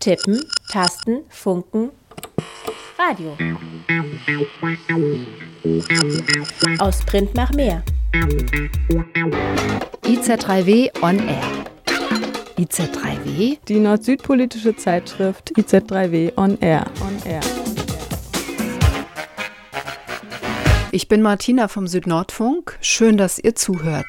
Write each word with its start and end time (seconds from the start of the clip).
Tippen, 0.00 0.42
Tasten, 0.70 1.24
Funken, 1.28 1.90
Radio. 2.98 3.36
Aus 6.78 7.04
Print 7.04 7.34
nach 7.34 7.52
mehr. 7.52 7.82
IZ3W 10.04 11.02
on 11.02 11.18
Air. 11.28 11.42
IZ3W? 12.56 13.58
Die 13.68 13.78
nord-süd-politische 13.78 14.74
Zeitschrift 14.74 15.52
IZ3W 15.58 16.32
on 16.38 16.58
Air. 16.62 16.86
On 17.02 17.30
Air. 17.30 17.40
Ich 20.92 21.08
bin 21.08 21.20
Martina 21.20 21.68
vom 21.68 21.86
Südnordfunk. 21.86 22.78
Schön, 22.80 23.18
dass 23.18 23.38
ihr 23.38 23.54
zuhört. 23.54 24.06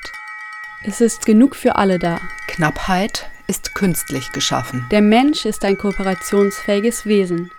Es 0.86 1.02
ist 1.02 1.26
genug 1.26 1.54
für 1.54 1.76
alle 1.76 2.00
da. 2.00 2.22
Knappheit 2.48 3.31
ist 3.52 3.76
künstlich 3.76 4.32
geschaffen. 4.32 4.86
Der 4.92 5.02
Mensch 5.02 5.44
ist 5.44 5.66
ein 5.66 5.78
kooperationsfähiges 5.78 7.06
Wesen. 7.06 7.52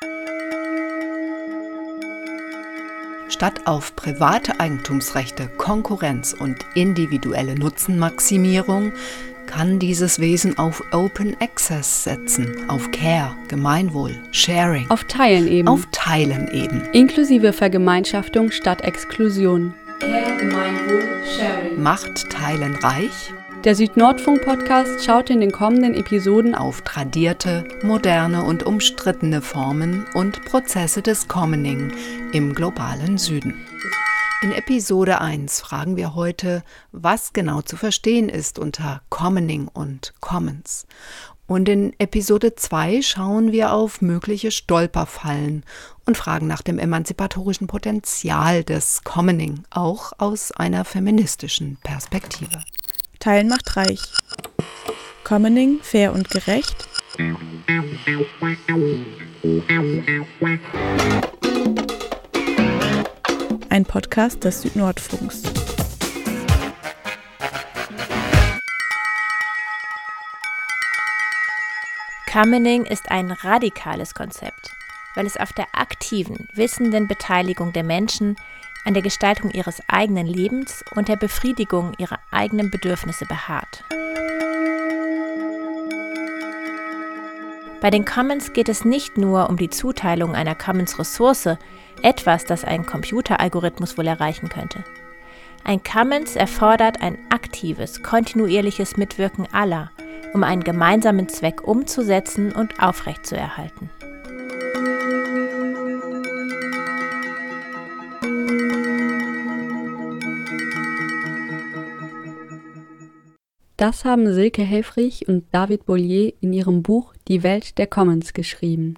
Statt 3.29 3.67
auf 3.67 3.95
private 3.95 4.59
Eigentumsrechte, 4.59 5.49
Konkurrenz 5.59 6.33
und 6.33 6.65
individuelle 6.75 7.57
Nutzenmaximierung 7.57 8.93
kann 9.45 9.79
dieses 9.79 10.19
Wesen 10.19 10.57
auf 10.57 10.83
Open 10.93 11.37
Access 11.41 12.05
setzen, 12.05 12.71
auf 12.71 12.91
Care, 12.91 13.37
Gemeinwohl, 13.49 14.15
Sharing. 14.31 14.89
Auf 14.89 15.05
Teilen 15.05 15.47
eben. 15.47 15.69
Auf 15.69 15.87
Teilen 15.93 16.49
eben. 16.53 16.89
Inklusive 16.93 17.53
Vergemeinschaftung 17.53 18.51
statt 18.51 18.81
Exklusion. 18.81 19.75
Care, 20.01 20.39
Gemeinwohl, 20.39 21.05
Sharing. 21.37 21.83
Macht 21.83 22.31
Teilen 22.31 22.77
reich? 22.77 23.35
Der 23.65 23.77
Südnordfunk-Podcast 23.77 25.05
schaut 25.05 25.31
in 25.31 25.41
den 25.41 25.53
kommenden 25.53 25.95
Episoden 25.95 26.57
auf 26.57 26.83
tradierte, 26.83 27.65
moderne 27.85 28.43
und 28.43 28.65
umstrittene 28.65 29.41
Formen 29.41 30.05
und 30.15 30.45
Prozesse 30.47 31.01
des 31.01 31.29
Commoning 31.29 31.93
im 32.33 32.57
globalen 32.57 33.19
Süden. 33.19 33.65
In 34.43 34.51
Episode 34.51 35.21
1 35.21 35.61
fragen 35.61 35.97
wir 35.97 36.17
heute, 36.17 36.65
was 36.91 37.33
genau 37.33 37.63
zu 37.63 37.77
verstehen 37.77 38.29
ist 38.29 38.59
unter 38.59 39.01
Commoning 39.11 39.69
und 39.69 40.13
Commons. 40.19 40.89
Und 41.47 41.69
in 41.69 41.93
Episode 42.01 42.57
2 42.57 43.01
schauen 43.01 43.53
wir 43.53 43.73
auf 43.73 44.01
mögliche 44.01 44.51
Stolperfallen 44.51 45.63
und 46.05 46.17
fragen 46.17 46.49
nach 46.49 46.63
dem 46.63 46.81
emanzipatorischen 46.81 47.69
Potenzial 47.69 48.65
des 48.65 49.05
Commoning, 49.05 49.63
auch 49.71 50.13
aus 50.19 50.51
einer 50.51 50.85
feministischen 50.85 51.79
Perspektive. 51.85 52.59
Teilen 53.23 53.47
macht 53.47 53.77
reich. 53.77 54.01
Commoning, 55.23 55.79
fair 55.81 56.13
und 56.13 56.29
gerecht. 56.29 56.89
Ein 63.69 63.85
Podcast 63.85 64.43
des 64.43 64.63
Südnordfunks. 64.63 65.45
Commoning 72.29 72.87
ist 72.87 73.09
ein 73.13 73.31
radikales 73.31 74.15
Konzept, 74.15 74.75
weil 75.15 75.27
es 75.27 75.37
auf 75.37 75.53
der 75.53 75.67
aktiven, 75.75 76.49
wissenden 76.55 77.07
Beteiligung 77.07 77.73
der 77.73 77.85
Menschen 77.85 78.35
an 78.85 78.95
der 78.95 79.03
Gestaltung 79.03 79.51
ihres 79.51 79.83
eigenen 79.89 80.27
Lebens 80.27 80.85
und 80.95 81.09
der 81.09 81.17
Befriedigung 81.17 81.93
ihrer 81.99 82.19
eigenen 82.31 82.71
Bedürfnisse 82.71 83.27
beharrt. 83.27 83.85
Bei 87.81 87.91
den 87.91 88.05
Commons 88.05 88.53
geht 88.53 88.69
es 88.69 88.85
nicht 88.85 89.19
nur 89.19 89.51
um 89.51 89.57
die 89.57 89.71
Zuteilung 89.71 90.37
einer 90.37 90.55
Commons-Ressource, 90.55 91.57
etwas, 92.03 92.45
das 92.45 92.65
ein 92.65 92.87
Computeralgorithmus 92.87 93.99
wohl 93.99 94.07
erreichen 94.07 94.49
könnte. 94.49 94.85
Ein 95.65 95.83
Commons 95.83 96.37
erfordert 96.37 97.03
ein 97.03 97.19
aktives, 97.31 98.03
kontinuierliches 98.03 98.97
Mitwirken 98.97 99.49
aller, 99.53 99.91
um 100.33 100.45
einen 100.45 100.65
gemeinsamen 100.65 101.29
Zweck 101.29 101.67
umzusetzen 101.67 102.53
und 102.53 102.81
aufrechtzuerhalten. 102.81 103.91
Das 113.83 114.05
haben 114.05 114.33
Silke 114.33 114.63
Helfrich 114.63 115.27
und 115.27 115.43
David 115.51 115.87
Bollier 115.87 116.35
in 116.41 116.53
ihrem 116.53 116.85
Buch 116.85 117.15
Die 117.27 117.43
Welt 117.43 117.79
der 117.79 117.89
Commons 117.89 118.33
geschrieben. 118.33 118.95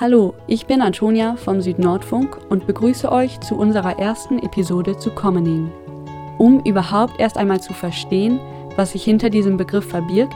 Hallo, 0.00 0.34
ich 0.48 0.66
bin 0.66 0.82
Antonia 0.82 1.36
vom 1.36 1.60
Südnordfunk 1.60 2.36
und 2.48 2.66
begrüße 2.66 3.12
euch 3.12 3.38
zu 3.38 3.54
unserer 3.54 4.00
ersten 4.00 4.40
Episode 4.40 4.98
zu 4.98 5.12
Commoning. 5.12 5.70
Um 6.38 6.58
überhaupt 6.64 7.20
erst 7.20 7.38
einmal 7.38 7.60
zu 7.60 7.72
verstehen, 7.72 8.40
was 8.74 8.90
sich 8.90 9.04
hinter 9.04 9.30
diesem 9.30 9.58
Begriff 9.58 9.88
verbirgt, 9.88 10.34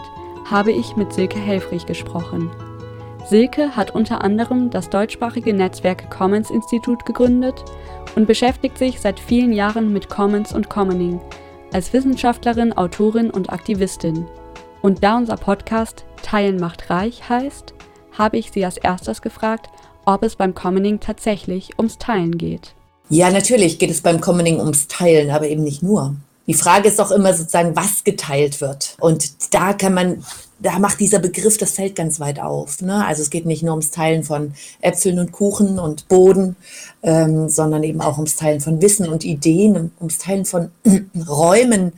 habe 0.49 0.71
ich 0.71 0.95
mit 0.95 1.13
Silke 1.13 1.41
Helfrich 1.41 1.85
gesprochen. 1.85 2.49
Silke 3.27 3.75
hat 3.75 3.93
unter 3.93 4.23
anderem 4.23 4.71
das 4.71 4.89
deutschsprachige 4.89 5.53
Netzwerk 5.53 6.13
Commons 6.13 6.51
Institut 6.51 7.05
gegründet 7.07 7.65
und 8.15 8.29
beschäftigt 8.29 8.79
sich 8.79 9.01
seit 9.01 9.19
vielen 9.19 9.53
Jahren 9.53 9.93
mit 9.93 10.09
Commons 10.09 10.55
und 10.55 10.71
Commoning, 10.71 11.21
als 11.73 11.93
Wissenschaftlerin, 11.93 12.73
Autorin 12.73 13.31
und 13.31 13.51
Aktivistin. 13.51 14.27
Und 14.83 15.03
da 15.03 15.17
unser 15.17 15.37
Podcast 15.37 16.05
Teilen 16.23 16.59
macht 16.59 16.91
reich 16.91 17.29
heißt, 17.29 17.75
habe 18.17 18.39
ich 18.39 18.51
sie 18.51 18.65
als 18.65 18.77
erstes 18.77 19.23
gefragt, 19.23 19.69
ob 20.05 20.23
es 20.23 20.37
beim 20.37 20.55
Commoning 20.55 21.01
tatsächlich 21.01 21.79
ums 21.79 21.99
Teilen 21.99 22.39
geht. 22.39 22.75
Ja, 23.09 23.31
natürlich 23.31 23.79
geht 23.79 23.91
es 23.91 24.03
beim 24.03 24.21
Commoning 24.21 24.59
ums 24.59 24.87
Teilen, 24.87 25.31
aber 25.31 25.49
eben 25.49 25.63
nicht 25.63 25.83
nur. 25.83 26.17
Die 26.47 26.55
Frage 26.55 26.89
ist 26.89 27.01
auch 27.01 27.11
immer 27.11 27.33
sozusagen, 27.35 27.77
was 27.77 28.05
geteilt 28.05 28.61
wird. 28.61 28.97
Und 29.01 29.55
da 29.55 29.73
kann 29.73 29.95
man 29.95 30.25
da 30.63 30.79
macht 30.79 31.01
dieser 31.01 31.19
Begriff 31.19 31.57
das 31.57 31.73
Feld 31.73 31.97
ganz 31.97 32.21
weit 32.21 32.39
auf. 32.39 32.83
Ne? 32.83 33.05
Also 33.07 33.23
es 33.23 33.31
geht 33.31 33.47
nicht 33.47 33.63
nur 33.63 33.73
ums 33.73 33.91
Teilen 33.91 34.23
von 34.23 34.53
Äpfeln 34.81 35.19
und 35.19 35.33
Kuchen 35.33 35.79
und 35.79 36.09
Boden, 36.09 36.57
ähm, 37.03 37.49
sondern 37.49 37.83
eben 37.83 38.01
auch 38.01 38.19
ums 38.19 38.37
Teilen 38.37 38.61
von 38.61 38.83
Wissen 38.83 39.09
und 39.09 39.25
Ideen, 39.25 39.91
ums 39.99 40.19
Teilen 40.19 40.45
von 40.45 40.71
Räumen 41.29 41.93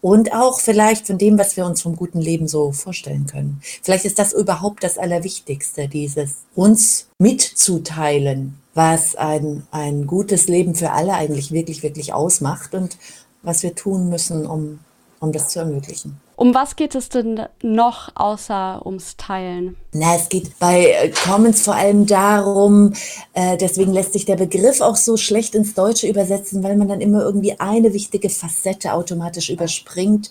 und 0.00 0.32
auch 0.32 0.60
vielleicht 0.60 1.06
von 1.06 1.18
dem, 1.18 1.38
was 1.38 1.56
wir 1.56 1.64
uns 1.64 1.82
vom 1.82 1.96
guten 1.96 2.20
Leben 2.20 2.48
so 2.48 2.72
vorstellen 2.72 3.26
können. 3.26 3.60
Vielleicht 3.82 4.04
ist 4.04 4.18
das 4.18 4.32
überhaupt 4.32 4.82
das 4.82 4.98
Allerwichtigste, 4.98 5.88
dieses 5.88 6.38
uns 6.54 7.08
mitzuteilen, 7.18 8.58
was 8.74 9.14
ein, 9.16 9.66
ein 9.70 10.06
gutes 10.06 10.48
Leben 10.48 10.74
für 10.74 10.90
alle 10.90 11.14
eigentlich 11.14 11.52
wirklich, 11.52 11.82
wirklich 11.82 12.12
ausmacht 12.12 12.74
und 12.74 12.96
was 13.48 13.62
wir 13.62 13.74
tun 13.74 14.10
müssen, 14.10 14.46
um, 14.46 14.78
um 15.20 15.32
das 15.32 15.48
zu 15.48 15.58
ermöglichen. 15.58 16.20
Um 16.36 16.54
was 16.54 16.76
geht 16.76 16.94
es 16.94 17.08
denn 17.08 17.40
noch 17.62 18.10
außer 18.14 18.86
ums 18.86 19.16
Teilen? 19.16 19.76
Na, 19.92 20.14
es 20.14 20.28
geht 20.28 20.56
bei 20.60 20.84
äh, 20.84 21.10
Commons 21.10 21.62
vor 21.62 21.74
allem 21.74 22.06
darum, 22.06 22.92
äh, 23.32 23.56
deswegen 23.56 23.92
lässt 23.92 24.12
sich 24.12 24.26
der 24.26 24.36
Begriff 24.36 24.80
auch 24.80 24.94
so 24.94 25.16
schlecht 25.16 25.56
ins 25.56 25.74
Deutsche 25.74 26.06
übersetzen, 26.06 26.62
weil 26.62 26.76
man 26.76 26.86
dann 26.86 27.00
immer 27.00 27.22
irgendwie 27.22 27.58
eine 27.58 27.92
wichtige 27.92 28.28
Facette 28.28 28.92
automatisch 28.92 29.50
überspringt. 29.50 30.30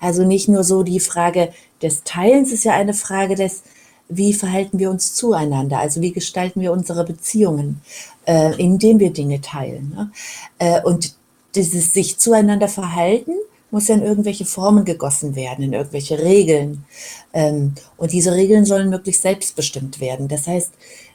Also 0.00 0.24
nicht 0.24 0.48
nur 0.48 0.62
so 0.62 0.84
die 0.84 1.00
Frage 1.00 1.48
des 1.82 2.04
Teilens 2.04 2.52
ist 2.52 2.64
ja 2.64 2.74
eine 2.74 2.94
Frage 2.94 3.34
des, 3.34 3.62
wie 4.08 4.32
verhalten 4.32 4.78
wir 4.78 4.90
uns 4.90 5.14
zueinander? 5.14 5.78
Also 5.78 6.02
wie 6.02 6.12
gestalten 6.12 6.60
wir 6.60 6.70
unsere 6.70 7.04
Beziehungen, 7.04 7.80
äh, 8.26 8.54
indem 8.62 9.00
wir 9.00 9.12
Dinge 9.12 9.40
teilen? 9.40 9.92
Ne? 9.96 10.10
Äh, 10.58 10.82
und 10.82 11.17
dieses 11.54 11.92
sich 11.92 12.18
zueinander 12.18 12.68
verhalten, 12.68 13.32
muss 13.70 13.88
ja 13.88 13.94
in 13.94 14.02
irgendwelche 14.02 14.46
Formen 14.46 14.84
gegossen 14.84 15.36
werden, 15.36 15.64
in 15.64 15.72
irgendwelche 15.72 16.18
Regeln. 16.18 16.84
Ähm, 17.32 17.74
und 17.96 18.12
diese 18.12 18.32
Regeln 18.32 18.64
sollen 18.64 18.88
möglichst 18.90 19.22
selbstbestimmt 19.22 20.00
werden. 20.00 20.28
Das 20.28 20.46
heißt, 20.46 20.72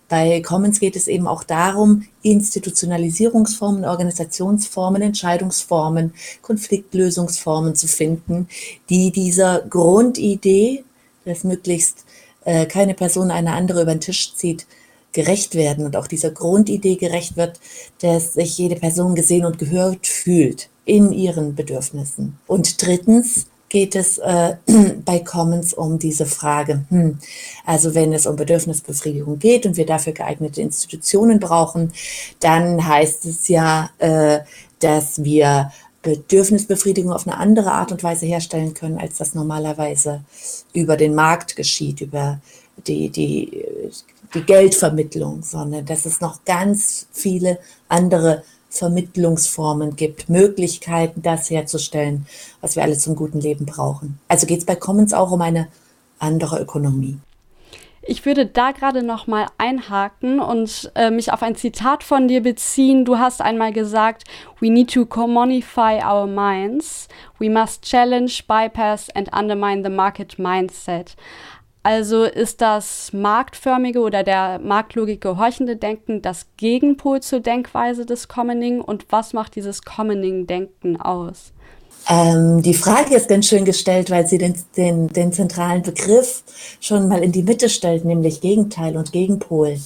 bei 0.10 0.42
Commons 0.42 0.80
geht 0.80 0.96
es 0.96 1.08
eben 1.08 1.28
auch 1.28 1.44
darum, 1.44 2.06
Institutionalisierungsformen, 2.22 3.86
Organisationsformen, 3.86 5.02
Entscheidungsformen, 5.02 6.14
Konfliktlösungsformen 6.42 7.76
zu 7.76 7.88
finden, 7.88 8.48
die 8.90 9.12
dieser 9.12 9.62
Grundidee, 9.62 10.84
dass 11.26 11.44
möglichst 11.44 12.06
äh, 12.46 12.66
keine 12.66 12.94
Person 12.94 13.32
eine 13.32 13.54
andere 13.54 13.82
über 13.82 13.96
den 13.96 14.02
Tisch 14.02 14.36
zieht, 14.36 14.68
gerecht 15.14 15.56
werden 15.56 15.86
und 15.86 15.96
auch 15.96 16.08
dieser 16.08 16.32
Grundidee 16.32 16.96
gerecht 16.96 17.38
wird, 17.38 17.60
dass 18.02 18.34
sich 18.34 18.58
jede 18.58 18.76
Person 18.76 19.16
gesehen 19.16 19.46
und 19.46 19.60
gehört 19.60 20.08
fühlt 20.08 20.70
in 20.86 21.14
ihren 21.14 21.56
Bedürfnissen. 21.56 22.38
Und 22.48 22.82
drittens 22.82 23.46
geht 23.70 23.96
es 23.96 24.20
äh, 24.20 24.56
bei 25.06 25.20
Commons 25.20 25.74
um 25.74 25.98
diese 25.98 26.26
Frage, 26.26 26.86
hm, 26.90 27.18
also 27.66 27.96
wenn 27.96 28.14
es 28.14 28.28
um 28.28 28.36
Bedürfnisbefriedigung 28.36 29.40
geht 29.40 29.66
und 29.66 29.78
wir 29.78 29.86
dafür 29.86 30.14
geeignete 30.14 30.62
Institutionen 30.62 31.40
brauchen, 31.40 31.92
dann 32.40 32.86
heißt 32.86 33.26
es 33.26 33.48
ja, 33.48 33.90
äh, 33.98 34.40
dass 34.80 35.24
wir 35.24 35.72
Bedürfnisbefriedigung 36.04 37.12
auf 37.12 37.26
eine 37.26 37.38
andere 37.38 37.72
Art 37.72 37.92
und 37.92 38.04
Weise 38.04 38.26
herstellen 38.26 38.74
können, 38.74 39.00
als 39.00 39.18
das 39.18 39.34
normalerweise 39.34 40.24
über 40.74 40.98
den 40.98 41.16
Markt 41.16 41.56
geschieht, 41.56 42.02
über 42.02 42.40
die, 42.86 43.10
die 43.10 43.66
die 44.34 44.44
Geldvermittlung, 44.44 45.44
sondern 45.44 45.86
dass 45.86 46.06
es 46.06 46.22
noch 46.22 46.44
ganz 46.46 47.08
viele 47.12 47.60
andere 47.88 48.44
Vermittlungsformen 48.70 49.96
gibt, 49.96 50.30
Möglichkeiten, 50.30 51.22
das 51.22 51.50
herzustellen, 51.50 52.26
was 52.62 52.76
wir 52.76 52.84
alle 52.84 52.98
zum 52.98 53.16
guten 53.16 53.40
Leben 53.40 53.66
brauchen. 53.66 54.20
Also 54.28 54.48
geht 54.48 54.60
es 54.60 54.66
bei 54.66 54.76
Commons 54.76 55.14
auch 55.14 55.32
um 55.32 55.42
eine 55.42 55.68
andere 56.18 56.60
Ökonomie. 56.60 57.20
Ich 58.06 58.26
würde 58.26 58.46
da 58.46 58.72
gerade 58.72 59.02
noch 59.02 59.28
mal 59.28 59.46
einhaken 59.58 60.42
und 60.42 60.92
äh, 60.94 61.10
mich 61.10 61.32
auf 61.32 61.42
ein 61.42 61.56
Zitat 61.56 62.04
von 62.04 62.28
dir 62.28 62.44
beziehen. 62.44 63.06
Du 63.06 63.18
hast 63.18 63.40
einmal 63.40 63.72
gesagt, 63.72 64.26
we 64.60 64.70
need 64.70 64.94
to 64.94 65.06
commodify 65.06 66.02
our 66.04 66.28
minds. 66.28 67.08
We 67.40 67.50
must 67.50 67.84
challenge, 67.84 68.42
bypass 68.46 69.10
and 69.12 69.34
undermine 69.34 69.84
the 69.84 69.90
market 69.90 70.38
mindset. 70.38 71.16
Also 71.84 72.24
ist 72.24 72.62
das 72.62 73.12
marktförmige 73.12 74.00
oder 74.00 74.24
der 74.24 74.60
Marktlogik 74.60 75.20
gehorchende 75.20 75.76
Denken 75.76 76.22
das 76.22 76.48
Gegenpol 76.56 77.22
zur 77.22 77.42
Denkweise 77.42 78.06
des 78.06 78.30
Commoning 78.30 78.80
und 78.80 79.06
was 79.10 79.34
macht 79.34 79.56
dieses 79.58 79.84
Commoning-Denken 79.84 81.02
aus? 81.02 81.52
Ähm, 82.10 82.62
die 82.62 82.74
Frage 82.74 83.16
ist 83.16 83.28
ganz 83.28 83.48
schön 83.48 83.66
gestellt, 83.66 84.10
weil 84.10 84.28
sie 84.28 84.38
den, 84.38 84.56
den, 84.78 85.08
den 85.10 85.34
zentralen 85.34 85.84
Begriff 85.84 86.44
schon 86.80 87.10
mal 87.10 87.22
in 87.22 87.34
die 87.34 87.44
Mitte 87.44 87.68
stellt, 87.68 88.06
nämlich 88.06 88.40
Gegenteil 88.40 88.96
und 88.96 89.12
Gegenpol. 89.12 89.78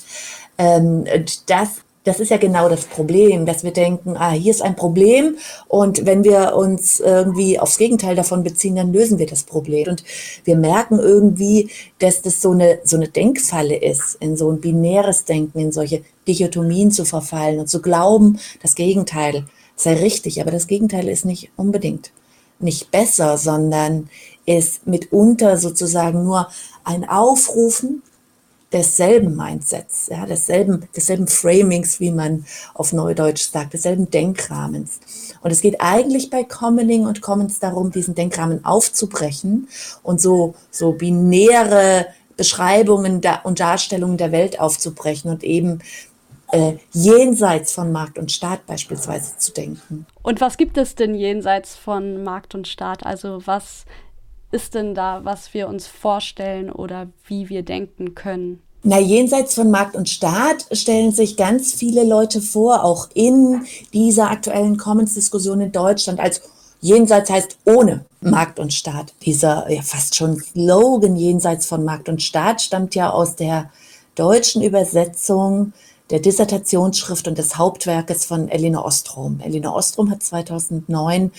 Ähm, 0.60 1.06
das 1.48 1.82
das 2.08 2.22
ist 2.22 2.30
ja 2.30 2.38
genau 2.38 2.70
das 2.70 2.86
Problem, 2.86 3.46
dass 3.46 3.66
wir 3.66 3.72
denken, 3.72 4.16
ah, 4.16 4.32
hier 4.32 4.52
ist 4.52 4.62
ein 4.62 4.78
Problem 4.78 5.36
und 5.68 6.06
wenn 6.06 6.24
wir 6.24 6.56
uns 6.56 7.02
irgendwie 7.02 7.60
aufs 7.60 7.78
Gegenteil 7.78 8.16
davon 8.16 8.44
beziehen, 8.44 8.78
dann 8.78 8.94
lösen 8.94 9.20
wir 9.20 9.26
das 9.26 9.44
Problem. 9.44 9.90
Und 9.90 10.06
wir 10.46 10.56
merken 10.56 11.00
irgendwie, 11.00 11.70
dass 12.00 12.22
das 12.22 12.42
so 12.42 12.52
eine, 12.52 12.80
so 12.86 12.96
eine 12.96 13.10
Denkfalle 13.10 13.76
ist, 13.76 14.16
in 14.22 14.38
so 14.38 14.50
ein 14.50 14.62
binäres 14.62 15.26
Denken, 15.26 15.60
in 15.60 15.74
solche 15.74 16.02
Dichotomien 16.28 16.92
zu 16.92 17.04
verfallen 17.04 17.60
und 17.60 17.68
zu 17.68 17.82
glauben, 17.82 18.40
das 18.62 18.76
Gegenteil 18.76 19.46
sei 19.76 19.96
richtig. 19.96 20.40
Aber 20.40 20.52
das 20.52 20.68
Gegenteil 20.68 21.10
ist 21.10 21.26
nicht 21.26 21.52
unbedingt 21.58 22.12
nicht 22.60 22.90
besser, 22.90 23.38
sondern 23.38 24.10
ist 24.46 24.88
mitunter 24.88 25.58
sozusagen 25.58 26.24
nur 26.24 26.48
ein 26.86 27.08
Aufrufen 27.08 28.02
desselben 28.74 29.36
Mindsets, 29.36 30.08
ja, 30.08 30.26
desselben, 30.26 30.88
desselben 30.96 31.28
Framings, 31.28 32.00
wie 32.00 32.12
man 32.12 32.46
auf 32.74 32.92
Neudeutsch 32.92 33.50
sagt, 33.50 33.74
desselben 33.74 34.10
Denkrahmens. 34.10 35.00
Und 35.42 35.52
es 35.52 35.62
geht 35.62 35.80
eigentlich 35.80 36.30
bei 36.30 36.44
Commoning 36.44 37.06
und 37.06 37.22
Commons 37.22 37.60
darum, 37.60 37.92
diesen 37.92 38.16
Denkrahmen 38.16 38.66
aufzubrechen 38.66 39.70
und 40.04 40.20
so, 40.20 40.56
so 40.70 40.92
binäre 40.92 42.08
Beschreibungen 42.36 43.22
und 43.44 43.60
Darstellungen 43.60 44.18
der 44.18 44.32
Welt 44.32 44.60
aufzubrechen 44.60 45.32
und 45.32 45.44
eben 45.44 45.80
äh, 46.52 46.74
jenseits 46.94 47.74
von 47.74 47.92
Markt 47.92 48.18
und 48.18 48.32
Staat 48.32 48.66
beispielsweise 48.66 49.38
zu 49.38 49.52
denken. 49.52 50.06
Und 50.22 50.40
was 50.40 50.58
gibt 50.58 50.78
es 50.78 50.96
denn 50.96 51.16
jenseits 51.16 51.76
von 51.76 52.24
Markt 52.24 52.54
und 52.54 52.68
Staat? 52.68 53.06
Also 53.06 53.42
was 53.46 53.86
ist 54.52 54.76
denn 54.76 54.96
da, 54.96 55.22
was 55.24 55.54
wir 55.54 55.68
uns 55.68 55.88
vorstellen 55.88 56.72
oder 56.72 57.08
wie 57.26 57.50
wir 57.50 57.64
denken 57.64 58.16
können? 58.16 58.62
Na, 58.84 59.00
jenseits 59.00 59.56
von 59.56 59.70
Markt 59.70 59.96
und 59.96 60.08
Staat 60.08 60.66
stellen 60.72 61.12
sich 61.12 61.36
ganz 61.36 61.74
viele 61.74 62.04
Leute 62.04 62.42
vor, 62.42 62.84
auch 62.84 63.10
in 63.14 63.66
dieser 63.92 64.30
aktuellen 64.30 64.78
Commons-Diskussion 64.78 65.60
in 65.60 65.72
Deutschland, 65.72 66.20
als 66.20 66.42
jenseits 66.80 67.30
heißt 67.30 67.58
ohne 67.66 68.06
Markt 68.22 68.60
und 68.60 68.74
Staat. 68.74 69.14
Dieser 69.24 69.70
ja 69.70 69.82
fast 69.82 70.16
schon 70.16 70.40
Slogan 70.40 71.16
jenseits 71.16 71.66
von 71.66 71.84
Markt 71.84 72.08
und 72.08 72.22
Staat 72.22 72.62
stammt 72.62 72.96
ja 72.96 73.10
aus 73.10 73.36
der 73.36 73.72
deutschen 74.16 74.62
Übersetzung 74.62 75.74
der 76.10 76.20
Dissertationsschrift 76.20 77.28
und 77.28 77.38
des 77.38 77.58
Hauptwerkes 77.58 78.26
von 78.26 78.48
Elinor 78.48 78.86
Ostrom. 78.86 79.42
Elinor 79.42 79.76
Ostrom 79.76 80.10
hat 80.10 80.24
2009 80.24 81.32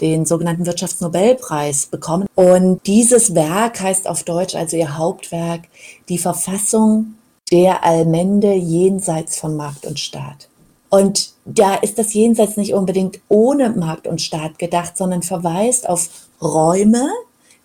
den 0.00 0.24
sogenannten 0.26 0.66
Wirtschaftsnobelpreis 0.66 1.86
bekommen. 1.86 2.26
Und 2.34 2.86
dieses 2.86 3.34
Werk 3.34 3.80
heißt 3.80 4.08
auf 4.08 4.22
Deutsch, 4.24 4.54
also 4.54 4.76
ihr 4.76 4.96
Hauptwerk, 4.96 5.62
die 6.08 6.18
Verfassung 6.18 7.14
der 7.50 7.84
Allmende 7.84 8.54
jenseits 8.54 9.38
von 9.38 9.56
Markt 9.56 9.86
und 9.86 9.98
Staat. 9.98 10.48
Und 10.88 11.32
da 11.44 11.76
ist 11.76 11.98
das 11.98 12.14
Jenseits 12.14 12.56
nicht 12.56 12.74
unbedingt 12.74 13.20
ohne 13.28 13.70
Markt 13.70 14.06
und 14.06 14.20
Staat 14.20 14.58
gedacht, 14.58 14.96
sondern 14.96 15.22
verweist 15.22 15.88
auf 15.88 16.08
Räume, 16.42 17.08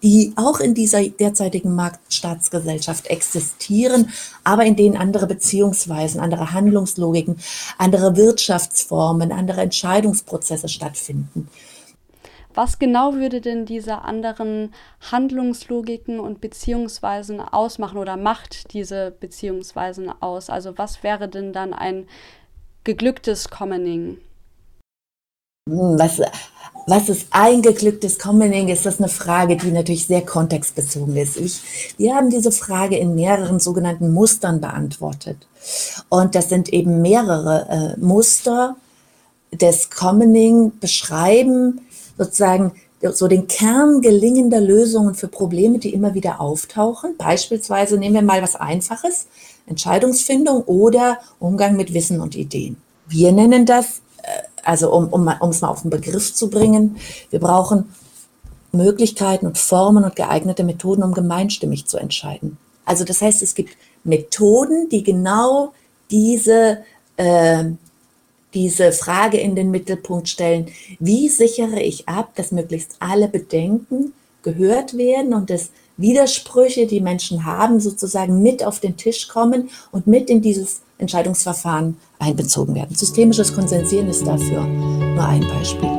die 0.04 0.34
auch 0.36 0.60
in 0.60 0.76
dieser 0.76 1.04
derzeitigen 1.08 1.74
Marktstaatsgesellschaft 1.74 3.08
existieren, 3.08 4.10
aber 4.44 4.64
in 4.66 4.76
denen 4.76 4.98
andere 4.98 5.26
Beziehungsweisen, 5.26 6.20
andere 6.20 6.54
Handlungslogiken, 6.54 7.38
andere 7.80 8.16
Wirtschaftsformen, 8.16 9.32
andere 9.32 9.62
Entscheidungsprozesse 9.62 10.68
stattfinden. 10.68 11.50
Was 12.56 12.80
genau 12.80 13.16
würde 13.16 13.42
denn 13.42 13.66
diese 13.66 14.04
anderen 14.04 14.74
Handlungslogiken 15.12 16.22
und 16.22 16.40
Beziehungsweisen 16.40 17.42
ausmachen 17.42 17.98
oder 17.98 18.16
macht 18.16 18.74
diese 18.74 19.12
Beziehungsweisen 19.12 20.10
aus? 20.22 20.50
Also 20.50 20.78
was 20.78 21.04
wäre 21.04 21.28
denn 21.28 21.52
dann 21.52 21.74
ein 21.74 22.08
geglücktes 22.86 23.50
Commoning? 23.50 24.20
Hm, 25.70 26.00
was, 26.00 26.22
was 26.88 27.10
ist 27.10 27.28
ein 27.32 27.62
geglücktes 27.62 28.20
Commoning? 28.20 28.70
Ist 28.70 28.86
das 28.86 29.00
eine 29.00 29.10
Frage, 29.10 29.58
die 29.58 29.72
natürlich 29.72 30.08
sehr 30.08 30.22
kontextbezogen 30.22 31.18
ist. 31.18 31.36
Ich, 31.36 31.96
wir 31.98 32.16
haben 32.16 32.30
diese 32.30 32.54
Frage 32.54 32.98
in 32.98 33.16
mehreren 33.16 33.60
sogenannten 33.60 34.14
Mustern 34.14 34.62
beantwortet. 34.62 35.46
Und 36.08 36.36
das 36.36 36.48
sind 36.48 36.70
eben 36.70 37.02
mehrere 37.02 37.96
äh, 37.98 38.00
Muster 38.00 38.78
des 39.52 39.90
Commoning 39.90 40.74
beschreiben 40.80 41.85
sozusagen 42.18 42.74
so 43.14 43.28
den 43.28 43.48
Kern 43.48 44.02
gelingender 44.02 44.60
Lösungen 44.60 45.16
für 45.16 45.28
Probleme, 45.28 45.80
die 45.80 45.94
immer 45.94 46.14
wieder 46.14 46.42
auftauchen. 46.42 47.16
Beispielsweise 47.18 47.98
nehmen 47.98 48.16
wir 48.16 48.22
mal 48.22 48.42
was 48.42 48.56
Einfaches, 48.56 49.28
Entscheidungsfindung 49.68 50.64
oder 50.64 51.20
Umgang 51.40 51.76
mit 51.76 51.94
Wissen 51.94 52.20
und 52.20 52.36
Ideen. 52.36 52.78
Wir 53.08 53.32
nennen 53.32 53.66
das, 53.66 54.02
äh, 54.24 54.42
also 54.64 54.92
um, 54.92 55.08
um, 55.10 55.30
um 55.40 55.50
es 55.50 55.62
mal 55.62 55.70
auf 55.70 55.82
den 55.82 55.92
Begriff 55.92 56.34
zu 56.34 56.50
bringen, 56.50 56.98
wir 57.30 57.40
brauchen 57.40 57.90
Möglichkeiten 58.72 59.46
und 59.46 59.58
Formen 59.58 60.04
und 60.04 60.16
geeignete 60.16 60.64
Methoden, 60.64 61.04
um 61.04 61.14
gemeinstimmig 61.14 61.86
zu 61.86 61.98
entscheiden. 61.98 62.58
Also 62.86 63.04
das 63.04 63.22
heißt, 63.22 63.42
es 63.42 63.56
gibt 63.56 63.78
Methoden, 64.04 64.90
die 64.90 65.04
genau 65.04 65.74
diese 66.12 66.80
äh, 67.18 67.66
diese 68.56 68.94
Frage 68.94 69.38
in 69.38 69.56
den 69.56 69.70
Mittelpunkt 69.70 70.30
stellen, 70.30 70.68
wie 71.00 71.30
sichere 71.30 71.82
ich 71.82 72.08
ab, 72.08 72.32
dass 72.36 72.52
möglichst 72.52 72.96
alle 73.00 73.28
Bedenken 73.28 74.14
gehört 74.42 74.98
werden 74.98 75.34
und 75.34 75.50
dass 75.50 75.70
Widersprüche, 75.98 76.88
die 76.88 77.02
Menschen 77.02 77.46
haben, 77.46 77.80
sozusagen 77.80 78.42
mit 78.42 78.66
auf 78.66 78.80
den 78.80 78.98
Tisch 78.98 79.28
kommen 79.28 79.70
und 79.92 80.08
mit 80.08 80.30
in 80.30 80.42
dieses 80.42 80.82
Entscheidungsverfahren 80.98 81.98
einbezogen 82.20 82.76
werden. 82.76 82.96
Systemisches 82.96 83.54
Konsensieren 83.54 84.10
ist 84.10 84.26
dafür 84.26 84.64
nur 84.64 85.26
ein 85.26 85.42
Beispiel. 85.42 85.90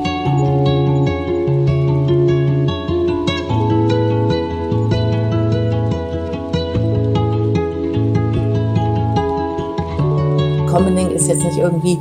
Commoning 10.67 11.09
ist 11.09 11.27
jetzt 11.27 11.43
nicht 11.43 11.57
irgendwie 11.57 11.97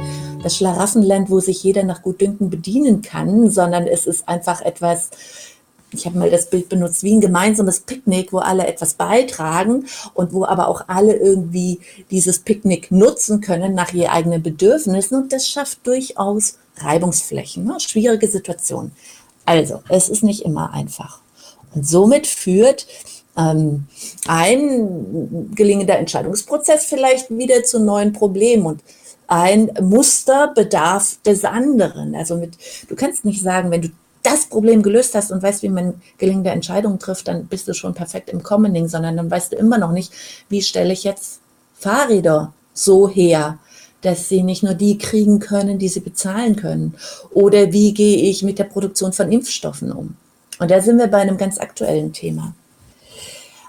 das 0.46 0.56
Schlaraffenland, 0.56 1.28
wo 1.28 1.40
sich 1.40 1.64
jeder 1.64 1.82
nach 1.82 2.02
Gutdünken 2.02 2.50
bedienen 2.50 3.02
kann, 3.02 3.50
sondern 3.50 3.88
es 3.88 4.06
ist 4.06 4.28
einfach 4.28 4.62
etwas, 4.62 5.10
ich 5.90 6.06
habe 6.06 6.16
mal 6.16 6.30
das 6.30 6.50
Bild 6.50 6.68
benutzt, 6.68 7.02
wie 7.02 7.16
ein 7.16 7.20
gemeinsames 7.20 7.80
Picknick, 7.80 8.32
wo 8.32 8.38
alle 8.38 8.64
etwas 8.64 8.94
beitragen 8.94 9.86
und 10.14 10.32
wo 10.32 10.44
aber 10.44 10.68
auch 10.68 10.84
alle 10.86 11.16
irgendwie 11.16 11.80
dieses 12.12 12.38
Picknick 12.38 12.92
nutzen 12.92 13.40
können 13.40 13.74
nach 13.74 13.92
ihren 13.92 14.10
eigenen 14.10 14.40
Bedürfnissen. 14.40 15.20
Und 15.20 15.32
das 15.32 15.48
schafft 15.48 15.84
durchaus 15.84 16.58
Reibungsflächen, 16.76 17.64
ne? 17.64 17.80
schwierige 17.80 18.28
Situationen. 18.28 18.92
Also, 19.46 19.82
es 19.88 20.08
ist 20.08 20.22
nicht 20.22 20.44
immer 20.44 20.72
einfach. 20.72 21.18
Und 21.74 21.88
somit 21.88 22.28
führt 22.28 22.86
ähm, 23.36 23.86
ein 24.28 25.50
gelingender 25.56 25.98
Entscheidungsprozess 25.98 26.84
vielleicht 26.84 27.36
wieder 27.36 27.64
zu 27.64 27.80
neuen 27.80 28.12
Problemen. 28.12 28.64
Und 28.64 28.80
ein 29.26 29.70
Musterbedarf 29.80 31.18
des 31.24 31.44
anderen. 31.44 32.14
Also 32.14 32.36
mit, 32.36 32.56
du 32.88 32.96
kannst 32.96 33.24
nicht 33.24 33.42
sagen, 33.42 33.70
wenn 33.70 33.82
du 33.82 33.88
das 34.22 34.46
Problem 34.46 34.82
gelöst 34.82 35.14
hast 35.14 35.30
und 35.30 35.42
weißt, 35.42 35.62
wie 35.62 35.68
man 35.68 36.00
gelingende 36.18 36.50
Entscheidungen 36.50 36.98
trifft, 36.98 37.28
dann 37.28 37.46
bist 37.46 37.68
du 37.68 37.74
schon 37.74 37.94
perfekt 37.94 38.28
im 38.30 38.42
Commoning, 38.42 38.88
sondern 38.88 39.16
dann 39.16 39.30
weißt 39.30 39.52
du 39.52 39.56
immer 39.56 39.78
noch 39.78 39.92
nicht, 39.92 40.12
wie 40.48 40.62
stelle 40.62 40.92
ich 40.92 41.04
jetzt 41.04 41.40
Fahrräder 41.78 42.52
so 42.74 43.08
her, 43.08 43.58
dass 44.02 44.28
sie 44.28 44.42
nicht 44.42 44.62
nur 44.62 44.74
die 44.74 44.98
kriegen 44.98 45.38
können, 45.38 45.78
die 45.78 45.88
sie 45.88 46.00
bezahlen 46.00 46.56
können. 46.56 46.94
Oder 47.30 47.72
wie 47.72 47.94
gehe 47.94 48.30
ich 48.30 48.42
mit 48.42 48.58
der 48.58 48.64
Produktion 48.64 49.12
von 49.12 49.30
Impfstoffen 49.30 49.92
um? 49.92 50.16
Und 50.58 50.70
da 50.70 50.80
sind 50.80 50.98
wir 50.98 51.08
bei 51.08 51.18
einem 51.18 51.38
ganz 51.38 51.58
aktuellen 51.58 52.12
Thema. 52.12 52.54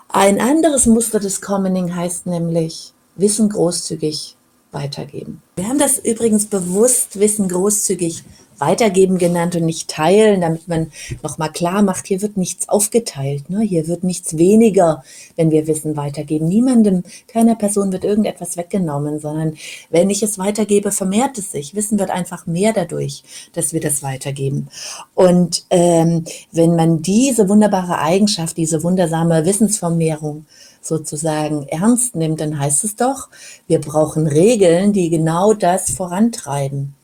Ein 0.09 0.39
anderes 0.39 0.85
Muster 0.85 1.19
des 1.19 1.41
Commoning 1.41 1.95
heißt 1.95 2.27
nämlich 2.27 2.93
Wissen 3.15 3.49
großzügig 3.49 4.36
weitergeben. 4.71 5.41
Wir 5.55 5.67
haben 5.67 5.79
das 5.79 5.97
übrigens 5.97 6.45
bewusst 6.47 7.19
Wissen 7.19 7.47
großzügig 7.47 8.23
weitergeben 8.59 9.17
genannt 9.17 9.55
und 9.55 9.65
nicht 9.65 9.89
teilen, 9.89 10.41
damit 10.41 10.67
man 10.67 10.91
nochmal 11.23 11.51
klar 11.51 11.81
macht, 11.81 12.07
hier 12.07 12.21
wird 12.21 12.37
nichts 12.37 12.69
aufgeteilt, 12.69 13.49
ne? 13.49 13.61
hier 13.61 13.87
wird 13.87 14.03
nichts 14.03 14.37
weniger, 14.37 15.03
wenn 15.35 15.51
wir 15.51 15.67
Wissen 15.67 15.95
weitergeben. 15.95 16.47
Niemandem, 16.47 17.03
keiner 17.27 17.55
Person 17.55 17.91
wird 17.91 18.03
irgendetwas 18.03 18.57
weggenommen, 18.57 19.19
sondern 19.19 19.57
wenn 19.89 20.09
ich 20.09 20.23
es 20.23 20.37
weitergebe, 20.37 20.91
vermehrt 20.91 21.37
es 21.37 21.51
sich. 21.51 21.75
Wissen 21.75 21.99
wird 21.99 22.09
einfach 22.09 22.47
mehr 22.47 22.73
dadurch, 22.73 23.23
dass 23.53 23.73
wir 23.73 23.79
das 23.79 24.03
weitergeben. 24.03 24.69
Und 25.13 25.65
ähm, 25.69 26.25
wenn 26.51 26.75
man 26.75 27.01
diese 27.01 27.49
wunderbare 27.49 27.99
Eigenschaft, 27.99 28.57
diese 28.57 28.83
wundersame 28.83 29.45
Wissensvermehrung 29.45 30.45
sozusagen 30.87 31.67
ernst 31.67 32.15
nimmt, 32.15 32.41
dann 32.41 32.59
heißt 32.59 32.83
es 32.83 32.95
doch, 32.95 33.29
wir 33.67 33.79
brauchen 33.79 34.27
Regeln, 34.27 34.93
die 34.93 35.09
genau 35.09 35.53
das 35.53 35.91
vorantreiben 35.91 36.95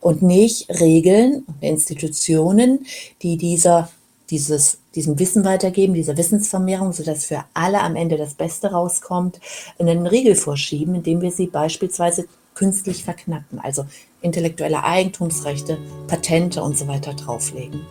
und 0.00 0.20
nicht 0.20 0.68
Regeln 0.68 1.44
und 1.46 1.62
Institutionen, 1.62 2.86
die 3.22 3.36
dieser, 3.36 3.88
dieses, 4.30 4.78
diesem 4.94 5.18
Wissen 5.18 5.44
weitergeben, 5.44 5.94
dieser 5.94 6.16
Wissensvermehrung, 6.16 6.92
sodass 6.92 7.26
für 7.26 7.44
alle 7.54 7.80
am 7.80 7.96
Ende 7.96 8.16
das 8.16 8.34
Beste 8.34 8.72
rauskommt, 8.72 9.40
einen 9.78 10.06
Riegel 10.06 10.34
vorschieben, 10.34 10.96
indem 10.96 11.20
wir 11.20 11.30
sie 11.30 11.46
beispielsweise 11.46 12.26
künstlich 12.54 13.04
verknappen, 13.04 13.60
also 13.60 13.86
intellektuelle 14.20 14.84
Eigentumsrechte, 14.84 15.78
Patente 16.08 16.62
und 16.62 16.76
so 16.76 16.86
weiter 16.88 17.14
drauflegen. 17.14 17.86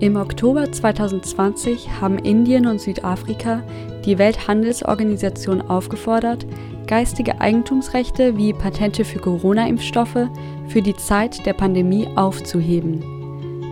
Im 0.00 0.16
Oktober 0.16 0.72
2020 0.72 2.00
haben 2.00 2.18
Indien 2.18 2.66
und 2.66 2.80
Südafrika 2.80 3.62
die 4.06 4.16
Welthandelsorganisation 4.16 5.60
aufgefordert, 5.60 6.46
geistige 6.86 7.38
Eigentumsrechte 7.42 8.34
wie 8.38 8.54
Patente 8.54 9.04
für 9.04 9.18
Corona-Impfstoffe 9.18 10.30
für 10.68 10.80
die 10.80 10.96
Zeit 10.96 11.44
der 11.44 11.52
Pandemie 11.52 12.08
aufzuheben. 12.16 13.04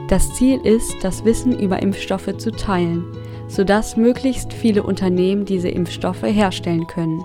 Das 0.08 0.34
Ziel 0.34 0.60
ist, 0.60 0.96
das 1.00 1.24
Wissen 1.24 1.58
über 1.58 1.80
Impfstoffe 1.80 2.36
zu 2.36 2.52
teilen, 2.52 3.06
sodass 3.48 3.96
möglichst 3.96 4.52
viele 4.52 4.82
Unternehmen 4.82 5.46
diese 5.46 5.70
Impfstoffe 5.70 6.24
herstellen 6.24 6.86
können. 6.86 7.24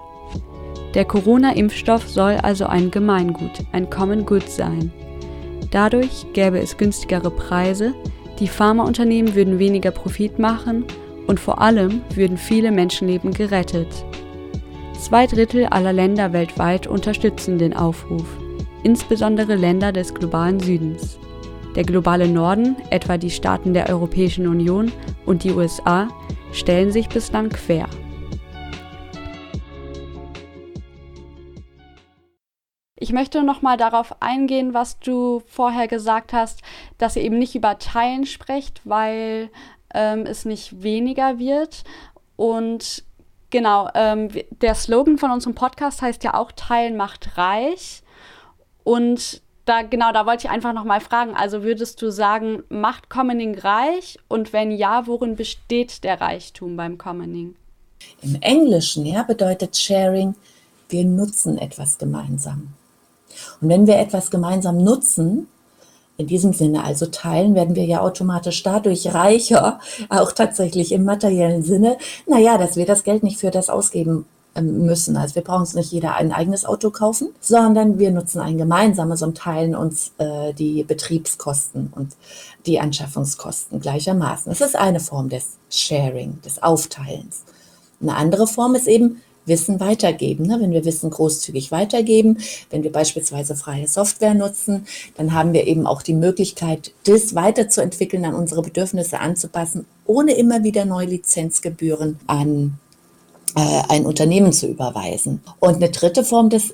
Der 0.93 1.03
Corona-Impfstoff 1.03 2.07
soll 2.07 2.37
also 2.41 2.67
ein 2.67 2.89
Gemeingut, 2.89 3.65
ein 3.73 3.89
Common 3.89 4.25
Good 4.25 4.47
sein. 4.47 4.93
Dadurch 5.71 6.25
gäbe 6.31 6.59
es 6.59 6.77
günstigere 6.77 7.31
Preise, 7.31 7.93
die 8.43 8.49
Pharmaunternehmen 8.49 9.35
würden 9.35 9.57
weniger 9.57 9.91
Profit 9.91 10.37
machen 10.37 10.83
und 11.27 11.39
vor 11.39 11.61
allem 11.61 12.01
würden 12.13 12.35
viele 12.35 12.73
Menschenleben 12.73 13.33
gerettet. 13.33 13.87
Zwei 14.99 15.27
Drittel 15.27 15.67
aller 15.67 15.93
Länder 15.93 16.33
weltweit 16.33 16.85
unterstützen 16.85 17.57
den 17.57 17.73
Aufruf, 17.73 18.25
insbesondere 18.83 19.55
Länder 19.55 19.93
des 19.93 20.13
globalen 20.13 20.59
Südens. 20.59 21.17
Der 21.77 21.83
globale 21.83 22.27
Norden, 22.27 22.75
etwa 22.89 23.17
die 23.17 23.29
Staaten 23.31 23.73
der 23.73 23.87
Europäischen 23.87 24.45
Union 24.45 24.91
und 25.25 25.45
die 25.45 25.53
USA, 25.53 26.09
stellen 26.51 26.91
sich 26.91 27.07
bislang 27.07 27.47
quer. 27.47 27.87
Ich 33.03 33.11
möchte 33.11 33.43
noch 33.43 33.61
mal 33.61 33.75
darauf 33.75 34.21
eingehen, 34.21 34.73
was 34.73 34.97
du 34.97 35.43
vorher 35.45 35.89
gesagt 35.89 36.31
hast, 36.31 36.61
dass 36.97 37.17
ihr 37.17 37.23
eben 37.23 37.37
nicht 37.37 37.53
über 37.53 37.77
Teilen 37.77 38.25
sprecht, 38.25 38.79
weil 38.85 39.49
ähm, 39.93 40.25
es 40.25 40.45
nicht 40.45 40.83
weniger 40.83 41.37
wird. 41.37 41.83
Und 42.37 43.03
Genau, 43.49 43.89
ähm, 43.93 44.29
der 44.61 44.73
Slogan 44.73 45.17
von 45.17 45.29
unserem 45.29 45.53
Podcast 45.53 46.01
heißt 46.01 46.23
ja 46.23 46.33
auch 46.33 46.53
Teilen 46.53 46.95
macht 46.95 47.37
reich. 47.37 48.01
Und 48.85 49.41
da 49.65 49.81
genau, 49.81 50.13
da 50.13 50.25
wollte 50.25 50.47
ich 50.47 50.49
einfach 50.49 50.73
noch 50.73 50.85
mal 50.85 51.01
fragen, 51.01 51.35
also 51.35 51.61
würdest 51.61 52.01
du 52.01 52.09
sagen, 52.09 52.63
macht 52.69 53.09
Commoning 53.09 53.59
reich 53.59 54.17
und 54.27 54.53
wenn 54.53 54.71
ja, 54.71 55.05
worin 55.05 55.35
besteht 55.35 56.03
der 56.05 56.19
Reichtum 56.19 56.77
beim 56.77 56.97
Commoning? 56.97 57.55
Im 58.23 58.41
Englischen 58.41 59.05
ja, 59.05 59.21
bedeutet 59.21 59.77
Sharing, 59.77 60.33
wir 60.89 61.03
nutzen 61.03 61.59
etwas 61.59 61.99
gemeinsam. 61.99 62.73
Und 63.63 63.69
wenn 63.69 63.87
wir 63.87 63.97
etwas 63.97 64.29
gemeinsam 64.29 64.77
nutzen, 64.77 65.47
in 66.17 66.27
diesem 66.27 66.53
Sinne 66.53 66.83
also 66.83 67.05
teilen, 67.05 67.55
werden 67.55 67.75
wir 67.75 67.85
ja 67.85 68.01
automatisch 68.01 68.61
dadurch 68.61 69.13
reicher, 69.13 69.79
auch 70.09 70.33
tatsächlich 70.33 70.91
im 70.91 71.05
materiellen 71.05 71.63
Sinne, 71.63 71.97
naja, 72.27 72.57
dass 72.57 72.75
wir 72.75 72.85
das 72.85 73.03
Geld 73.03 73.23
nicht 73.23 73.39
für 73.39 73.51
das 73.51 73.69
ausgeben 73.69 74.25
ähm, 74.53 74.85
müssen. 74.85 75.15
Also 75.15 75.35
wir 75.35 75.43
brauchen 75.43 75.61
uns 75.61 75.73
nicht 75.75 75.93
jeder 75.93 76.15
ein 76.15 76.33
eigenes 76.33 76.65
Auto 76.65 76.91
kaufen, 76.91 77.29
sondern 77.39 77.99
wir 77.99 78.11
nutzen 78.11 78.41
ein 78.41 78.57
gemeinsames 78.57 79.23
und 79.23 79.37
teilen 79.37 79.75
uns 79.75 80.11
äh, 80.17 80.53
die 80.53 80.83
Betriebskosten 80.83 81.91
und 81.95 82.17
die 82.65 82.81
Anschaffungskosten 82.81 83.79
gleichermaßen. 83.79 84.51
Das 84.51 84.61
ist 84.61 84.75
eine 84.75 84.99
Form 84.99 85.29
des 85.29 85.57
Sharing, 85.69 86.39
des 86.41 86.61
Aufteilens. 86.61 87.43
Eine 88.01 88.15
andere 88.17 88.45
Form 88.45 88.75
ist 88.75 88.87
eben 88.87 89.21
Wissen 89.45 89.79
weitergeben. 89.79 90.45
Ne? 90.45 90.57
Wenn 90.59 90.71
wir 90.71 90.85
Wissen 90.85 91.09
großzügig 91.09 91.71
weitergeben, 91.71 92.37
wenn 92.69 92.83
wir 92.83 92.91
beispielsweise 92.91 93.55
freie 93.55 93.87
Software 93.87 94.33
nutzen, 94.33 94.85
dann 95.15 95.33
haben 95.33 95.53
wir 95.53 95.67
eben 95.67 95.85
auch 95.85 96.01
die 96.01 96.13
Möglichkeit, 96.13 96.91
das 97.05 97.35
weiterzuentwickeln, 97.35 98.25
an 98.25 98.35
unsere 98.35 98.61
Bedürfnisse 98.61 99.19
anzupassen, 99.19 99.85
ohne 100.05 100.33
immer 100.33 100.63
wieder 100.63 100.85
neue 100.85 101.07
Lizenzgebühren 101.07 102.19
an 102.27 102.77
äh, 103.55 103.81
ein 103.89 104.05
Unternehmen 104.05 104.53
zu 104.53 104.67
überweisen. 104.67 105.41
Und 105.59 105.75
eine 105.75 105.89
dritte 105.89 106.23
Form 106.23 106.49
des 106.49 106.73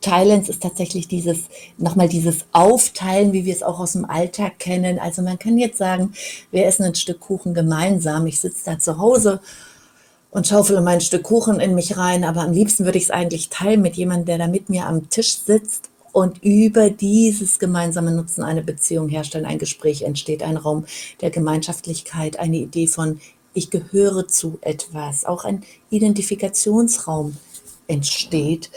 Teilens 0.00 0.48
ist 0.48 0.62
tatsächlich 0.62 1.08
dieses, 1.08 1.40
nochmal 1.76 2.08
dieses 2.08 2.46
Aufteilen, 2.52 3.32
wie 3.32 3.44
wir 3.44 3.54
es 3.54 3.62
auch 3.62 3.80
aus 3.80 3.92
dem 3.92 4.06
Alltag 4.06 4.58
kennen. 4.58 4.98
Also 4.98 5.22
man 5.22 5.38
kann 5.38 5.58
jetzt 5.58 5.78
sagen, 5.78 6.14
wir 6.50 6.64
essen 6.66 6.84
ein 6.84 6.94
Stück 6.94 7.20
Kuchen 7.20 7.52
gemeinsam. 7.52 8.26
Ich 8.26 8.40
sitze 8.40 8.64
da 8.64 8.78
zu 8.78 8.98
Hause 8.98 9.40
und 10.30 10.46
schaufele 10.46 10.80
mein 10.80 11.00
Stück 11.00 11.24
Kuchen 11.24 11.60
in 11.60 11.74
mich 11.74 11.96
rein. 11.96 12.24
Aber 12.24 12.42
am 12.42 12.52
liebsten 12.52 12.84
würde 12.84 12.98
ich 12.98 13.04
es 13.04 13.10
eigentlich 13.10 13.48
teilen 13.48 13.82
mit 13.82 13.96
jemandem, 13.96 14.26
der 14.26 14.38
da 14.38 14.46
mit 14.46 14.68
mir 14.68 14.86
am 14.86 15.08
Tisch 15.10 15.38
sitzt 15.38 15.90
und 16.12 16.42
über 16.42 16.90
dieses 16.90 17.58
gemeinsame 17.58 18.12
Nutzen 18.12 18.42
eine 18.42 18.62
Beziehung 18.62 19.08
herstellen, 19.08 19.46
ein 19.46 19.58
Gespräch 19.58 20.02
entsteht, 20.02 20.42
ein 20.42 20.56
Raum 20.56 20.86
der 21.20 21.30
Gemeinschaftlichkeit, 21.30 22.38
eine 22.38 22.56
Idee 22.56 22.86
von 22.86 23.20
ich 23.52 23.70
gehöre 23.70 24.28
zu 24.28 24.58
etwas, 24.60 25.24
auch 25.24 25.44
ein 25.44 25.64
Identifikationsraum 25.90 27.36
entsteht. 27.88 28.70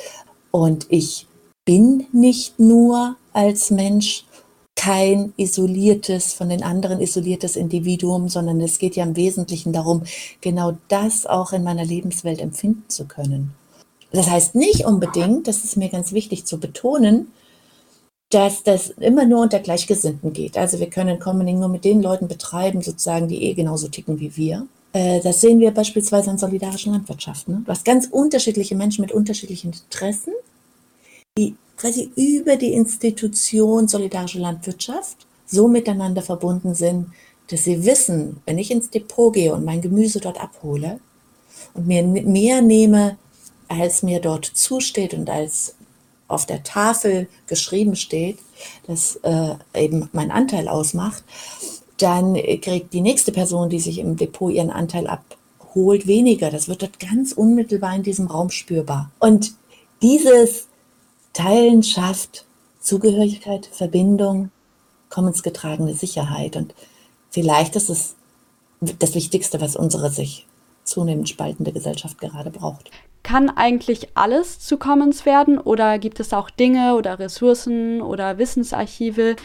Und 0.51 0.87
ich 0.89 1.27
bin 1.65 2.07
nicht 2.11 2.59
nur 2.59 3.15
als 3.33 3.69
Mensch 3.69 4.25
kein 4.75 5.33
isoliertes, 5.37 6.33
von 6.33 6.49
den 6.49 6.63
anderen 6.63 6.99
isoliertes 6.99 7.55
Individuum, 7.55 8.29
sondern 8.29 8.59
es 8.61 8.79
geht 8.79 8.95
ja 8.95 9.03
im 9.03 9.15
Wesentlichen 9.15 9.71
darum, 9.71 10.03
genau 10.41 10.77
das 10.87 11.25
auch 11.25 11.53
in 11.53 11.63
meiner 11.63 11.85
Lebenswelt 11.85 12.39
empfinden 12.39 12.83
zu 12.87 13.05
können. 13.05 13.53
Das 14.11 14.29
heißt 14.29 14.55
nicht 14.55 14.85
unbedingt, 14.85 15.47
das 15.47 15.63
ist 15.63 15.77
mir 15.77 15.89
ganz 15.89 16.11
wichtig 16.11 16.45
zu 16.45 16.59
betonen, 16.59 17.31
dass 18.29 18.63
das 18.63 18.89
immer 18.89 19.25
nur 19.25 19.41
unter 19.41 19.59
Gleichgesinnten 19.59 20.33
geht. 20.33 20.57
Also 20.57 20.79
wir 20.79 20.89
können 20.89 21.19
Commoning 21.19 21.59
nur 21.59 21.69
mit 21.69 21.85
den 21.85 22.01
Leuten 22.01 22.27
betreiben, 22.27 22.81
sozusagen, 22.81 23.27
die 23.27 23.43
eh 23.43 23.53
genauso 23.53 23.87
ticken 23.87 24.19
wie 24.19 24.35
wir. 24.35 24.67
Äh, 24.93 25.21
das 25.21 25.41
sehen 25.41 25.59
wir 25.59 25.71
beispielsweise 25.71 26.31
in 26.31 26.37
solidarischen 26.37 26.93
Landwirtschaften. 26.93 27.63
Du 27.65 27.71
hast 27.71 27.85
ganz 27.85 28.07
unterschiedliche 28.07 28.75
Menschen 28.75 29.01
mit 29.01 29.11
unterschiedlichen 29.11 29.73
Interessen, 29.73 30.33
die 31.37 31.55
quasi 31.77 32.11
über 32.15 32.55
die 32.55 32.73
Institution 32.73 33.87
solidarische 33.87 34.39
Landwirtschaft 34.39 35.25
so 35.45 35.67
miteinander 35.67 36.21
verbunden 36.21 36.75
sind, 36.75 37.07
dass 37.47 37.65
sie 37.65 37.85
wissen, 37.85 38.41
wenn 38.45 38.57
ich 38.57 38.71
ins 38.71 38.89
Depot 38.89 39.33
gehe 39.33 39.53
und 39.53 39.65
mein 39.65 39.81
Gemüse 39.81 40.19
dort 40.19 40.39
abhole 40.39 40.99
und 41.73 41.87
mir 41.87 42.03
mehr 42.03 42.61
nehme, 42.61 43.17
als 43.67 44.03
mir 44.03 44.19
dort 44.19 44.45
zusteht 44.45 45.13
und 45.13 45.29
als 45.29 45.75
auf 46.27 46.45
der 46.45 46.63
Tafel 46.63 47.27
geschrieben 47.47 47.95
steht, 47.95 48.39
dass 48.87 49.17
äh, 49.23 49.55
eben 49.75 50.09
mein 50.13 50.31
Anteil 50.31 50.67
ausmacht, 50.67 51.23
dann 51.97 52.33
kriegt 52.33 52.93
die 52.93 53.01
nächste 53.01 53.31
Person, 53.31 53.69
die 53.69 53.79
sich 53.79 53.99
im 53.99 54.17
Depot 54.17 54.51
ihren 54.51 54.71
Anteil 54.71 55.07
abholt, 55.07 56.07
weniger. 56.07 56.49
Das 56.49 56.67
wird 56.67 56.81
dort 56.81 56.99
ganz 56.99 57.33
unmittelbar 57.33 57.95
in 57.95 58.03
diesem 58.03 58.27
Raum 58.27 58.49
spürbar. 58.49 59.11
Und 59.19 59.53
dieses 60.01 60.67
Teilen 61.33 61.83
schafft 61.83 62.45
Zugehörigkeit, 62.79 63.65
Verbindung, 63.65 64.51
kommensgetragene 65.09 65.93
Sicherheit. 65.93 66.55
Und 66.55 66.73
vielleicht 67.29 67.75
ist 67.75 67.89
es 67.89 68.15
das 68.99 69.15
Wichtigste, 69.15 69.61
was 69.61 69.75
unsere 69.75 70.09
sich 70.09 70.47
zunehmend 70.83 71.29
spaltende 71.29 71.71
Gesellschaft 71.71 72.19
gerade 72.19 72.51
braucht. 72.51 72.91
Kann 73.23 73.49
eigentlich 73.49 74.09
alles 74.15 74.59
zu 74.59 74.77
Commons 74.77 75.25
werden 75.25 75.57
oder 75.57 75.97
gibt 75.97 76.19
es 76.19 76.33
auch 76.33 76.49
Dinge 76.49 76.95
oder 76.95 77.19
Ressourcen 77.19 78.01
oder 78.01 78.37
Wissensarchive, 78.37 79.37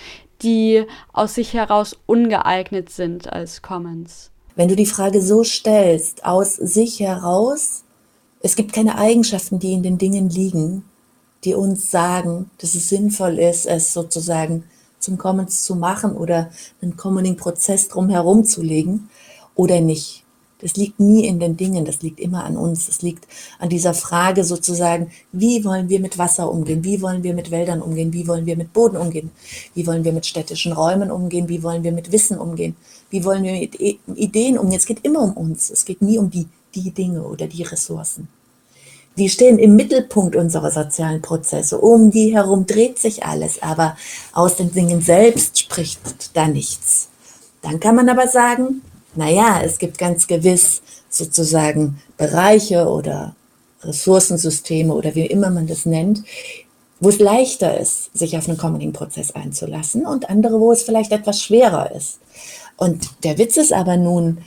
die 0.42 0.84
aus 1.12 1.34
sich 1.34 1.54
heraus 1.54 1.96
ungeeignet 2.06 2.90
sind 2.90 3.32
als 3.32 3.62
Commons? 3.62 4.30
Wenn 4.56 4.68
du 4.68 4.74
die 4.74 4.86
Frage 4.86 5.22
so 5.22 5.44
stellst, 5.44 6.24
aus 6.24 6.56
sich 6.56 7.00
heraus, 7.00 7.84
Es 8.40 8.54
gibt 8.54 8.72
keine 8.72 8.96
Eigenschaften, 8.98 9.58
die 9.58 9.72
in 9.72 9.82
den 9.82 9.98
Dingen 9.98 10.30
liegen, 10.30 10.84
die 11.44 11.54
uns 11.54 11.90
sagen, 11.90 12.50
dass 12.58 12.74
es 12.74 12.88
sinnvoll 12.88 13.38
ist, 13.38 13.66
es 13.66 13.92
sozusagen 13.92 14.64
zum 14.98 15.18
Commons 15.18 15.62
zu 15.62 15.76
machen 15.76 16.12
oder 16.12 16.50
einen 16.82 16.96
Commoning-Prozess 16.96 17.88
drumherum 17.88 18.44
zu 18.44 18.62
legen 18.62 19.08
oder 19.54 19.80
nicht. 19.80 20.24
Das 20.60 20.74
liegt 20.74 20.98
nie 20.98 21.24
in 21.26 21.38
den 21.38 21.56
Dingen, 21.56 21.84
das 21.84 22.02
liegt 22.02 22.18
immer 22.18 22.44
an 22.44 22.56
uns. 22.56 22.86
Das 22.86 23.00
liegt 23.02 23.28
an 23.60 23.68
dieser 23.68 23.94
Frage 23.94 24.44
sozusagen, 24.44 25.12
wie 25.30 25.64
wollen 25.64 25.88
wir 25.88 26.00
mit 26.00 26.18
Wasser 26.18 26.50
umgehen? 26.50 26.82
Wie 26.82 27.00
wollen 27.00 27.22
wir 27.22 27.32
mit 27.32 27.52
Wäldern 27.52 27.80
umgehen? 27.80 28.12
Wie 28.12 28.26
wollen 28.26 28.44
wir 28.44 28.56
mit 28.56 28.72
Boden 28.72 28.96
umgehen? 28.96 29.30
Wie 29.74 29.86
wollen 29.86 30.02
wir 30.02 30.12
mit 30.12 30.26
städtischen 30.26 30.72
Räumen 30.72 31.12
umgehen? 31.12 31.48
Wie 31.48 31.62
wollen 31.62 31.84
wir 31.84 31.92
mit 31.92 32.10
Wissen 32.10 32.38
umgehen? 32.38 32.74
Wie 33.10 33.24
wollen 33.24 33.44
wir 33.44 33.52
mit 33.52 33.78
Ideen 33.78 34.58
umgehen? 34.58 34.78
Es 34.78 34.86
geht 34.86 35.04
immer 35.04 35.22
um 35.22 35.32
uns. 35.34 35.70
Es 35.70 35.84
geht 35.84 36.02
nie 36.02 36.18
um 36.18 36.28
die, 36.28 36.48
die 36.74 36.90
Dinge 36.90 37.22
oder 37.22 37.46
die 37.46 37.62
Ressourcen. 37.62 38.28
Die 39.18 39.28
stehen 39.28 39.58
im 39.58 39.74
Mittelpunkt 39.74 40.36
unserer 40.36 40.70
sozialen 40.70 41.20
Prozesse. 41.22 41.78
Um 41.78 42.12
die 42.12 42.34
herum 42.34 42.66
dreht 42.66 43.00
sich 43.00 43.24
alles, 43.24 43.60
aber 43.62 43.96
aus 44.32 44.54
den 44.56 44.72
Dingen 44.72 45.02
selbst 45.02 45.58
spricht 45.58 46.00
da 46.34 46.46
nichts. 46.46 47.08
Dann 47.62 47.80
kann 47.80 47.96
man 47.96 48.08
aber 48.08 48.28
sagen, 48.28 48.82
naja, 49.16 49.60
es 49.64 49.78
gibt 49.78 49.98
ganz 49.98 50.28
gewiss 50.28 50.82
sozusagen 51.10 52.00
Bereiche 52.16 52.86
oder 52.88 53.34
Ressourcensysteme 53.82 54.94
oder 54.94 55.16
wie 55.16 55.26
immer 55.26 55.50
man 55.50 55.66
das 55.66 55.84
nennt, 55.84 56.22
wo 57.00 57.08
es 57.08 57.18
leichter 57.18 57.78
ist, 57.78 58.16
sich 58.16 58.36
auf 58.36 58.48
einen 58.48 58.58
Commoning-Prozess 58.58 59.32
einzulassen 59.32 60.06
und 60.06 60.30
andere, 60.30 60.60
wo 60.60 60.70
es 60.70 60.84
vielleicht 60.84 61.10
etwas 61.10 61.42
schwerer 61.42 61.90
ist. 61.92 62.18
Und 62.76 63.24
der 63.24 63.38
Witz 63.38 63.56
ist 63.56 63.72
aber 63.72 63.96
nun, 63.96 64.38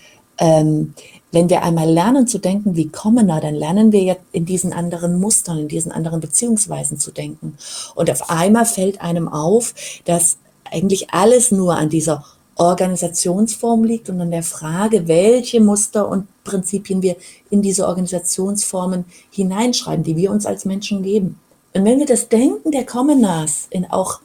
ähm, 0.42 0.96
wenn 1.32 1.50
wir 1.50 1.62
einmal 1.62 1.90
lernen 1.90 2.28
zu 2.28 2.40
denken 2.40 2.76
wie 2.76 2.90
Commoner, 2.90 3.40
dann 3.40 3.56
lernen 3.56 3.92
wir 3.94 4.02
jetzt 4.02 4.24
in 4.34 4.46
diesen 4.46 4.74
anderen 4.74 5.20
Mustern, 5.20 5.60
in 5.60 5.68
diesen 5.70 5.92
anderen 5.92 6.20
Beziehungsweisen 6.20 7.00
zu 7.00 7.12
denken. 7.12 7.58
Und 7.96 8.12
auf 8.12 8.30
einmal 8.30 8.66
fällt 8.66 9.00
einem 9.00 9.30
auf, 9.30 9.74
dass 10.04 10.38
eigentlich 10.70 11.14
alles 11.14 11.52
nur 11.52 11.76
an 11.78 11.90
dieser 11.90 12.26
Organisationsform 12.56 13.84
liegt 13.84 14.10
und 14.10 14.20
an 14.20 14.32
der 14.32 14.44
Frage, 14.44 15.08
welche 15.08 15.62
Muster 15.62 16.10
und 16.10 16.28
Prinzipien 16.44 17.02
wir 17.02 17.16
in 17.50 17.62
diese 17.62 17.88
Organisationsformen 17.88 19.06
hineinschreiben, 19.30 20.04
die 20.04 20.18
wir 20.18 20.32
uns 20.32 20.46
als 20.46 20.66
Menschen 20.66 21.04
geben. 21.04 21.40
Und 21.74 21.86
wenn 21.86 22.00
wir 22.00 22.06
das 22.06 22.28
Denken 22.28 22.72
der 22.72 22.86
Commoners 22.86 23.68
in 23.70 23.90
auch 23.90 24.20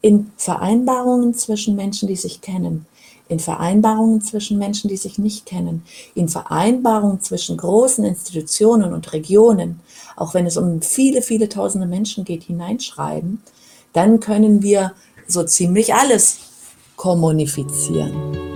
in 0.00 0.30
Vereinbarungen 0.36 1.34
zwischen 1.34 1.74
Menschen, 1.74 2.06
die 2.06 2.16
sich 2.16 2.40
kennen, 2.40 2.86
in 3.28 3.40
Vereinbarungen 3.40 4.20
zwischen 4.20 4.58
Menschen, 4.58 4.88
die 4.88 4.96
sich 4.96 5.18
nicht 5.18 5.46
kennen, 5.46 5.82
in 6.14 6.28
Vereinbarungen 6.28 7.20
zwischen 7.20 7.56
großen 7.56 8.04
Institutionen 8.04 8.92
und 8.92 9.12
Regionen, 9.12 9.80
auch 10.16 10.34
wenn 10.34 10.46
es 10.46 10.56
um 10.56 10.80
viele, 10.82 11.22
viele 11.22 11.48
tausende 11.48 11.86
Menschen 11.86 12.24
geht, 12.24 12.44
hineinschreiben, 12.44 13.42
dann 13.92 14.20
können 14.20 14.62
wir 14.62 14.92
so 15.26 15.42
ziemlich 15.44 15.94
alles 15.94 16.38
kommunizieren. 16.96 18.55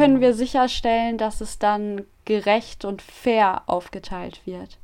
Können 0.00 0.20
wir 0.20 0.34
sicherstellen, 0.34 1.18
dass 1.18 1.40
es 1.40 1.58
dann 1.58 2.06
gerecht 2.24 2.84
und 2.84 3.02
fair 3.02 3.62
aufgeteilt 3.66 4.40
wird? 4.44 4.78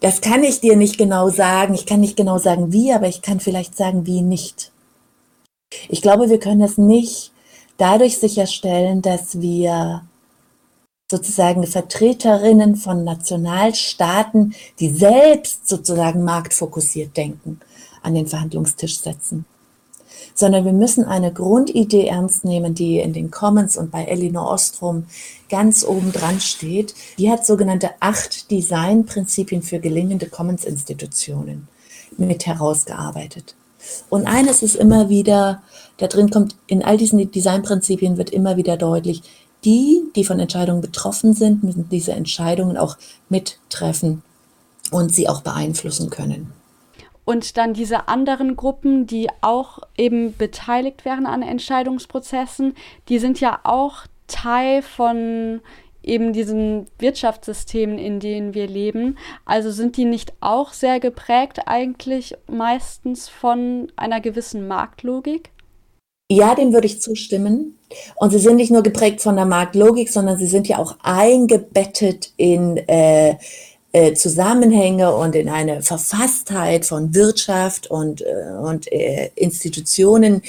Das 0.00 0.20
kann 0.20 0.44
ich 0.44 0.60
dir 0.60 0.76
nicht 0.76 0.98
genau 0.98 1.30
sagen. 1.30 1.74
Ich 1.74 1.86
kann 1.86 2.00
nicht 2.00 2.16
genau 2.16 2.38
sagen, 2.38 2.72
wie, 2.72 2.92
aber 2.92 3.08
ich 3.08 3.22
kann 3.22 3.40
vielleicht 3.40 3.76
sagen, 3.76 4.06
wie 4.06 4.22
nicht. 4.22 4.72
Ich 5.88 6.02
glaube, 6.02 6.28
wir 6.28 6.38
können 6.38 6.60
es 6.60 6.78
nicht 6.78 7.32
dadurch 7.76 8.18
sicherstellen, 8.18 9.02
dass 9.02 9.40
wir 9.40 10.02
sozusagen 11.10 11.66
Vertreterinnen 11.66 12.76
von 12.76 13.04
Nationalstaaten, 13.04 14.54
die 14.80 14.90
selbst 14.90 15.68
sozusagen 15.68 16.24
marktfokussiert 16.24 17.16
denken, 17.16 17.60
an 18.02 18.14
den 18.14 18.26
Verhandlungstisch 18.26 18.98
setzen. 18.98 19.44
Sondern 20.36 20.64
wir 20.64 20.72
müssen 20.72 21.04
eine 21.04 21.32
Grundidee 21.32 22.06
ernst 22.06 22.44
nehmen, 22.44 22.74
die 22.74 23.00
in 23.00 23.12
den 23.12 23.32
Commons 23.32 23.76
und 23.76 23.90
bei 23.90 24.04
Elinor 24.04 24.48
Ostrom 24.50 25.06
ganz 25.48 25.84
oben 25.84 26.12
dran 26.12 26.40
steht. 26.40 26.94
Die 27.18 27.30
hat 27.30 27.44
sogenannte 27.44 27.90
acht 27.98 28.50
Designprinzipien 28.50 29.62
für 29.62 29.80
gelingende 29.80 30.26
Commons-Institutionen 30.26 31.66
mit 32.18 32.46
herausgearbeitet. 32.46 33.56
Und 34.08 34.26
eines 34.26 34.62
ist 34.62 34.76
immer 34.76 35.08
wieder, 35.08 35.62
da 35.96 36.06
drin 36.06 36.30
kommt, 36.30 36.56
in 36.66 36.84
all 36.84 36.96
diesen 36.96 37.30
Designprinzipien 37.30 38.16
wird 38.16 38.30
immer 38.30 38.56
wieder 38.56 38.76
deutlich, 38.76 39.22
die, 39.64 40.02
die 40.14 40.24
von 40.24 40.38
Entscheidungen 40.38 40.80
betroffen 40.80 41.34
sind, 41.34 41.64
müssen 41.64 41.88
diese 41.88 42.12
Entscheidungen 42.12 42.76
auch 42.76 42.96
mittreffen 43.28 44.22
und 44.90 45.14
sie 45.14 45.28
auch 45.28 45.42
beeinflussen 45.42 46.10
können. 46.10 46.52
Und 47.26 47.56
dann 47.56 47.74
diese 47.74 48.06
anderen 48.06 48.54
Gruppen, 48.54 49.06
die 49.06 49.28
auch 49.40 49.80
eben 49.98 50.36
beteiligt 50.36 51.04
werden 51.04 51.26
an 51.26 51.42
Entscheidungsprozessen, 51.42 52.74
die 53.08 53.18
sind 53.18 53.40
ja 53.40 53.58
auch 53.64 54.06
Teil 54.28 54.80
von 54.80 55.60
eben 56.04 56.32
diesen 56.32 56.86
Wirtschaftssystemen, 57.00 57.98
in 57.98 58.20
denen 58.20 58.54
wir 58.54 58.68
leben. 58.68 59.18
Also 59.44 59.72
sind 59.72 59.96
die 59.96 60.04
nicht 60.04 60.34
auch 60.40 60.72
sehr 60.72 61.00
geprägt 61.00 61.62
eigentlich 61.66 62.36
meistens 62.46 63.28
von 63.28 63.90
einer 63.96 64.20
gewissen 64.20 64.68
Marktlogik? 64.68 65.50
Ja, 66.30 66.54
dem 66.54 66.72
würde 66.72 66.86
ich 66.86 67.00
zustimmen. 67.00 67.76
Und 68.14 68.30
sie 68.30 68.38
sind 68.38 68.56
nicht 68.56 68.70
nur 68.70 68.84
geprägt 68.84 69.20
von 69.20 69.34
der 69.34 69.46
Marktlogik, 69.46 70.10
sondern 70.10 70.38
sie 70.38 70.46
sind 70.46 70.68
ja 70.68 70.78
auch 70.78 70.96
eingebettet 71.02 72.32
in 72.36 72.76
äh, 72.76 73.36
äh, 73.96 74.12
Zusammenhänge 74.12 75.16
und 75.16 75.34
in 75.34 75.48
eine 75.48 75.80
Verfasstheit 75.80 76.84
von 76.84 77.14
Wirtschaft 77.14 77.86
und, 77.86 78.20
äh, 78.20 78.52
und 78.60 78.92
äh, 78.92 79.30
Institutionen, 79.36 80.42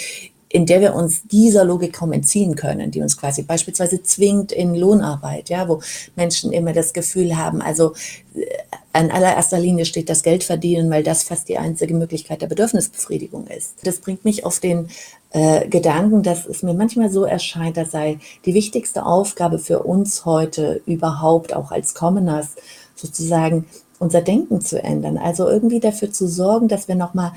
in 0.50 0.66
der 0.66 0.82
wir 0.82 0.94
uns 0.94 1.24
dieser 1.24 1.64
Logik 1.64 1.94
kaum 1.94 2.12
entziehen 2.12 2.58
können, 2.58 2.92
die 2.92 3.02
uns 3.02 3.16
quasi 3.16 3.44
beispielsweise 3.44 4.04
zwingt 4.04 4.52
in 4.52 4.76
Lohnarbeit, 4.76 5.48
ja, 5.48 5.70
wo 5.70 5.82
Menschen 6.18 6.52
immer 6.52 6.74
das 6.74 6.92
Gefühl 6.92 7.38
haben, 7.38 7.62
also 7.62 7.94
äh, 8.36 8.46
an 8.92 9.12
allererster 9.12 9.60
Linie 9.60 9.86
steht 9.86 10.10
das 10.10 10.24
Geld 10.24 10.44
verdienen, 10.44 10.90
weil 10.90 11.04
das 11.04 11.24
fast 11.24 11.48
die 11.48 11.58
einzige 11.58 11.94
Möglichkeit 11.94 12.42
der 12.42 12.48
Bedürfnisbefriedigung 12.48 13.48
ist. 13.48 13.76
Das 13.84 14.00
bringt 14.00 14.26
mich 14.26 14.44
auf 14.44 14.60
den 14.60 14.90
äh, 15.30 15.70
Gedanken, 15.70 16.22
dass 16.22 16.46
es 16.46 16.64
mir 16.64 16.74
manchmal 16.74 17.10
so 17.10 17.24
erscheint, 17.24 17.78
das 17.78 17.92
sei 17.92 18.20
die 18.46 18.54
wichtigste 18.54 19.06
Aufgabe 19.06 19.58
für 19.58 19.84
uns 19.84 20.26
heute 20.26 20.82
überhaupt, 20.86 21.56
auch 21.56 21.72
als 21.72 21.94
Commoners, 21.94 22.56
sozusagen 22.98 23.66
unser 24.00 24.22
Denken 24.22 24.62
zu 24.62 24.84
ändern. 24.84 25.18
Also 25.18 25.48
irgendwie 25.48 25.80
dafür 25.80 26.12
zu 26.12 26.28
sorgen, 26.28 26.68
dass 26.68 26.88
wir 26.88 26.96
nochmal 26.96 27.32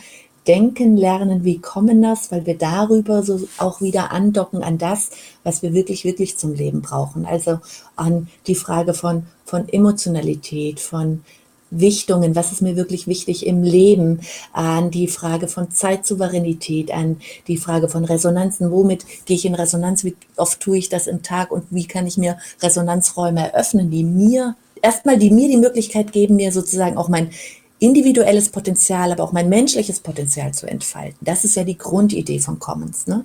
denken 0.46 0.96
lernen 0.96 1.44
wie 1.44 1.58
Commoners, 1.58 2.32
weil 2.32 2.46
wir 2.46 2.56
darüber 2.56 3.22
so 3.22 3.40
auch 3.58 3.80
wieder 3.80 4.10
andocken 4.10 4.62
an 4.62 4.78
das, 4.78 5.10
was 5.44 5.62
wir 5.62 5.74
wirklich, 5.74 6.04
wirklich 6.04 6.38
zum 6.38 6.54
Leben 6.54 6.80
brauchen. 6.80 7.26
Also 7.26 7.58
an 7.96 8.28
die 8.46 8.54
Frage 8.54 8.94
von, 8.94 9.26
von 9.44 9.68
Emotionalität, 9.68 10.80
von 10.80 11.22
Wichtungen, 11.70 12.34
was 12.34 12.52
ist 12.52 12.62
mir 12.62 12.74
wirklich 12.74 13.06
wichtig 13.06 13.46
im 13.46 13.62
Leben, 13.62 14.20
an 14.52 14.90
die 14.90 15.06
Frage 15.06 15.46
von 15.46 15.70
Zeitsouveränität, 15.70 16.90
an 16.90 17.20
die 17.46 17.58
Frage 17.58 17.88
von 17.88 18.04
Resonanzen, 18.04 18.72
womit 18.72 19.06
gehe 19.24 19.36
ich 19.36 19.44
in 19.44 19.54
Resonanz, 19.54 20.04
wie 20.04 20.16
oft 20.36 20.58
tue 20.58 20.78
ich 20.78 20.88
das 20.88 21.06
im 21.06 21.22
Tag 21.22 21.52
und 21.52 21.64
wie 21.70 21.86
kann 21.86 22.06
ich 22.06 22.18
mir 22.18 22.38
Resonanzräume 22.60 23.52
eröffnen, 23.52 23.90
die 23.90 24.02
mir 24.02 24.56
erstmal, 24.82 25.18
die 25.18 25.30
mir 25.30 25.48
die 25.48 25.56
Möglichkeit 25.56 26.12
geben, 26.12 26.36
mir 26.36 26.52
sozusagen 26.52 26.96
auch 26.96 27.08
mein 27.08 27.30
individuelles 27.78 28.50
Potenzial, 28.50 29.10
aber 29.12 29.24
auch 29.24 29.32
mein 29.32 29.48
menschliches 29.48 30.00
Potenzial 30.00 30.52
zu 30.52 30.66
entfalten. 30.66 31.18
Das 31.20 31.44
ist 31.44 31.56
ja 31.56 31.64
die 31.64 31.78
Grundidee 31.78 32.38
von 32.38 32.58
Commons. 32.58 33.06
Ne? 33.06 33.24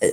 Äh, 0.00 0.10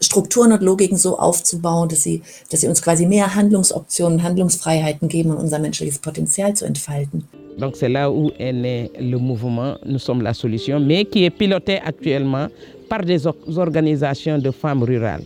Strukturen 0.00 0.52
und 0.52 0.62
Logiken 0.62 0.96
so 0.96 1.18
aufzubauen, 1.18 1.88
dass 1.88 2.02
sie, 2.02 2.22
dass 2.50 2.60
sie 2.60 2.68
uns 2.68 2.82
quasi 2.82 3.06
mehr 3.06 3.34
Handlungsoptionen, 3.34 4.22
Handlungsfreiheiten 4.22 5.08
geben, 5.08 5.30
um 5.30 5.38
unser 5.38 5.58
menschliches 5.58 5.98
Potenzial 5.98 6.54
zu 6.54 6.64
entfalten. 6.64 7.24
Donc 7.56 7.76
c'est 7.76 7.88
là 7.88 8.10
où 8.10 8.32
est 8.36 8.52
né 8.52 8.90
le 8.98 9.16
mouvement 9.16 9.76
Nous 9.86 10.00
sommes 10.00 10.22
la 10.22 10.34
solution, 10.34 10.80
mais 10.80 11.04
qui 11.04 11.24
est 11.24 11.30
piloté 11.30 11.78
actuellement 11.78 12.48
par 12.88 13.02
des 13.04 13.26
organisations 13.26 14.38
de 14.38 14.50
femmes 14.50 14.82
rurales. 14.82 15.24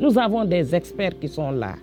Nous 0.00 0.16
avons 0.16 0.44
des 0.44 0.74
experts 0.74 1.18
qui 1.20 1.28
sont 1.28 1.50
là. 1.50 1.74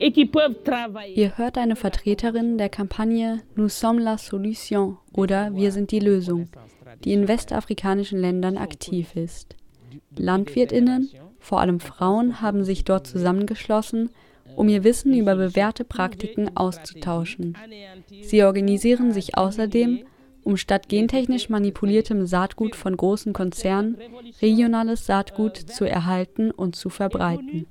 Ihr 0.00 1.36
hört 1.36 1.58
eine 1.58 1.76
Vertreterin 1.76 2.56
der 2.56 2.68
Kampagne 2.70 3.42
Nous 3.54 3.78
sommes 3.78 4.02
la 4.02 4.16
solution 4.16 4.96
oder 5.12 5.54
Wir 5.54 5.72
sind 5.72 5.90
die 5.90 6.00
Lösung, 6.00 6.48
die 7.04 7.12
in 7.12 7.28
westafrikanischen 7.28 8.18
Ländern 8.18 8.56
aktiv 8.56 9.14
ist. 9.14 9.56
Landwirtinnen, 10.16 11.10
vor 11.38 11.60
allem 11.60 11.80
Frauen, 11.80 12.40
haben 12.40 12.64
sich 12.64 12.84
dort 12.84 13.06
zusammengeschlossen 13.06 14.10
um 14.56 14.68
ihr 14.68 14.84
Wissen 14.84 15.14
über 15.14 15.36
bewährte 15.36 15.84
Praktiken 15.84 16.56
auszutauschen. 16.56 17.56
Sie 18.22 18.42
organisieren 18.42 19.12
sich 19.12 19.36
außerdem, 19.36 20.00
um 20.44 20.56
statt 20.56 20.88
gentechnisch 20.88 21.48
manipuliertem 21.48 22.26
Saatgut 22.26 22.74
von 22.76 22.96
großen 22.96 23.32
Konzernen 23.32 23.98
regionales 24.40 25.06
Saatgut 25.06 25.56
zu 25.56 25.84
erhalten 25.84 26.50
und 26.50 26.76
zu 26.76 26.90
verbreiten. 26.90 27.66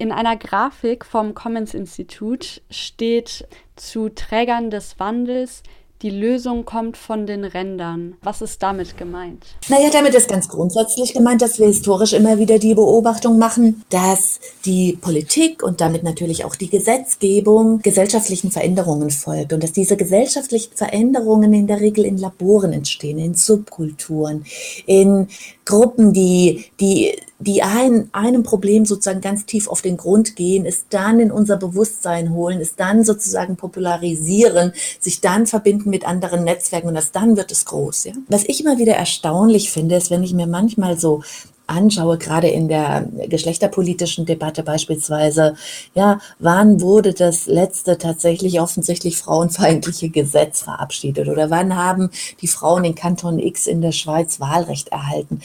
In 0.00 0.12
einer 0.12 0.36
Grafik 0.36 1.04
vom 1.04 1.34
Commons 1.34 1.74
Institut 1.74 2.62
steht 2.70 3.48
zu 3.74 4.08
Trägern 4.10 4.70
des 4.70 5.00
Wandels 5.00 5.64
die 6.02 6.10
Lösung 6.10 6.64
kommt 6.64 6.96
von 6.96 7.26
den 7.26 7.44
Rändern. 7.44 8.16
Was 8.22 8.40
ist 8.40 8.62
damit 8.62 8.96
gemeint? 8.96 9.44
Naja, 9.68 9.88
damit 9.92 10.14
ist 10.14 10.28
ganz 10.28 10.48
grundsätzlich 10.48 11.12
gemeint, 11.12 11.42
dass 11.42 11.58
wir 11.58 11.66
historisch 11.66 12.12
immer 12.12 12.38
wieder 12.38 12.58
die 12.58 12.74
Beobachtung 12.74 13.38
machen, 13.38 13.82
dass 13.90 14.38
die 14.64 14.96
Politik 15.00 15.62
und 15.62 15.80
damit 15.80 16.04
natürlich 16.04 16.44
auch 16.44 16.54
die 16.54 16.70
Gesetzgebung 16.70 17.80
gesellschaftlichen 17.82 18.52
Veränderungen 18.52 19.10
folgt 19.10 19.52
und 19.52 19.62
dass 19.62 19.72
diese 19.72 19.96
gesellschaftlichen 19.96 20.72
Veränderungen 20.74 21.52
in 21.52 21.66
der 21.66 21.80
Regel 21.80 22.04
in 22.04 22.18
Laboren 22.18 22.72
entstehen, 22.72 23.18
in 23.18 23.34
Subkulturen, 23.34 24.44
in 24.86 25.26
Gruppen, 25.68 26.12
die, 26.12 26.64
die 26.80 27.14
die 27.40 27.62
ein, 27.62 28.08
einem 28.12 28.42
Problem 28.42 28.84
sozusagen 28.84 29.20
ganz 29.20 29.46
tief 29.46 29.68
auf 29.68 29.80
den 29.80 29.96
Grund 29.96 30.34
gehen, 30.34 30.66
es 30.66 30.86
dann 30.90 31.20
in 31.20 31.30
unser 31.30 31.56
Bewusstsein 31.56 32.32
holen, 32.32 32.60
es 32.60 32.74
dann 32.74 33.04
sozusagen 33.04 33.56
popularisieren, 33.56 34.72
sich 34.98 35.20
dann 35.20 35.46
verbinden 35.46 35.90
mit 35.90 36.06
anderen 36.06 36.42
Netzwerken 36.42 36.88
und 36.88 36.94
das 36.94 37.12
dann 37.12 37.36
wird 37.36 37.52
es 37.52 37.64
groß. 37.64 38.04
Ja? 38.04 38.12
Was 38.28 38.44
ich 38.44 38.60
immer 38.60 38.78
wieder 38.78 38.94
erstaunlich 38.94 39.70
finde, 39.70 39.96
ist, 39.96 40.10
wenn 40.10 40.24
ich 40.24 40.34
mir 40.34 40.48
manchmal 40.48 40.98
so 40.98 41.22
anschaue, 41.68 42.18
gerade 42.18 42.48
in 42.48 42.68
der 42.68 43.08
geschlechterpolitischen 43.28 44.26
Debatte 44.26 44.62
beispielsweise, 44.62 45.54
ja, 45.94 46.20
wann 46.38 46.80
wurde 46.80 47.12
das 47.12 47.46
letzte 47.46 47.98
tatsächlich 47.98 48.60
offensichtlich 48.60 49.18
frauenfeindliche 49.18 50.08
Gesetz 50.08 50.62
verabschiedet 50.62 51.28
oder 51.28 51.50
wann 51.50 51.76
haben 51.76 52.10
die 52.40 52.48
Frauen 52.48 52.84
in 52.84 52.94
Kanton 52.94 53.38
X 53.38 53.66
in 53.66 53.80
der 53.80 53.92
Schweiz 53.92 54.40
Wahlrecht 54.40 54.88
erhalten? 54.88 55.40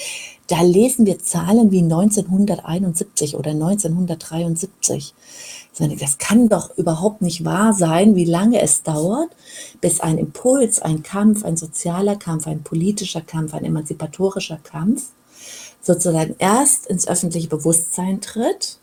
Da 0.47 0.61
lesen 0.61 1.05
wir 1.05 1.19
Zahlen 1.19 1.71
wie 1.71 1.81
1971 1.81 3.35
oder 3.35 3.51
1973. 3.51 5.13
Das 5.99 6.17
kann 6.19 6.49
doch 6.49 6.77
überhaupt 6.77 7.21
nicht 7.21 7.45
wahr 7.45 7.73
sein, 7.73 8.15
wie 8.15 8.25
lange 8.25 8.61
es 8.61 8.83
dauert, 8.83 9.29
bis 9.81 10.01
ein 10.01 10.17
Impuls, 10.17 10.79
ein 10.79 11.01
Kampf, 11.01 11.43
ein 11.43 11.57
sozialer 11.57 12.15
Kampf, 12.15 12.45
ein 12.45 12.61
politischer 12.61 13.21
Kampf, 13.21 13.53
ein 13.53 13.65
emanzipatorischer 13.65 14.59
Kampf 14.63 15.07
sozusagen 15.83 16.35
erst 16.39 16.87
ins 16.87 17.07
öffentliche 17.07 17.49
Bewusstsein 17.49 18.21
tritt 18.21 18.79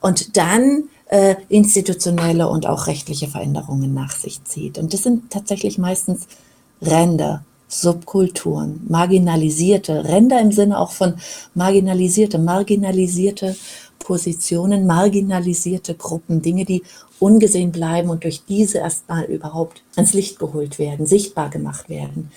und 0.00 0.36
dann 0.36 0.90
äh, 1.06 1.36
institutionelle 1.48 2.48
und 2.48 2.66
auch 2.66 2.88
rechtliche 2.88 3.28
Veränderungen 3.28 3.94
nach 3.94 4.10
sich 4.10 4.44
zieht. 4.44 4.76
Und 4.76 4.92
das 4.92 5.04
sind 5.04 5.30
tatsächlich 5.30 5.78
meistens 5.78 6.26
Ränder, 6.82 7.44
Subkulturen, 7.68 8.84
marginalisierte, 8.88 10.04
Ränder 10.04 10.40
im 10.40 10.52
Sinne 10.52 10.78
auch 10.78 10.92
von 10.92 11.14
marginalisierte, 11.54 12.38
marginalisierte 12.38 13.56
Positionen, 13.98 14.86
marginalisierte 14.86 15.94
Gruppen, 15.94 16.42
Dinge, 16.42 16.66
die 16.66 16.82
ungesehen 17.18 17.70
bleiben 17.70 18.10
und 18.10 18.24
durch 18.24 18.44
diese 18.44 18.78
erstmal 18.78 19.24
überhaupt 19.24 19.82
ans 19.94 20.12
Licht 20.12 20.38
geholt 20.38 20.78
werden, 20.78 21.06
sichtbar 21.06 21.48
gemacht 21.50 21.88
werden 21.88 22.30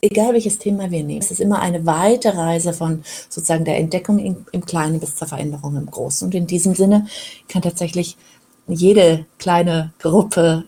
egal 0.00 0.32
welches 0.32 0.58
Thema 0.58 0.90
wir 0.90 1.02
nehmen, 1.02 1.20
es 1.20 1.30
ist 1.30 1.40
immer 1.40 1.60
eine 1.60 1.84
weite 1.86 2.36
Reise 2.36 2.72
von 2.72 3.02
sozusagen 3.28 3.64
der 3.64 3.78
Entdeckung 3.78 4.18
in, 4.18 4.46
im 4.52 4.64
Kleinen 4.64 5.00
bis 5.00 5.16
zur 5.16 5.28
Veränderung 5.28 5.76
im 5.76 5.86
Großen. 5.86 6.26
Und 6.26 6.34
in 6.34 6.46
diesem 6.46 6.74
Sinne 6.74 7.06
kann 7.48 7.62
tatsächlich 7.62 8.16
jede 8.66 9.26
kleine 9.38 9.92
Gruppe 10.00 10.64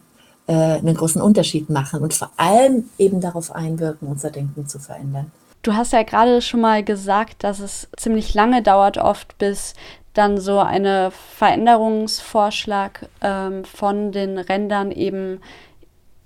äh, 0.47 0.53
einen 0.53 0.95
großen 0.95 1.21
Unterschied 1.21 1.69
machen 1.71 2.01
und 2.01 2.15
vor 2.15 2.31
allem 2.37 2.89
eben 2.99 3.21
darauf 3.21 3.55
einwirken, 3.55 4.09
unser 4.09 4.31
Denken 4.31 4.67
zu 4.67 4.79
verändern. 4.79 5.31
Du 5.63 5.75
hast 5.75 5.93
ja 5.93 6.03
gerade 6.05 6.41
schon 6.41 6.61
mal 6.61 6.85
gesagt, 6.85 7.45
dass 7.45 7.59
es 7.59 7.89
ziemlich 7.97 8.33
lange 8.35 8.63
dauert, 8.63 8.97
oft 8.97 9.37
bis 9.39 9.75
dann 10.15 10.39
so 10.39 10.59
ein 10.59 11.13
Veränderungsvorschlag 11.37 13.09
ähm, 13.21 13.65
von 13.65 14.13
den 14.13 14.39
Rändern 14.39 14.91
eben 14.91 15.41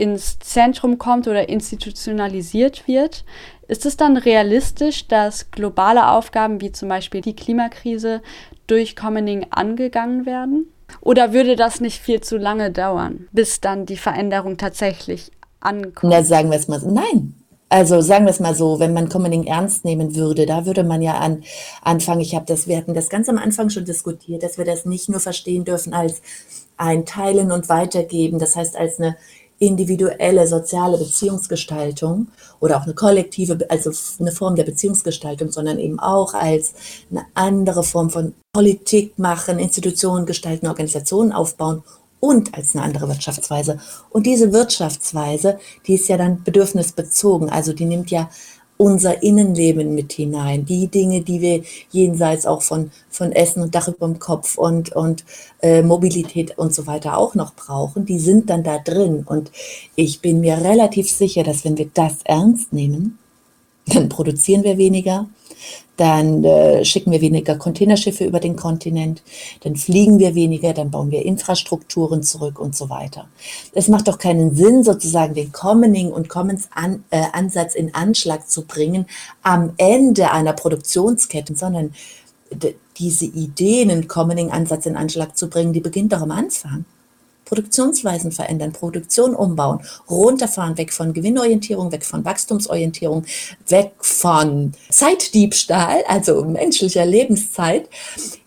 ins 0.02 0.40
Zentrum 0.40 0.98
kommt 0.98 1.28
oder 1.28 1.48
institutionalisiert 1.48 2.88
wird, 2.88 3.24
ist 3.68 3.86
es 3.86 3.96
dann 3.96 4.16
realistisch, 4.16 5.06
dass 5.06 5.52
globale 5.52 6.08
Aufgaben 6.08 6.60
wie 6.60 6.72
zum 6.72 6.88
Beispiel 6.88 7.20
die 7.20 7.36
Klimakrise 7.36 8.20
durch 8.66 8.96
Commoning 8.96 9.46
angegangen 9.50 10.26
werden? 10.26 10.66
Oder 11.02 11.32
würde 11.32 11.54
das 11.54 11.80
nicht 11.80 12.02
viel 12.02 12.20
zu 12.20 12.36
lange 12.36 12.72
dauern, 12.72 13.28
bis 13.30 13.60
dann 13.60 13.86
die 13.86 13.96
Veränderung 13.96 14.56
tatsächlich 14.56 15.30
ankommt? 15.60 16.12
Na, 16.12 16.24
sagen 16.24 16.50
wir 16.50 16.58
es 16.58 16.66
mal 16.66 16.80
so. 16.80 16.90
Nein. 16.90 17.34
Also 17.68 18.00
sagen 18.00 18.26
wir 18.26 18.30
es 18.30 18.40
mal 18.40 18.56
so, 18.56 18.80
wenn 18.80 18.92
man 18.92 19.08
Commoning 19.08 19.44
ernst 19.44 19.84
nehmen 19.84 20.16
würde, 20.16 20.46
da 20.46 20.66
würde 20.66 20.82
man 20.82 21.00
ja 21.00 21.14
an, 21.18 21.44
anfangen, 21.80 22.20
ich 22.20 22.34
habe 22.34 22.44
das, 22.44 22.66
wir 22.66 22.76
hatten 22.76 22.92
das 22.92 23.08
ganz 23.08 23.28
am 23.28 23.38
Anfang 23.38 23.70
schon 23.70 23.84
diskutiert, 23.84 24.42
dass 24.42 24.58
wir 24.58 24.64
das 24.64 24.84
nicht 24.84 25.08
nur 25.08 25.20
verstehen 25.20 25.64
dürfen 25.64 25.94
als 25.94 26.20
ein 26.76 27.06
Teilen 27.06 27.52
und 27.52 27.68
Weitergeben, 27.68 28.38
das 28.38 28.56
heißt 28.56 28.76
als 28.76 28.98
eine 28.98 29.16
individuelle 29.62 30.48
soziale 30.48 30.98
Beziehungsgestaltung 30.98 32.26
oder 32.58 32.78
auch 32.78 32.82
eine 32.82 32.94
kollektive, 32.94 33.58
also 33.70 33.92
eine 34.18 34.32
Form 34.32 34.56
der 34.56 34.64
Beziehungsgestaltung, 34.64 35.52
sondern 35.52 35.78
eben 35.78 36.00
auch 36.00 36.34
als 36.34 36.74
eine 37.10 37.24
andere 37.34 37.84
Form 37.84 38.10
von 38.10 38.34
Politik 38.52 39.18
machen, 39.20 39.60
Institutionen 39.60 40.26
gestalten, 40.26 40.66
Organisationen 40.66 41.30
aufbauen 41.30 41.84
und 42.18 42.54
als 42.56 42.74
eine 42.74 42.84
andere 42.84 43.08
Wirtschaftsweise. 43.08 43.78
Und 44.10 44.26
diese 44.26 44.52
Wirtschaftsweise, 44.52 45.58
die 45.86 45.94
ist 45.94 46.08
ja 46.08 46.16
dann 46.16 46.42
bedürfnisbezogen, 46.42 47.48
also 47.48 47.72
die 47.72 47.84
nimmt 47.84 48.10
ja 48.10 48.30
unser 48.82 49.22
Innenleben 49.22 49.94
mit 49.94 50.12
hinein. 50.12 50.64
Die 50.64 50.88
Dinge, 50.88 51.20
die 51.20 51.40
wir 51.40 51.62
jenseits 51.92 52.46
auch 52.46 52.62
von, 52.62 52.90
von 53.10 53.30
Essen 53.30 53.62
und 53.62 53.76
Dach 53.76 53.86
über 53.86 54.08
dem 54.08 54.18
Kopf 54.18 54.58
und, 54.58 54.90
und 54.90 55.24
äh, 55.62 55.82
Mobilität 55.82 56.58
und 56.58 56.74
so 56.74 56.88
weiter 56.88 57.16
auch 57.16 57.36
noch 57.36 57.54
brauchen, 57.54 58.06
die 58.06 58.18
sind 58.18 58.50
dann 58.50 58.64
da 58.64 58.78
drin. 58.78 59.22
Und 59.24 59.52
ich 59.94 60.20
bin 60.20 60.40
mir 60.40 60.58
relativ 60.58 61.08
sicher, 61.08 61.44
dass 61.44 61.64
wenn 61.64 61.78
wir 61.78 61.90
das 61.94 62.16
ernst 62.24 62.72
nehmen, 62.72 63.18
dann 63.86 64.08
produzieren 64.08 64.64
wir 64.64 64.76
weniger, 64.78 65.28
dann 65.96 66.42
äh, 66.44 66.84
schicken 66.84 67.12
wir 67.12 67.20
weniger 67.20 67.56
Containerschiffe 67.56 68.24
über 68.24 68.40
den 68.40 68.56
Kontinent, 68.56 69.22
dann 69.62 69.76
fliegen 69.76 70.18
wir 70.18 70.34
weniger, 70.34 70.72
dann 70.72 70.90
bauen 70.90 71.10
wir 71.10 71.24
Infrastrukturen 71.24 72.22
zurück 72.22 72.58
und 72.58 72.74
so 72.74 72.88
weiter. 72.88 73.28
Es 73.72 73.88
macht 73.88 74.08
doch 74.08 74.18
keinen 74.18 74.54
Sinn, 74.54 74.84
sozusagen 74.84 75.34
den 75.34 75.52
Commoning 75.52 76.10
und 76.10 76.28
Commons 76.28 76.68
an, 76.74 77.04
äh, 77.10 77.24
Ansatz 77.32 77.74
in 77.74 77.94
Anschlag 77.94 78.48
zu 78.48 78.62
bringen 78.64 79.06
am 79.42 79.74
Ende 79.76 80.30
einer 80.30 80.54
Produktionskette, 80.54 81.54
sondern 81.54 81.92
diese 82.98 83.24
Ideen, 83.24 83.90
einen 83.90 84.08
Commoning-Ansatz 84.08 84.86
in 84.86 84.96
Anschlag 84.96 85.36
zu 85.36 85.48
bringen, 85.48 85.72
die 85.72 85.80
beginnt 85.80 86.12
doch 86.12 86.20
am 86.20 86.30
Anfang. 86.30 86.84
Produktionsweisen 87.52 88.32
verändern, 88.32 88.72
Produktion 88.72 89.34
umbauen, 89.34 89.80
runterfahren, 90.08 90.78
weg 90.78 90.90
von 90.90 91.12
Gewinnorientierung, 91.12 91.92
weg 91.92 92.02
von 92.02 92.24
Wachstumsorientierung, 92.24 93.26
weg 93.68 93.92
von 93.98 94.72
Zeitdiebstahl, 94.88 96.02
also 96.08 96.46
menschlicher 96.46 97.04
Lebenszeit, 97.04 97.90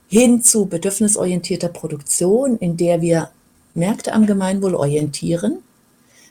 hin 0.07 0.41
zu 0.41 0.65
bedürfnisorientierter 0.65 1.67
Produktion, 1.67 2.57
in 2.57 2.77
der 2.77 3.01
wir 3.01 3.29
Märkte 3.75 4.11
am 4.11 4.25
Gemeinwohl 4.25 4.73
orientieren, 4.73 5.59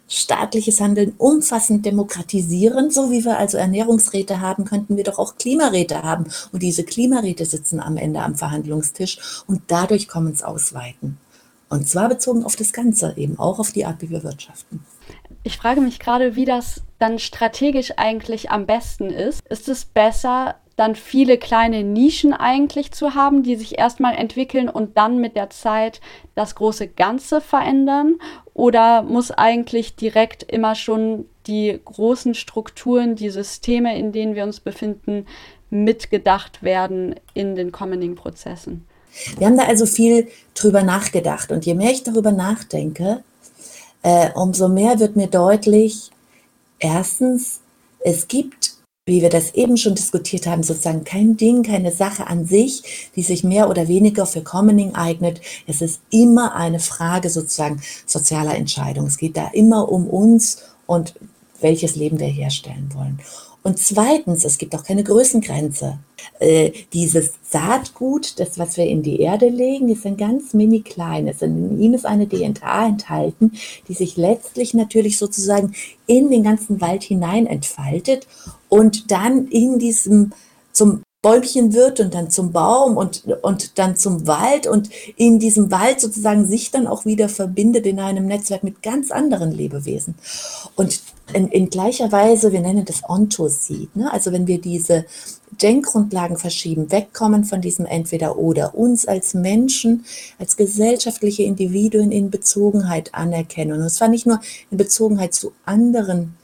staatliches 0.09 0.81
Handeln 0.81 1.13
umfassend 1.17 1.87
demokratisieren. 1.87 2.91
So 2.91 3.13
wie 3.13 3.25
wir 3.25 3.39
also 3.39 3.57
Ernährungsräte 3.57 4.41
haben, 4.41 4.65
könnten 4.65 4.97
wir 4.97 5.05
doch 5.05 5.21
auch 5.21 5.37
Klimaräte 5.37 6.03
haben. 6.03 6.25
Und 6.51 6.65
diese 6.65 6.83
Klimaräte 6.83 7.47
sitzen 7.47 7.79
am 7.79 7.99
Ende 7.99 8.21
am 8.21 8.35
Verhandlungstisch 8.35 9.45
und 9.47 9.63
dadurch 9.69 10.09
kommen 10.09 10.33
es 10.33 10.43
ausweiten. 10.43 11.19
Und 11.75 11.89
zwar 11.89 12.09
bezogen 12.09 12.45
auf 12.45 12.55
das 12.55 12.73
Ganze, 12.73 13.15
eben 13.17 13.37
auch 13.37 13.59
auf 13.59 13.73
die 13.73 13.85
Art, 13.85 14.01
wie 14.01 14.09
wir 14.09 14.23
wirtschaften. 14.23 14.87
Ich 15.43 15.57
frage 15.57 15.81
mich 15.81 15.99
gerade, 15.99 16.37
wie 16.37 16.45
das 16.45 16.83
dann 17.01 17.19
strategisch 17.19 17.95
eigentlich 17.97 18.53
am 18.53 18.65
besten 18.65 19.11
ist. 19.11 19.45
Ist 19.49 19.69
es 19.69 19.85
besser, 19.85 20.55
dann 20.77 20.95
viele 20.95 21.37
kleine 21.37 21.83
Nischen 21.83 22.33
eigentlich 22.33 22.93
zu 22.93 23.17
haben, 23.17 23.43
die 23.43 23.57
sich 23.57 23.77
erstmal 23.77 24.15
entwickeln 24.15 24.69
und 24.69 24.97
dann 24.97 25.19
mit 25.19 25.35
der 25.35 25.51
Zeit 25.51 26.01
das 26.37 26.55
große 26.55 26.87
Ganze 26.87 27.41
verändern? 27.41 28.21
Oder 28.55 29.03
muss 29.03 29.33
eigentlich 29.33 29.97
direkt 29.97 30.45
immer 30.45 30.77
schon 30.77 31.27
die 31.49 31.81
großen 31.85 32.35
Strukturen, 32.35 33.17
die 33.17 33.31
Systeme, 33.31 33.99
in 33.99 34.13
denen 34.13 34.37
wir 34.37 34.45
uns 34.45 34.61
befinden, 34.61 35.27
mitgedacht 35.71 36.63
werden 36.63 37.17
in 37.35 37.57
den 37.57 37.73
kommenden 37.73 38.15
Prozessen? 38.15 38.87
Wir 39.38 39.46
haben 39.46 39.57
da 39.57 39.64
also 39.64 39.87
viel 39.87 40.29
drüber 40.55 40.83
nachgedacht. 40.83 41.53
Und 41.53 41.66
je 41.66 41.74
mehr 41.74 41.90
ich 41.90 42.03
darüber 42.03 42.33
nachdenke, 42.33 43.22
äh, 44.03 44.31
umso 44.35 44.68
mehr 44.68 44.98
wird 44.98 45.16
mir 45.16 45.29
deutlich, 45.29 46.11
Erstens, 46.85 47.61
es 48.00 48.29
gibt, 48.29 48.77
wie 49.07 49.22
wir 49.22 49.31
das 49.31 49.55
eben 49.55 49.79
schon 49.79 49.94
diskutiert 49.94 50.46
haben, 50.46 50.62
sozusagen 50.62 51.05
kein 51.05 51.37
Ding, 51.38 51.62
keine 51.62 51.92
Sache 51.92 52.27
an 52.27 52.44
sich, 52.44 53.11
die 53.16 53.22
sich 53.22 53.42
mehr 53.42 53.70
oder 53.70 53.88
weniger 53.88 54.27
für 54.27 54.42
Commoning 54.42 54.94
eignet. 54.94 55.40
Es 55.66 55.81
ist 55.81 56.00
immer 56.11 56.55
eine 56.55 56.81
Frage 56.81 57.31
sozusagen 57.31 57.81
sozialer 58.05 58.55
Entscheidung. 58.55 59.07
Es 59.07 59.16
geht 59.16 59.38
da 59.38 59.48
immer 59.55 59.90
um 59.90 60.07
uns 60.07 60.59
und 60.87 61.14
welches 61.61 61.96
Leben 61.96 62.18
wir 62.18 62.27
herstellen 62.27 62.90
wollen. 62.94 63.18
Und 63.66 63.79
zweitens, 63.79 64.44
es 64.44 64.59
gibt 64.59 64.77
auch 64.77 64.85
keine 64.85 65.03
Größengrenze. 65.03 65.98
Äh, 66.38 66.72
dieses 66.92 67.33
Saatgut, 67.48 68.38
das, 68.38 68.59
was 68.59 68.77
wir 68.77 68.85
in 68.85 69.03
die 69.03 69.20
Erde 69.20 69.48
legen, 69.48 69.88
ist 69.88 70.05
ein 70.05 70.18
ganz 70.18 70.53
mini 70.53 70.83
kleines. 70.83 71.40
In 71.40 71.81
ihm 71.81 71.94
ist 71.94 72.05
eine 72.05 72.29
DNA 72.29 72.88
enthalten, 72.88 73.53
die 73.88 73.94
sich 73.94 74.18
letztlich 74.18 74.74
natürlich 74.74 75.16
sozusagen 75.16 75.74
in 76.07 76.31
den 76.31 76.42
ganzen 76.42 76.83
Wald 76.83 77.03
hinein 77.05 77.46
entfaltet 77.46 78.27
und 78.68 79.11
dann 79.11 79.48
in 79.48 79.79
diesem 79.79 80.33
zum 80.72 81.04
Bäumchen 81.25 81.73
wird 81.73 82.01
und 82.01 82.13
dann 82.13 82.29
zum 82.29 82.53
Baum 82.53 82.99
und, 82.99 83.25
und 83.41 83.79
dann 83.79 83.97
zum 83.97 84.27
Wald 84.27 84.67
und 84.67 84.91
in 85.17 85.39
diesem 85.39 85.71
Wald 85.71 85.99
sozusagen 85.99 86.47
sich 86.47 86.71
dann 86.71 86.87
auch 86.87 87.07
wieder 87.07 87.31
verbindet 87.31 87.87
in 87.87 87.99
einem 87.99 88.27
Netzwerk 88.27 88.63
mit 88.63 88.83
ganz 88.83 89.11
anderen 89.11 89.51
Lebewesen. 89.51 90.17
Und 90.77 91.01
in, 91.33 91.49
in 91.49 91.71
gleicher 91.71 92.13
Weise, 92.13 92.53
wir 92.53 92.61
nennen 92.61 92.85
das 92.85 93.09
Ontoseed, 93.09 93.97
ne? 93.97 94.13
also 94.13 94.33
wenn 94.33 94.47
wir 94.47 94.61
diese 94.61 95.07
Denkgrundlagen 95.63 96.37
verschieben, 96.37 96.93
wegkommen 96.93 97.45
von 97.45 97.63
diesem 97.63 97.87
Entweder-Oder, 97.87 98.75
uns 98.75 99.07
als 99.07 99.33
Menschen, 99.33 100.05
als 100.39 100.59
gesellschaftliche 100.59 101.45
Individuen 101.45 102.13
in 102.13 102.29
Bezogenheit 102.29 103.15
anerkennen. 103.15 103.81
Und 103.81 103.89
zwar 103.89 104.09
nicht 104.09 104.27
nur 104.27 104.41
in 104.71 104.77
Bezogenheit 104.77 105.33
zu 105.33 105.53
anderen 105.65 106.35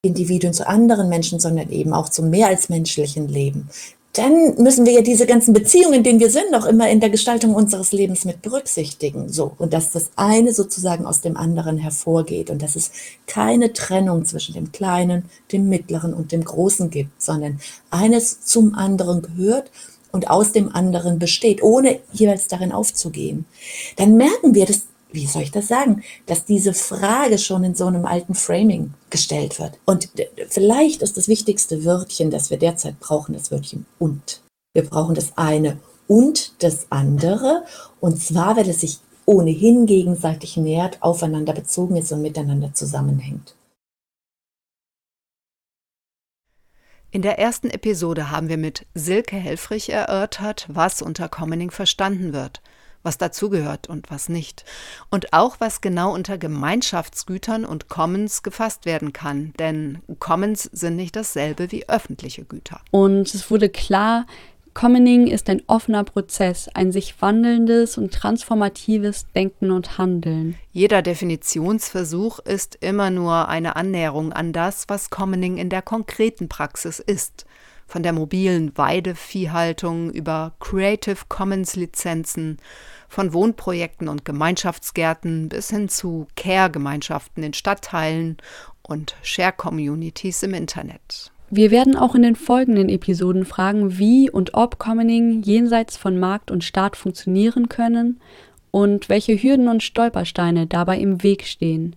Individuen, 0.00 0.54
zu 0.54 0.66
anderen 0.66 1.10
Menschen, 1.10 1.38
sondern 1.38 1.70
eben 1.70 1.92
auch 1.92 2.08
zum 2.08 2.30
mehr 2.30 2.48
als 2.48 2.70
menschlichen 2.70 3.28
Leben 3.28 3.68
dann 4.12 4.56
müssen 4.56 4.84
wir 4.84 4.92
ja 4.92 5.00
diese 5.00 5.24
ganzen 5.24 5.54
Beziehungen, 5.54 5.94
in 5.94 6.02
denen 6.02 6.20
wir 6.20 6.30
sind, 6.30 6.54
auch 6.54 6.66
immer 6.66 6.90
in 6.90 7.00
der 7.00 7.08
Gestaltung 7.08 7.54
unseres 7.54 7.92
Lebens 7.92 8.26
mit 8.26 8.42
berücksichtigen. 8.42 9.30
So. 9.30 9.52
Und 9.56 9.72
dass 9.72 9.90
das 9.90 10.10
eine 10.16 10.52
sozusagen 10.52 11.06
aus 11.06 11.22
dem 11.22 11.36
anderen 11.36 11.78
hervorgeht 11.78 12.50
und 12.50 12.60
dass 12.60 12.76
es 12.76 12.90
keine 13.26 13.72
Trennung 13.72 14.26
zwischen 14.26 14.52
dem 14.52 14.70
Kleinen, 14.70 15.24
dem 15.50 15.68
Mittleren 15.68 16.12
und 16.12 16.30
dem 16.30 16.44
Großen 16.44 16.90
gibt, 16.90 17.22
sondern 17.22 17.58
eines 17.90 18.44
zum 18.44 18.74
anderen 18.74 19.22
gehört 19.22 19.70
und 20.10 20.28
aus 20.28 20.52
dem 20.52 20.74
anderen 20.74 21.18
besteht, 21.18 21.62
ohne 21.62 21.98
jeweils 22.12 22.48
darin 22.48 22.70
aufzugehen. 22.70 23.46
Dann 23.96 24.18
merken 24.18 24.54
wir, 24.54 24.66
dass 24.66 24.82
wie 25.12 25.26
soll 25.26 25.42
ich 25.42 25.50
das 25.50 25.68
sagen, 25.68 26.02
dass 26.26 26.44
diese 26.44 26.74
Frage 26.74 27.38
schon 27.38 27.64
in 27.64 27.74
so 27.74 27.86
einem 27.86 28.06
alten 28.06 28.34
Framing 28.34 28.94
gestellt 29.10 29.58
wird. 29.58 29.78
Und 29.84 30.08
vielleicht 30.48 31.02
ist 31.02 31.16
das 31.16 31.28
wichtigste 31.28 31.84
Wörtchen, 31.84 32.30
das 32.30 32.50
wir 32.50 32.58
derzeit 32.58 32.98
brauchen, 33.00 33.34
das 33.34 33.50
Wörtchen 33.50 33.86
und. 33.98 34.42
Wir 34.74 34.84
brauchen 34.84 35.14
das 35.14 35.36
eine 35.36 35.78
und 36.08 36.62
das 36.62 36.86
andere. 36.90 37.64
Und 38.00 38.22
zwar, 38.22 38.56
weil 38.56 38.68
es 38.68 38.80
sich 38.80 38.98
ohnehin 39.26 39.86
gegenseitig 39.86 40.56
nähert, 40.56 41.02
aufeinander 41.02 41.52
bezogen 41.52 41.96
ist 41.96 42.10
und 42.12 42.22
miteinander 42.22 42.72
zusammenhängt. 42.74 43.54
In 47.10 47.20
der 47.20 47.38
ersten 47.38 47.68
Episode 47.68 48.30
haben 48.30 48.48
wir 48.48 48.56
mit 48.56 48.86
Silke 48.94 49.36
Helfrich 49.36 49.90
erörtert, 49.90 50.66
was 50.68 51.02
unter 51.02 51.28
Commoning 51.28 51.70
verstanden 51.70 52.32
wird 52.32 52.62
was 53.02 53.18
dazugehört 53.18 53.88
und 53.88 54.10
was 54.10 54.28
nicht. 54.28 54.64
Und 55.10 55.32
auch, 55.32 55.56
was 55.58 55.80
genau 55.80 56.14
unter 56.14 56.38
Gemeinschaftsgütern 56.38 57.64
und 57.64 57.88
Commons 57.88 58.42
gefasst 58.42 58.86
werden 58.86 59.12
kann. 59.12 59.52
Denn 59.58 59.98
Commons 60.18 60.64
sind 60.72 60.96
nicht 60.96 61.16
dasselbe 61.16 61.72
wie 61.72 61.88
öffentliche 61.88 62.44
Güter. 62.44 62.80
Und 62.90 63.34
es 63.34 63.50
wurde 63.50 63.68
klar, 63.68 64.26
Commoning 64.74 65.26
ist 65.26 65.50
ein 65.50 65.62
offener 65.66 66.02
Prozess, 66.02 66.68
ein 66.72 66.92
sich 66.92 67.20
wandelndes 67.20 67.98
und 67.98 68.12
transformatives 68.14 69.26
Denken 69.34 69.70
und 69.70 69.98
Handeln. 69.98 70.56
Jeder 70.72 71.02
Definitionsversuch 71.02 72.38
ist 72.38 72.78
immer 72.80 73.10
nur 73.10 73.48
eine 73.48 73.76
Annäherung 73.76 74.32
an 74.32 74.54
das, 74.54 74.84
was 74.88 75.10
Commoning 75.10 75.58
in 75.58 75.68
der 75.68 75.82
konkreten 75.82 76.48
Praxis 76.48 77.00
ist 77.00 77.44
von 77.92 78.02
der 78.02 78.14
mobilen 78.14 78.76
Weideviehhaltung 78.78 80.10
über 80.10 80.54
Creative 80.60 81.18
Commons 81.28 81.76
Lizenzen, 81.76 82.56
von 83.12 83.34
Wohnprojekten 83.34 84.08
und 84.08 84.24
Gemeinschaftsgärten 84.24 85.50
bis 85.50 85.68
hin 85.68 85.90
zu 85.90 86.26
Care-Gemeinschaften 86.34 87.42
in 87.42 87.52
Stadtteilen 87.52 88.38
und 88.80 89.16
Share-Communities 89.20 90.42
im 90.42 90.54
Internet. 90.54 91.30
Wir 91.50 91.70
werden 91.70 91.94
auch 91.94 92.14
in 92.14 92.22
den 92.22 92.36
folgenden 92.36 92.88
Episoden 92.88 93.44
fragen, 93.44 93.98
wie 93.98 94.30
und 94.30 94.54
ob 94.54 94.78
Commoning 94.78 95.42
jenseits 95.42 95.98
von 95.98 96.18
Markt 96.18 96.50
und 96.50 96.64
Staat 96.64 96.96
funktionieren 96.96 97.68
können 97.68 98.18
und 98.70 99.10
welche 99.10 99.34
Hürden 99.36 99.68
und 99.68 99.82
Stolpersteine 99.82 100.66
dabei 100.66 100.96
im 100.96 101.22
Weg 101.22 101.44
stehen. 101.44 101.96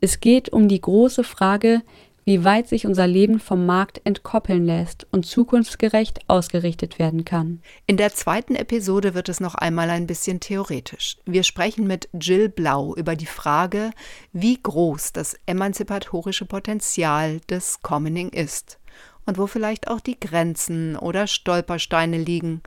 Es 0.00 0.20
geht 0.20 0.48
um 0.48 0.66
die 0.66 0.80
große 0.80 1.24
Frage, 1.24 1.82
wie 2.28 2.44
weit 2.44 2.68
sich 2.68 2.86
unser 2.86 3.06
Leben 3.06 3.40
vom 3.40 3.64
Markt 3.64 4.02
entkoppeln 4.04 4.66
lässt 4.66 5.06
und 5.12 5.24
zukunftsgerecht 5.24 6.28
ausgerichtet 6.28 6.98
werden 6.98 7.24
kann. 7.24 7.62
In 7.86 7.96
der 7.96 8.12
zweiten 8.12 8.54
Episode 8.54 9.14
wird 9.14 9.30
es 9.30 9.40
noch 9.40 9.54
einmal 9.54 9.88
ein 9.88 10.06
bisschen 10.06 10.38
theoretisch. 10.38 11.16
Wir 11.24 11.42
sprechen 11.42 11.86
mit 11.86 12.10
Jill 12.12 12.50
Blau 12.50 12.94
über 12.96 13.16
die 13.16 13.24
Frage, 13.24 13.92
wie 14.34 14.60
groß 14.62 15.14
das 15.14 15.40
emanzipatorische 15.46 16.44
Potenzial 16.44 17.40
des 17.48 17.80
Commoning 17.80 18.28
ist 18.28 18.78
und 19.24 19.38
wo 19.38 19.46
vielleicht 19.46 19.88
auch 19.88 20.00
die 20.00 20.20
Grenzen 20.20 20.96
oder 20.96 21.28
Stolpersteine 21.28 22.18
liegen, 22.18 22.60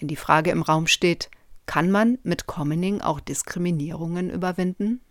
wenn 0.00 0.08
die 0.08 0.16
Frage 0.16 0.50
im 0.50 0.62
Raum 0.62 0.88
steht, 0.88 1.30
kann 1.66 1.88
man 1.88 2.18
mit 2.24 2.48
Commoning 2.48 3.00
auch 3.00 3.20
Diskriminierungen 3.20 4.28
überwinden? 4.28 5.02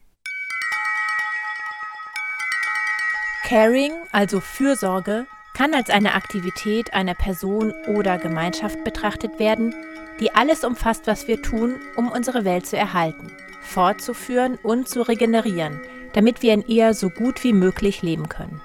Caring, 3.44 3.92
also 4.14 4.40
Fürsorge, 4.40 5.28
kann 5.54 5.74
als 5.74 5.90
eine 5.90 6.14
Aktivität 6.16 6.94
einer 6.94 7.14
Person 7.14 7.74
oder 7.88 8.18
Gemeinschaft 8.18 8.84
betrachtet 8.86 9.38
werden, 9.38 9.76
die 10.22 10.34
alles 10.34 10.64
umfasst, 10.64 11.08
was 11.08 11.28
wir 11.28 11.42
tun, 11.42 11.76
um 11.98 12.10
unsere 12.10 12.46
Welt 12.46 12.66
zu 12.66 12.78
erhalten, 12.78 13.32
fortzuführen 13.62 14.58
und 14.64 14.88
zu 14.88 15.02
regenerieren, 15.02 15.82
damit 16.14 16.42
wir 16.42 16.54
in 16.54 16.66
ihr 16.68 16.94
so 16.94 17.10
gut 17.10 17.44
wie 17.44 17.52
möglich 17.54 18.02
leben 18.02 18.30
können. 18.30 18.62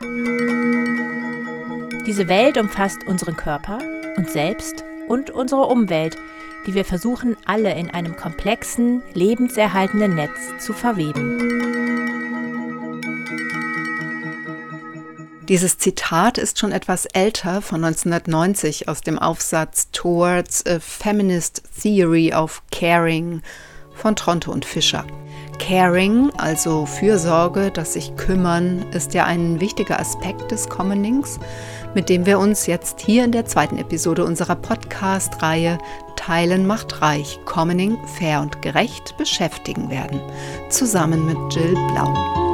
Diese 2.07 2.29
Welt 2.29 2.57
umfasst 2.57 3.05
unseren 3.05 3.37
Körper, 3.37 3.81
uns 4.17 4.33
selbst 4.33 4.85
und 5.09 5.31
unsere 5.31 5.67
Umwelt, 5.67 6.17
die 6.67 6.75
wir 6.75 6.85
versuchen 6.85 7.37
alle 7.45 7.75
in 7.75 7.91
einem 7.91 8.17
komplexen, 8.17 9.03
lebenserhaltenden 9.13 10.15
Netz 10.15 10.57
zu 10.59 10.73
verweben. 10.73 11.68
Dieses 15.49 15.79
Zitat 15.79 16.37
ist 16.37 16.59
schon 16.59 16.73
etwas 16.73 17.07
älter, 17.07 17.63
von 17.63 17.83
1990, 17.83 18.87
aus 18.87 19.01
dem 19.01 19.19
Aufsatz 19.19 19.89
Towards 19.93 20.67
a 20.67 20.79
Feminist 20.79 21.63
Theory 21.81 22.35
of 22.35 22.63
Caring 22.71 23.41
von 23.95 24.15
Tronte 24.15 24.51
und 24.51 24.67
Fischer. 24.67 25.07
Caring, 25.59 26.31
also 26.37 26.85
Fürsorge, 26.85 27.71
das 27.71 27.95
sich 27.95 28.15
kümmern, 28.17 28.85
ist 28.93 29.15
ja 29.15 29.25
ein 29.25 29.59
wichtiger 29.59 29.99
Aspekt 29.99 30.51
des 30.51 30.69
Commonings, 30.69 31.41
mit 31.95 32.11
dem 32.11 32.27
wir 32.27 32.39
uns 32.39 32.67
jetzt 32.67 33.01
hier 33.01 33.25
in 33.25 33.33
der 33.33 33.47
zweiten 33.47 33.79
Episode 33.79 34.25
unserer 34.25 34.55
Podcast-Reihe 34.55 35.79
Teilen 36.17 36.67
macht 36.67 37.01
reich, 37.01 37.41
Commoning 37.47 37.97
fair 38.19 38.43
und 38.43 38.61
gerecht 38.61 39.17
beschäftigen 39.17 39.89
werden, 39.89 40.21
zusammen 40.69 41.25
mit 41.25 41.39
Jill 41.55 41.73
Blau. 41.73 42.48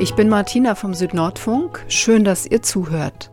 Ich 0.00 0.14
bin 0.14 0.30
Martina 0.30 0.76
vom 0.76 0.94
Südnordfunk. 0.94 1.84
Schön, 1.88 2.24
dass 2.24 2.46
ihr 2.46 2.62
zuhört. 2.62 3.30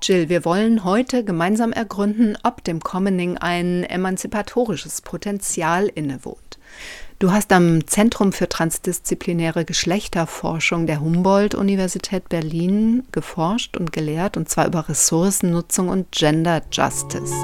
Jill, 0.00 0.30
wir 0.30 0.46
wollen 0.46 0.84
heute 0.84 1.22
gemeinsam 1.22 1.70
ergründen, 1.70 2.38
ob 2.42 2.64
dem 2.64 2.80
Commoning 2.80 3.36
ein 3.36 3.84
emanzipatorisches 3.84 5.02
Potenzial 5.02 5.88
innewohnt. 5.88 6.58
Du 7.18 7.30
hast 7.30 7.52
am 7.52 7.86
Zentrum 7.86 8.32
für 8.32 8.48
transdisziplinäre 8.48 9.66
Geschlechterforschung 9.66 10.86
der 10.86 11.02
Humboldt-Universität 11.02 12.30
Berlin 12.30 13.02
geforscht 13.12 13.76
und 13.76 13.92
gelehrt, 13.92 14.38
und 14.38 14.48
zwar 14.48 14.66
über 14.68 14.88
Ressourcennutzung 14.88 15.90
und 15.90 16.10
Gender 16.10 16.62
Justice. 16.72 17.34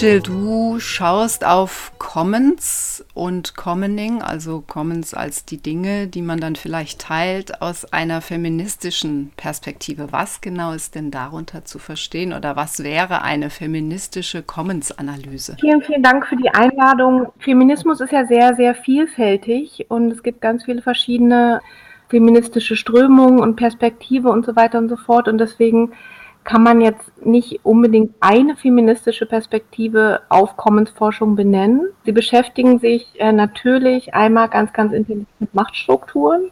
Jill, 0.00 0.20
du 0.20 0.78
schaust 0.78 1.44
auf 1.44 1.90
Commons 1.98 3.04
und 3.14 3.56
Commoning, 3.56 4.22
also 4.22 4.62
Commons 4.64 5.12
als 5.12 5.44
die 5.44 5.56
Dinge, 5.60 6.06
die 6.06 6.22
man 6.22 6.38
dann 6.38 6.54
vielleicht 6.54 7.00
teilt, 7.00 7.60
aus 7.60 7.84
einer 7.92 8.20
feministischen 8.20 9.32
Perspektive. 9.36 10.12
Was 10.12 10.40
genau 10.40 10.70
ist 10.70 10.94
denn 10.94 11.10
darunter 11.10 11.64
zu 11.64 11.80
verstehen 11.80 12.32
oder 12.32 12.54
was 12.54 12.84
wäre 12.84 13.22
eine 13.22 13.50
feministische 13.50 14.44
Commons-Analyse? 14.44 15.56
Vielen, 15.58 15.82
vielen 15.82 16.04
Dank 16.04 16.28
für 16.28 16.36
die 16.36 16.50
Einladung. 16.50 17.32
Feminismus 17.40 18.00
ist 18.00 18.12
ja 18.12 18.24
sehr, 18.24 18.54
sehr 18.54 18.76
vielfältig 18.76 19.86
und 19.88 20.12
es 20.12 20.22
gibt 20.22 20.40
ganz 20.40 20.64
viele 20.64 20.80
verschiedene 20.80 21.60
feministische 22.06 22.76
Strömungen 22.76 23.40
und 23.40 23.56
Perspektive 23.56 24.28
und 24.28 24.46
so 24.46 24.54
weiter 24.54 24.78
und 24.78 24.90
so 24.90 24.96
fort 24.96 25.26
und 25.26 25.38
deswegen 25.38 25.90
kann 26.48 26.62
man 26.62 26.80
jetzt 26.80 27.26
nicht 27.26 27.60
unbedingt 27.62 28.14
eine 28.20 28.56
feministische 28.56 29.26
Perspektive 29.26 30.22
auf 30.30 30.56
Commons-Forschung 30.56 31.36
benennen. 31.36 31.90
Sie 32.06 32.12
beschäftigen 32.12 32.78
sich 32.78 33.06
äh, 33.18 33.32
natürlich 33.32 34.14
einmal 34.14 34.48
ganz, 34.48 34.72
ganz 34.72 34.94
intensiv 34.94 35.26
mit 35.40 35.54
Machtstrukturen. 35.54 36.50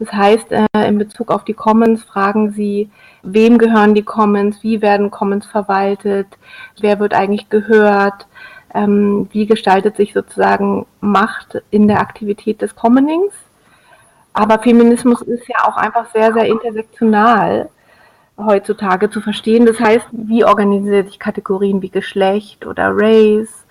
Das 0.00 0.12
heißt, 0.12 0.46
äh, 0.50 0.88
in 0.88 0.98
Bezug 0.98 1.30
auf 1.30 1.44
die 1.44 1.54
Commons 1.54 2.02
fragen 2.02 2.50
sie, 2.50 2.90
wem 3.22 3.58
gehören 3.58 3.94
die 3.94 4.02
Commons, 4.02 4.60
wie 4.64 4.82
werden 4.82 5.12
Commons 5.12 5.46
verwaltet, 5.46 6.26
wer 6.80 6.98
wird 6.98 7.14
eigentlich 7.14 7.48
gehört, 7.48 8.26
ähm, 8.74 9.28
wie 9.30 9.46
gestaltet 9.46 9.96
sich 9.96 10.14
sozusagen 10.14 10.84
Macht 11.00 11.62
in 11.70 11.86
der 11.86 12.00
Aktivität 12.00 12.60
des 12.60 12.74
Commonings. 12.74 13.34
Aber 14.32 14.58
Feminismus 14.58 15.22
ist 15.22 15.48
ja 15.48 15.64
auch 15.68 15.76
einfach 15.76 16.10
sehr, 16.12 16.32
sehr 16.32 16.46
intersektional 16.46 17.70
heutzutage 18.38 19.10
zu 19.10 19.20
verstehen. 19.20 19.66
Das 19.66 19.80
heißt, 19.80 20.06
wie 20.12 20.44
organisiert 20.44 21.08
sich 21.08 21.18
Kategorien 21.18 21.82
wie 21.82 21.90
Geschlecht 21.90 22.66
oder 22.66 22.90
Race 22.92 23.66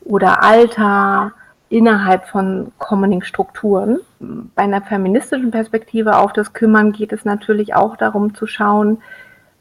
oder 0.00 0.42
Alter 0.42 1.32
innerhalb 1.70 2.26
von 2.28 2.72
Commoning-Strukturen. 2.78 4.00
Bei 4.18 4.62
einer 4.62 4.82
feministischen 4.82 5.50
Perspektive 5.50 6.16
auf 6.16 6.32
das 6.32 6.52
Kümmern 6.52 6.92
geht 6.92 7.12
es 7.12 7.24
natürlich 7.24 7.74
auch 7.74 7.96
darum 7.96 8.34
zu 8.34 8.46
schauen, 8.46 8.98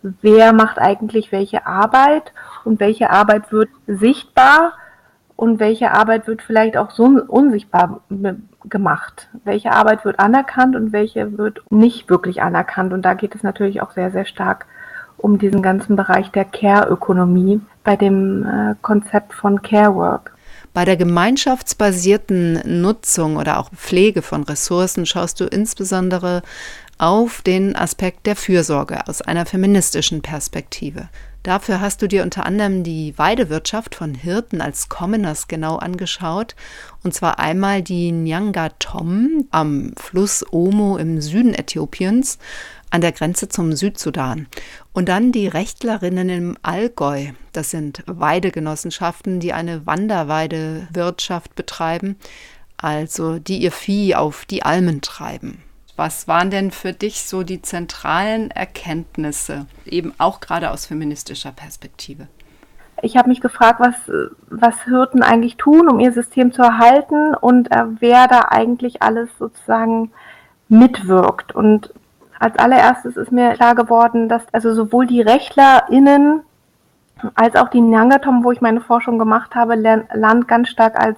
wer 0.01 0.53
macht 0.53 0.79
eigentlich 0.79 1.31
welche 1.31 1.65
Arbeit 1.65 2.33
und 2.63 2.79
welche 2.79 3.09
Arbeit 3.09 3.51
wird 3.51 3.69
sichtbar 3.87 4.73
und 5.35 5.59
welche 5.59 5.91
Arbeit 5.91 6.27
wird 6.27 6.41
vielleicht 6.41 6.77
auch 6.77 6.91
so 6.91 7.05
unsichtbar 7.27 8.01
gemacht? 8.69 9.29
Welche 9.43 9.71
Arbeit 9.71 10.05
wird 10.05 10.19
anerkannt 10.19 10.75
und 10.75 10.91
welche 10.91 11.37
wird 11.37 11.61
nicht 11.69 12.09
wirklich 12.09 12.41
anerkannt? 12.41 12.93
Und 12.93 13.03
da 13.03 13.13
geht 13.13 13.35
es 13.35 13.43
natürlich 13.43 13.81
auch 13.81 13.91
sehr, 13.91 14.11
sehr 14.11 14.25
stark 14.25 14.65
um 15.17 15.39
diesen 15.39 15.61
ganzen 15.61 15.95
Bereich 15.95 16.31
der 16.31 16.45
Care-Ökonomie 16.45 17.61
bei 17.83 17.95
dem 17.95 18.43
äh, 18.43 18.75
Konzept 18.81 19.33
von 19.33 19.61
Care 19.61 19.95
Work. 19.95 20.33
Bei 20.73 20.85
der 20.85 20.95
gemeinschaftsbasierten 20.95 22.81
Nutzung 22.81 23.37
oder 23.37 23.57
auch 23.57 23.71
Pflege 23.71 24.21
von 24.21 24.43
Ressourcen 24.43 25.05
schaust 25.05 25.39
du 25.39 25.45
insbesondere 25.45 26.43
auf 26.99 27.41
den 27.41 27.75
Aspekt 27.75 28.27
der 28.27 28.35
Fürsorge 28.35 29.07
aus 29.07 29.21
einer 29.21 29.45
feministischen 29.45 30.21
Perspektive. 30.21 31.09
Dafür 31.47 31.79
hast 31.79 32.01
du 32.01 32.09
dir 32.09 32.23
unter 32.23 32.45
anderem 32.45 32.83
die 32.83 33.17
Weidewirtschaft 33.17 33.95
von 33.95 34.13
Hirten 34.13 34.59
als 34.59 34.89
Commoners 34.89 35.47
genau 35.47 35.77
angeschaut. 35.77 36.57
Und 37.05 37.13
zwar 37.13 37.39
einmal 37.39 37.81
die 37.81 38.11
Nyanga 38.11 38.67
Tom 38.79 39.47
am 39.51 39.93
Fluss 39.95 40.45
Omo 40.51 40.97
im 40.97 41.21
Süden 41.21 41.53
Äthiopiens 41.53 42.37
an 42.89 42.99
der 42.99 43.13
Grenze 43.13 43.47
zum 43.47 43.71
Südsudan. 43.71 44.47
Und 44.91 45.07
dann 45.07 45.31
die 45.31 45.47
Rechtlerinnen 45.47 46.27
im 46.27 46.57
Allgäu. 46.63 47.27
Das 47.53 47.71
sind 47.71 48.03
Weidegenossenschaften, 48.07 49.39
die 49.39 49.53
eine 49.53 49.85
Wanderweidewirtschaft 49.85 51.55
betreiben, 51.55 52.17
also 52.75 53.39
die 53.39 53.59
ihr 53.59 53.71
Vieh 53.71 54.15
auf 54.15 54.43
die 54.43 54.63
Almen 54.63 54.99
treiben. 54.99 55.63
Was 55.97 56.27
waren 56.27 56.51
denn 56.51 56.69
für 56.69 56.93
dich 56.93 57.23
so 57.23 57.41
die 57.41 57.63
zentralen 57.63 58.51
Erkenntnisse, 58.51 59.65
eben 59.83 60.13
auch 60.19 60.39
gerade 60.39 60.69
aus 60.69 60.85
feministischer 60.85 61.51
Perspektive? 61.51 62.27
Ich 63.01 63.17
habe 63.17 63.29
mich 63.29 63.41
gefragt, 63.41 63.79
was, 63.79 63.95
was 64.47 64.83
Hirten 64.83 65.23
eigentlich 65.23 65.57
tun, 65.57 65.89
um 65.89 65.99
ihr 65.99 66.11
System 66.11 66.53
zu 66.53 66.61
erhalten 66.61 67.33
und 67.33 67.71
äh, 67.71 67.83
wer 67.99 68.27
da 68.27 68.45
eigentlich 68.49 69.01
alles 69.01 69.29
sozusagen 69.39 70.11
mitwirkt. 70.69 71.55
Und 71.55 71.91
als 72.39 72.57
allererstes 72.59 73.17
ist 73.17 73.31
mir 73.31 73.53
klar 73.53 73.73
geworden, 73.73 74.29
dass 74.29 74.43
also 74.51 74.75
sowohl 74.75 75.07
die 75.07 75.21
RechtlerInnen 75.21 76.41
als 77.33 77.55
auch 77.55 77.69
die 77.69 77.81
Nyangatom, 77.81 78.43
wo 78.43 78.51
ich 78.51 78.61
meine 78.61 78.81
Forschung 78.81 79.17
gemacht 79.17 79.55
habe, 79.55 79.75
Land 80.13 80.47
ganz 80.47 80.69
stark 80.69 80.99
als 80.99 81.17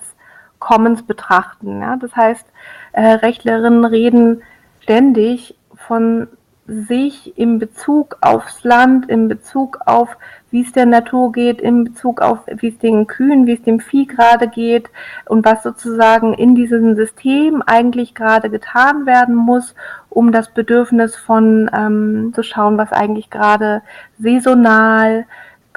Commons 0.59 1.03
betrachten. 1.03 1.81
Ja? 1.81 1.97
Das 1.97 2.15
heißt, 2.15 2.45
äh, 2.93 3.01
Rechtlerinnen 3.01 3.83
reden 3.83 4.41
ständig 4.89 5.56
von 5.75 6.28
sich 6.65 7.38
in 7.38 7.60
Bezug 7.60 8.17
aufs 8.21 8.63
Land, 8.63 9.08
in 9.08 9.28
Bezug 9.28 9.82
auf, 9.86 10.17
wie 10.49 10.63
es 10.63 10.71
der 10.71 10.88
Natur 10.88 11.32
geht, 11.32 11.62
in 11.62 11.84
Bezug 11.84 12.21
auf, 12.21 12.39
wie 12.47 12.69
es 12.69 12.80
den 12.80 13.06
Kühen, 13.06 13.45
wie 13.45 13.54
es 13.54 13.62
dem 13.62 13.80
Vieh 13.80 14.08
gerade 14.08 14.47
geht 14.47 14.89
und 15.28 15.45
was 15.45 15.62
sozusagen 15.62 16.34
in 16.34 16.56
diesem 16.56 16.95
System 16.95 17.62
eigentlich 17.63 18.15
gerade 18.15 18.49
getan 18.49 19.06
werden 19.06 19.36
muss, 19.36 19.75
um 20.10 20.32
das 20.32 20.49
Bedürfnis 20.49 21.15
von 21.15 21.69
ähm, 21.71 22.32
zu 22.34 22.41
schauen, 22.41 22.80
was 22.80 22.91
eigentlich 22.91 23.30
gerade 23.30 23.84
saisonal, 24.17 25.28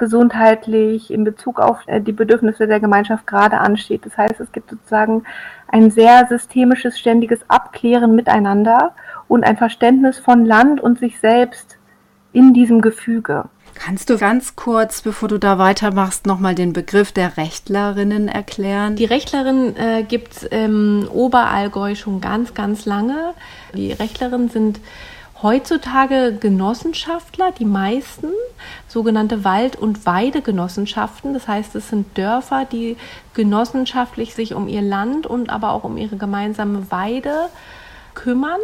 gesundheitlich 0.03 1.11
in 1.11 1.23
Bezug 1.23 1.61
auf 1.61 1.77
äh, 1.87 2.01
die 2.01 2.11
Bedürfnisse 2.11 2.67
der 2.67 2.81
Gemeinschaft 2.81 3.25
gerade 3.25 3.59
ansteht. 3.59 4.05
Das 4.05 4.17
heißt, 4.17 4.37
es 4.41 4.51
gibt 4.51 4.69
sozusagen 4.69 5.23
ein 5.69 5.91
sehr 5.91 6.27
systemisches, 6.27 6.99
ständiges 6.99 7.39
Abklären 7.47 8.13
miteinander 8.13 8.93
und 9.29 9.45
ein 9.45 9.55
Verständnis 9.55 10.19
von 10.19 10.45
Land 10.45 10.81
und 10.81 10.99
sich 10.99 11.21
selbst 11.21 11.77
in 12.33 12.53
diesem 12.53 12.81
Gefüge. 12.81 13.45
Kannst 13.75 14.09
du 14.09 14.17
ganz 14.17 14.57
kurz, 14.57 15.01
bevor 15.01 15.29
du 15.29 15.37
da 15.37 15.57
weitermachst, 15.57 16.27
nochmal 16.27 16.53
den 16.53 16.73
Begriff 16.73 17.13
der 17.13 17.37
Rechtlerinnen 17.37 18.27
erklären? 18.27 18.97
Die 18.97 19.05
Rechtlerinnen 19.05 19.77
äh, 19.77 20.03
gibt 20.03 20.33
es 20.33 20.43
im 20.43 21.07
Oberallgäu 21.11 21.95
schon 21.95 22.19
ganz, 22.19 22.53
ganz 22.53 22.85
lange. 22.85 23.33
Die 23.73 23.93
Rechtlerinnen 23.93 24.49
sind 24.49 24.81
heutzutage 25.43 26.37
Genossenschaftler, 26.39 27.51
die 27.51 27.65
meisten, 27.65 28.29
sogenannte 28.87 29.43
Wald- 29.43 29.75
und 29.75 30.05
Weidegenossenschaften. 30.05 31.33
Das 31.33 31.47
heißt, 31.47 31.75
es 31.75 31.89
sind 31.89 32.17
Dörfer, 32.17 32.65
die 32.65 32.97
genossenschaftlich 33.33 34.33
sich 34.33 34.55
um 34.55 34.67
ihr 34.67 34.81
Land 34.81 35.27
und 35.27 35.49
aber 35.49 35.71
auch 35.71 35.83
um 35.83 35.97
ihre 35.97 36.15
gemeinsame 36.15 36.89
Weide 36.89 37.49
kümmern. 38.15 38.59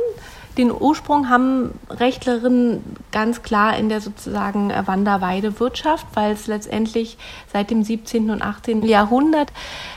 Den 0.60 0.74
Ursprung 0.74 1.30
haben 1.30 1.72
Rechtlerinnen 1.90 2.84
ganz 3.14 3.44
klar 3.44 3.78
in 3.78 3.88
der 3.88 4.02
sozusagen 4.02 4.74
Wanderweidewirtschaft, 4.86 6.06
weil 6.16 6.34
es 6.34 6.48
letztendlich 6.48 7.18
seit 7.54 7.72
dem 7.72 7.82
17. 7.82 8.30
und 8.30 8.42
18. 8.42 8.84
Jahrhundert 8.84 9.54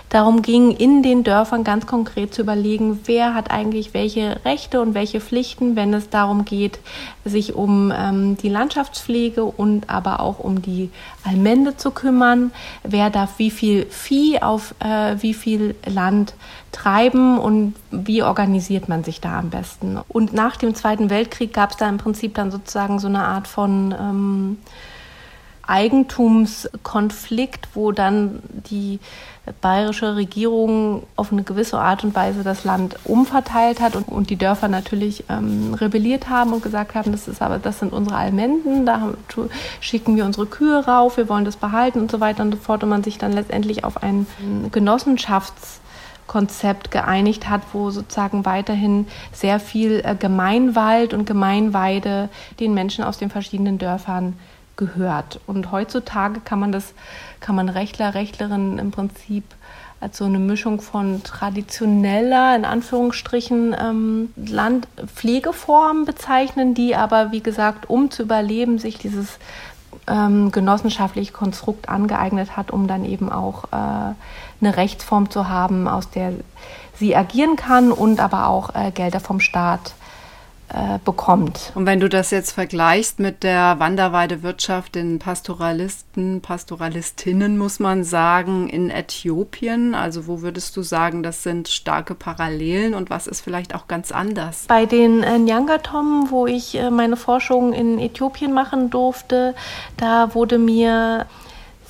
darum 0.09 0.41
ging, 0.41 0.71
in 0.71 1.03
den 1.03 1.25
Dörfern 1.25 1.65
ganz 1.65 1.89
konkret 1.89 2.33
zu 2.33 2.43
überlegen, 2.43 3.01
wer 3.07 3.35
hat 3.35 3.51
eigentlich 3.51 3.93
welche 3.93 4.39
Rechte 4.45 4.81
und 4.81 4.95
welche 4.95 5.21
Pflichten, 5.21 5.75
wenn 5.75 5.93
es 5.95 6.11
darum 6.11 6.45
geht, 6.45 6.79
sich 7.25 7.57
um 7.57 7.93
ähm, 7.93 8.37
die 8.37 8.49
Landschaftspflege 8.49 9.43
und 9.43 9.91
aber 9.91 10.21
auch 10.21 10.39
um 10.39 10.63
die 10.63 10.91
Allmende 11.25 11.77
zu 11.77 11.91
kümmern, 11.91 12.53
wer 12.85 13.11
darf 13.11 13.39
wie 13.39 13.51
viel 13.51 13.87
Vieh 13.87 14.41
auf 14.41 14.77
äh, 14.79 15.17
wie 15.19 15.35
viel 15.35 15.75
Land 15.87 16.35
treiben 16.73 17.39
und 17.39 17.75
wie 17.91 18.23
organisiert 18.23 18.89
man 18.89 19.05
sich 19.05 19.21
da 19.21 19.39
am 19.39 19.51
besten. 19.51 19.99
Und 20.09 20.33
nach 20.33 20.57
dem 20.57 20.75
Zweiten 20.75 21.11
Weltkrieg 21.11 21.53
gab 21.53 21.71
es 21.71 21.77
da 21.77 21.89
im 21.89 21.99
Prinzip 21.99 22.35
dann 22.35 22.51
sozusagen 22.51 22.99
so 22.99 23.09
eine 23.09 23.25
Art 23.25 23.47
von 23.47 23.95
ähm, 23.99 24.59
Eigentumskonflikt, 25.67 27.69
wo 27.75 27.93
dann 27.93 28.43
die 28.71 28.99
bayerische 29.61 30.17
Regierung 30.17 31.03
auf 31.17 31.33
eine 31.33 31.43
gewisse 31.43 31.79
Art 31.79 32.05
und 32.05 32.15
Weise 32.15 32.45
das 32.45 32.65
Land 32.65 32.97
umverteilt 33.05 33.81
hat 33.81 33.97
und, 33.97 34.09
und 34.09 34.31
die 34.31 34.37
Dörfer 34.37 34.69
natürlich 34.69 35.25
ähm, 35.29 35.75
rebelliert 35.75 36.29
haben 36.29 36.53
und 36.53 36.63
gesagt 36.63 36.95
haben, 36.95 37.11
das 37.11 37.27
ist 37.27 37.43
aber 37.43 37.59
das 37.59 37.81
sind 37.81 37.93
unsere 37.93 38.17
Almenden, 38.17 38.87
da 38.87 39.15
schicken 39.81 40.17
wir 40.17 40.25
unsere 40.25 40.47
Kühe 40.47 40.85
rauf, 40.85 41.17
wir 41.17 41.29
wollen 41.29 41.45
das 41.45 41.57
behalten 41.57 42.01
und 42.01 42.11
so 42.11 42.21
weiter 42.21 42.43
und 42.43 42.55
so 42.55 42.61
fort 42.61 42.85
und 42.85 42.91
man 42.91 43.03
sich 43.03 43.19
dann 43.19 43.33
letztendlich 43.33 43.85
auf 43.85 44.03
ein 44.03 44.27
Genossenschaftskonzept 46.23 46.91
geeinigt 46.91 47.49
hat, 47.49 47.63
wo 47.73 47.91
sozusagen 47.91 48.45
weiterhin 48.45 49.07
sehr 49.33 49.61
viel 49.61 50.03
äh, 50.05 50.15
Gemeinwald 50.15 51.15
und 51.15 51.27
Gemeinweide 51.27 52.29
den 52.61 52.75
Menschen 52.75 53.05
aus 53.05 53.19
den 53.19 53.31
verschiedenen 53.31 53.79
Dörfern 53.79 54.35
gehört. 54.77 55.41
Und 55.47 55.71
heutzutage 55.71 56.41
kann 56.41 56.59
man 56.59 56.73
das, 56.73 56.95
kann 57.41 57.55
man 57.55 57.69
Rechtler, 57.69 58.15
Rechtlerinnen 58.15 58.79
im 58.79 58.91
Prinzip 58.91 59.45
als 60.01 60.19
so 60.19 60.25
eine 60.25 60.41
Mischung 60.41 60.81
von 60.81 61.23
traditioneller, 61.23 62.57
in 62.57 62.65
Anführungsstrichen, 62.65 63.77
ähm, 63.79 64.31
Landpflegeformen 64.35 66.05
bezeichnen, 66.07 66.75
die 66.75 66.97
aber, 66.97 67.31
wie 67.31 67.41
gesagt, 67.41 67.89
um 67.89 68.11
zu 68.11 68.23
überleben, 68.23 68.79
sich 68.79 68.99
dieses 68.99 69.39
ähm, 70.09 70.51
genossenschaftliche 70.51 71.33
Konstrukt 71.33 71.89
angeeignet 71.89 72.57
hat, 72.57 72.73
um 72.73 72.89
dann 72.89 73.05
eben 73.05 73.31
auch 73.31 73.65
äh, 73.73 74.15
eine 74.63 74.77
Rechtsform 74.77 75.31
zu 75.31 75.49
haben, 75.49 75.89
aus 75.89 76.11
der 76.11 76.33
sie 76.95 77.17
agieren 77.17 77.57
kann 77.57 77.93
und 77.93 78.21
aber 78.21 78.47
auch 78.47 78.75
äh, 78.75 78.91
Gelder 78.91 79.21
vom 79.21 79.41
Staat 79.41 79.95
äh, 80.75 80.99
bekommt. 81.05 81.73
Und 81.75 81.85
wenn 81.85 82.01
du 82.01 82.09
das 82.09 82.31
jetzt 82.31 82.53
vergleichst 82.53 83.19
mit 83.19 83.43
der 83.43 83.79
Wanderweidewirtschaft, 83.79 84.95
den 84.95 85.19
Pastoralisten, 85.19 86.41
Pastoralistinnen, 86.41 87.59
muss 87.59 87.79
man 87.79 88.05
sagen, 88.05 88.71
in 88.71 88.89
Äthiopien, 88.89 89.95
also 89.95 90.27
wo 90.27 90.41
würdest 90.41 90.75
du 90.79 90.83
sagen, 90.83 91.23
das 91.23 91.43
sind 91.43 91.69
starke 91.69 92.15
Parallelen 92.15 92.95
und 92.95 93.11
was 93.11 93.27
ist 93.27 93.43
vielleicht 93.43 93.75
auch 93.75 93.87
ganz 93.87 94.13
anders? 94.13 94.65
Bei 94.67 94.87
den 94.87 95.23
äh, 95.23 95.39
Nyangatom, 95.39 96.31
wo 96.31 96.47
ich 96.47 96.75
äh, 96.77 96.91
meine 96.91 97.17
Forschung 97.17 97.75
in 97.75 97.99
Äthiopien 97.99 98.55
machen 98.55 98.89
durfte, 98.89 99.55
da 99.99 100.35
wurde 100.35 100.57
mir 100.57 101.27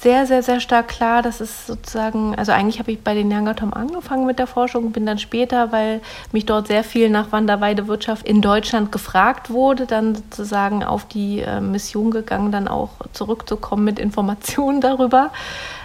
sehr, 0.02 0.26
sehr, 0.26 0.42
sehr 0.42 0.58
stark 0.58 0.88
klar, 0.88 1.22
dass 1.22 1.40
es 1.40 1.68
sozusagen, 1.68 2.34
also 2.34 2.50
eigentlich 2.50 2.80
habe 2.80 2.90
ich 2.90 3.00
bei 3.04 3.14
den 3.14 3.28
Nyangatom 3.28 3.72
angefangen 3.72 4.26
mit 4.26 4.40
der 4.40 4.48
Forschung, 4.48 4.90
bin 4.90 5.06
dann 5.06 5.20
später, 5.20 5.70
weil 5.70 6.00
mich 6.32 6.44
dort 6.44 6.66
sehr 6.66 6.82
viel 6.82 7.08
nach 7.08 7.30
Wanderweidewirtschaft 7.30 8.26
in 8.26 8.42
Deutschland 8.42 8.90
gefragt 8.90 9.50
wurde, 9.50 9.86
dann 9.86 10.16
sozusagen 10.16 10.82
auf 10.82 11.06
die 11.06 11.40
äh, 11.40 11.60
Mission 11.60 12.10
gegangen, 12.10 12.50
dann 12.50 12.66
auch 12.66 12.90
zurückzukommen 13.12 13.84
mit 13.84 14.00
Informationen 14.00 14.80
darüber. 14.80 15.30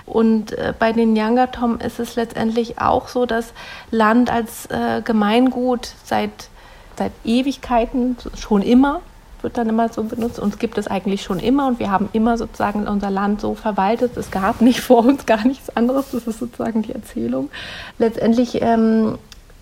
Und 0.08 0.54
äh, 0.54 0.74
bei 0.78 0.94
den 0.94 1.14
Nyangatom 1.14 1.80
ist 1.80 2.00
es 2.00 2.16
letztendlich 2.16 2.82
auch 2.82 3.10
so, 3.10 3.28
dass 3.28 3.54
Land 3.92 4.32
als 4.32 4.66
äh, 4.68 5.04
Gemeingut 5.04 5.94
seit, 6.04 6.50
seit 6.98 7.12
Ewigkeiten, 7.24 8.18
schon 8.36 8.64
immer, 8.64 9.02
wird 9.48 9.58
dann 9.58 9.70
immer 9.70 9.88
so 9.88 10.04
benutzt. 10.04 10.40
Uns 10.40 10.60
gibt 10.60 10.78
es 10.78 10.88
eigentlich 10.88 11.22
schon 11.22 11.40
immer 11.40 11.68
und 11.68 11.80
wir 11.80 11.90
haben 11.90 12.10
immer 12.12 12.38
sozusagen 12.38 12.86
unser 12.86 13.10
Land 13.10 13.40
so 13.40 13.56
verwaltet. 13.56 14.18
Es 14.18 14.30
gab 14.30 14.60
nicht 14.60 14.82
vor 14.82 15.06
uns 15.06 15.26
gar 15.26 15.48
nichts 15.48 15.70
anderes. 15.74 16.12
Das 16.12 16.28
ist 16.28 16.40
sozusagen 16.40 16.82
die 16.82 16.92
Erzählung. 16.92 17.50
Letztendlich 17.98 18.62
ähm, 18.62 19.18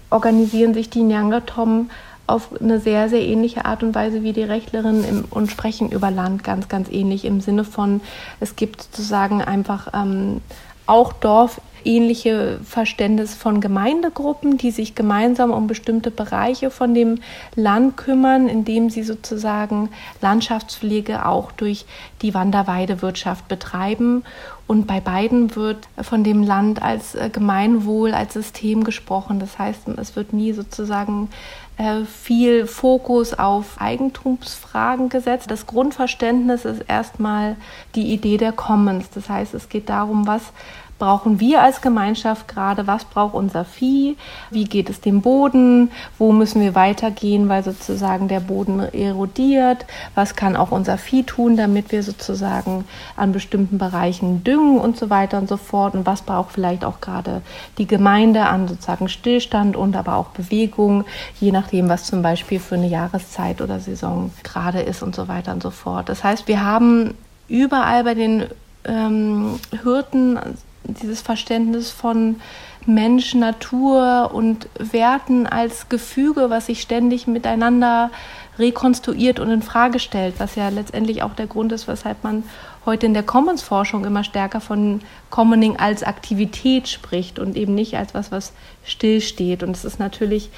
organisieren 0.10 0.74
sich 0.74 0.90
die 0.90 1.04
Nyangatom 1.04 1.92
auf 2.26 2.50
eine 2.60 2.80
sehr, 2.80 3.10
sehr 3.10 3.22
ähnliche 3.22 3.66
Art 3.66 3.84
und 3.84 3.94
Weise 3.94 4.24
wie 4.24 4.34
die 4.34 4.42
Rechtlerinnen 4.42 5.26
und 5.30 5.52
sprechen 5.52 5.92
über 5.92 6.10
Land 6.10 6.44
ganz, 6.44 6.68
ganz 6.68 6.90
ähnlich 6.90 7.24
im 7.24 7.40
Sinne 7.40 7.64
von, 7.64 8.02
es 8.40 8.56
gibt 8.56 8.82
sozusagen 8.82 9.44
einfach 9.44 9.90
ähm, 9.94 10.42
auch 10.88 11.14
Dorf 11.14 11.62
ähnliche 11.86 12.60
Verständnis 12.64 13.36
von 13.36 13.62
Gemeindegruppen, 13.62 14.58
die 14.58 14.72
sich 14.72 14.96
gemeinsam 14.96 15.52
um 15.52 15.68
bestimmte 15.68 16.12
Bereiche 16.12 16.72
von 16.72 16.94
dem 16.94 17.20
Land 17.56 17.98
kümmern, 17.98 18.50
indem 18.50 18.90
sie 18.90 19.04
sozusagen 19.04 19.90
Landschaftspflege 20.22 21.26
auch 21.26 21.52
durch 21.52 21.86
die 22.22 22.34
Wanderweidewirtschaft 22.34 23.48
betreiben. 23.48 24.24
Und 24.68 24.88
bei 24.88 25.00
beiden 25.00 25.56
wird 25.56 25.88
von 26.02 26.24
dem 26.24 26.42
Land 26.42 26.82
als 26.82 27.14
äh, 27.14 27.30
Gemeinwohl, 27.32 28.16
als 28.16 28.34
System 28.34 28.84
gesprochen. 28.84 29.40
Das 29.40 29.60
heißt, 29.60 29.88
es 29.98 30.16
wird 30.16 30.34
nie 30.34 30.54
sozusagen 30.54 31.30
äh, 31.78 32.04
viel 32.06 32.66
Fokus 32.66 33.34
auf 33.34 33.80
Eigentumsfragen 33.80 35.10
gesetzt. 35.10 35.52
Das 35.52 35.68
Grundverständnis 35.68 36.66
ist 36.66 36.84
erstmal 36.88 37.58
die 37.94 38.14
Idee 38.14 38.38
der 38.38 38.54
Commons. 38.54 39.10
Das 39.14 39.30
heißt, 39.30 39.54
es 39.54 39.70
geht 39.70 39.90
darum, 39.90 40.26
was 40.26 40.54
brauchen 40.98 41.40
wir 41.40 41.62
als 41.62 41.82
Gemeinschaft 41.82 42.48
gerade, 42.48 42.88
was 42.88 43.06
braucht 43.06 43.34
unser 43.34 43.66
Vieh, 43.66 44.16
wie 44.50 44.64
geht 44.64 44.90
es 44.90 45.02
dem 45.02 45.22
Boden, 45.22 45.92
wo 46.18 46.32
müssen 46.32 46.62
wir 46.62 46.74
weitergehen, 46.74 47.50
weil 47.50 47.64
sozusagen 47.64 48.28
der 48.28 48.40
Boden 48.40 48.80
erodiert, 48.80 49.86
was 50.16 50.36
kann 50.36 50.56
auch 50.56 50.72
unser 50.72 50.98
Vieh 50.98 51.24
tun, 51.24 51.58
damit 51.58 51.92
wir 51.92 52.02
sozusagen 52.02 52.86
an 53.18 53.34
bestimmten 53.34 53.78
Bereichen 53.78 54.44
düngen 54.44 54.80
und 54.80 54.98
so 54.98 55.10
weiter 55.10 55.38
und 55.38 55.50
so 55.50 55.58
fort? 55.58 55.96
Und 55.96 56.06
was 56.06 56.22
braucht 56.22 56.54
vielleicht 56.54 56.86
auch 56.86 57.02
gerade 57.02 57.42
die 57.78 57.88
Gemeinde 57.88 58.46
an 58.46 58.68
sozusagen 58.68 59.10
Stillstand 59.10 59.76
und 59.76 59.96
aber 59.96 60.16
auch 60.16 60.28
Bewegung, 60.28 61.04
je 61.40 61.52
nachdem, 61.52 61.90
was 61.90 62.06
zum 62.06 62.22
Beispiel 62.22 62.60
für 62.60 62.76
eine 62.76 62.88
Jahreszeit 62.88 63.62
oder 63.62 63.80
Saison 63.80 64.32
gerade 64.44 64.82
ist 64.82 65.04
und 65.04 65.16
so 65.16 65.28
weiter 65.28 65.52
und 65.52 65.62
so 65.62 65.72
fort. 65.72 66.08
Das 66.08 66.24
heißt, 66.24 66.48
wir 66.48 66.64
haben 66.64 67.16
überall 67.48 68.04
bei 68.06 68.14
den 68.14 68.46
ähm, 68.86 69.60
Hirten 69.84 70.40
dieses 70.88 71.22
Verständnis 71.22 71.92
von 71.92 72.38
Mensch, 72.86 73.34
Natur 73.34 74.32
und 74.34 74.70
Werten 74.78 75.48
als 75.48 75.90
Gefüge, 75.90 76.50
was 76.50 76.68
sich 76.68 76.82
ständig 76.82 77.26
miteinander 77.26 78.12
rekonstruiert 78.60 79.40
und 79.40 79.50
in 79.50 79.62
Frage 79.62 80.00
stellt, 80.00 80.36
was 80.38 80.56
ja 80.56 80.70
letztendlich 80.70 81.24
auch 81.24 81.34
der 81.34 81.48
Grund 81.48 81.72
ist, 81.72 81.88
weshalb 81.88 82.24
man 82.24 82.44
heute 82.86 83.08
in 83.08 83.14
der 83.14 83.24
Commons-Forschung 83.24 84.06
immer 84.06 84.24
stärker 84.24 84.62
von 84.62 85.02
Commoning 85.30 85.78
als 85.78 86.04
Aktivität 86.04 86.88
spricht 86.88 87.40
und 87.40 87.58
eben 87.58 87.76
nicht 87.76 87.98
als 87.98 88.14
was, 88.14 88.32
was 88.32 88.54
stillsteht. 88.84 89.64
Und 89.64 89.72
es 89.72 89.84
ist 89.84 90.00
natürlich 90.00 90.50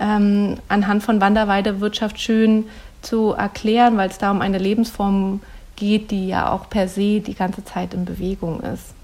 ähm, 0.00 0.56
anhand 0.68 1.02
von 1.02 1.20
Wanderweidewirtschaft 1.20 2.20
schön 2.20 2.66
zu 3.02 3.32
erklären, 3.32 3.96
weil 3.96 4.08
es 4.08 4.18
da 4.18 4.30
um 4.30 4.40
eine 4.40 4.58
Lebensform 4.58 5.40
geht, 5.76 6.10
die 6.10 6.28
ja 6.28 6.50
auch 6.50 6.68
per 6.70 6.88
se 6.88 7.20
die 7.20 7.34
ganze 7.34 7.64
Zeit 7.64 7.94
in 7.94 8.04
Bewegung 8.04 8.60
ist. 8.60 8.94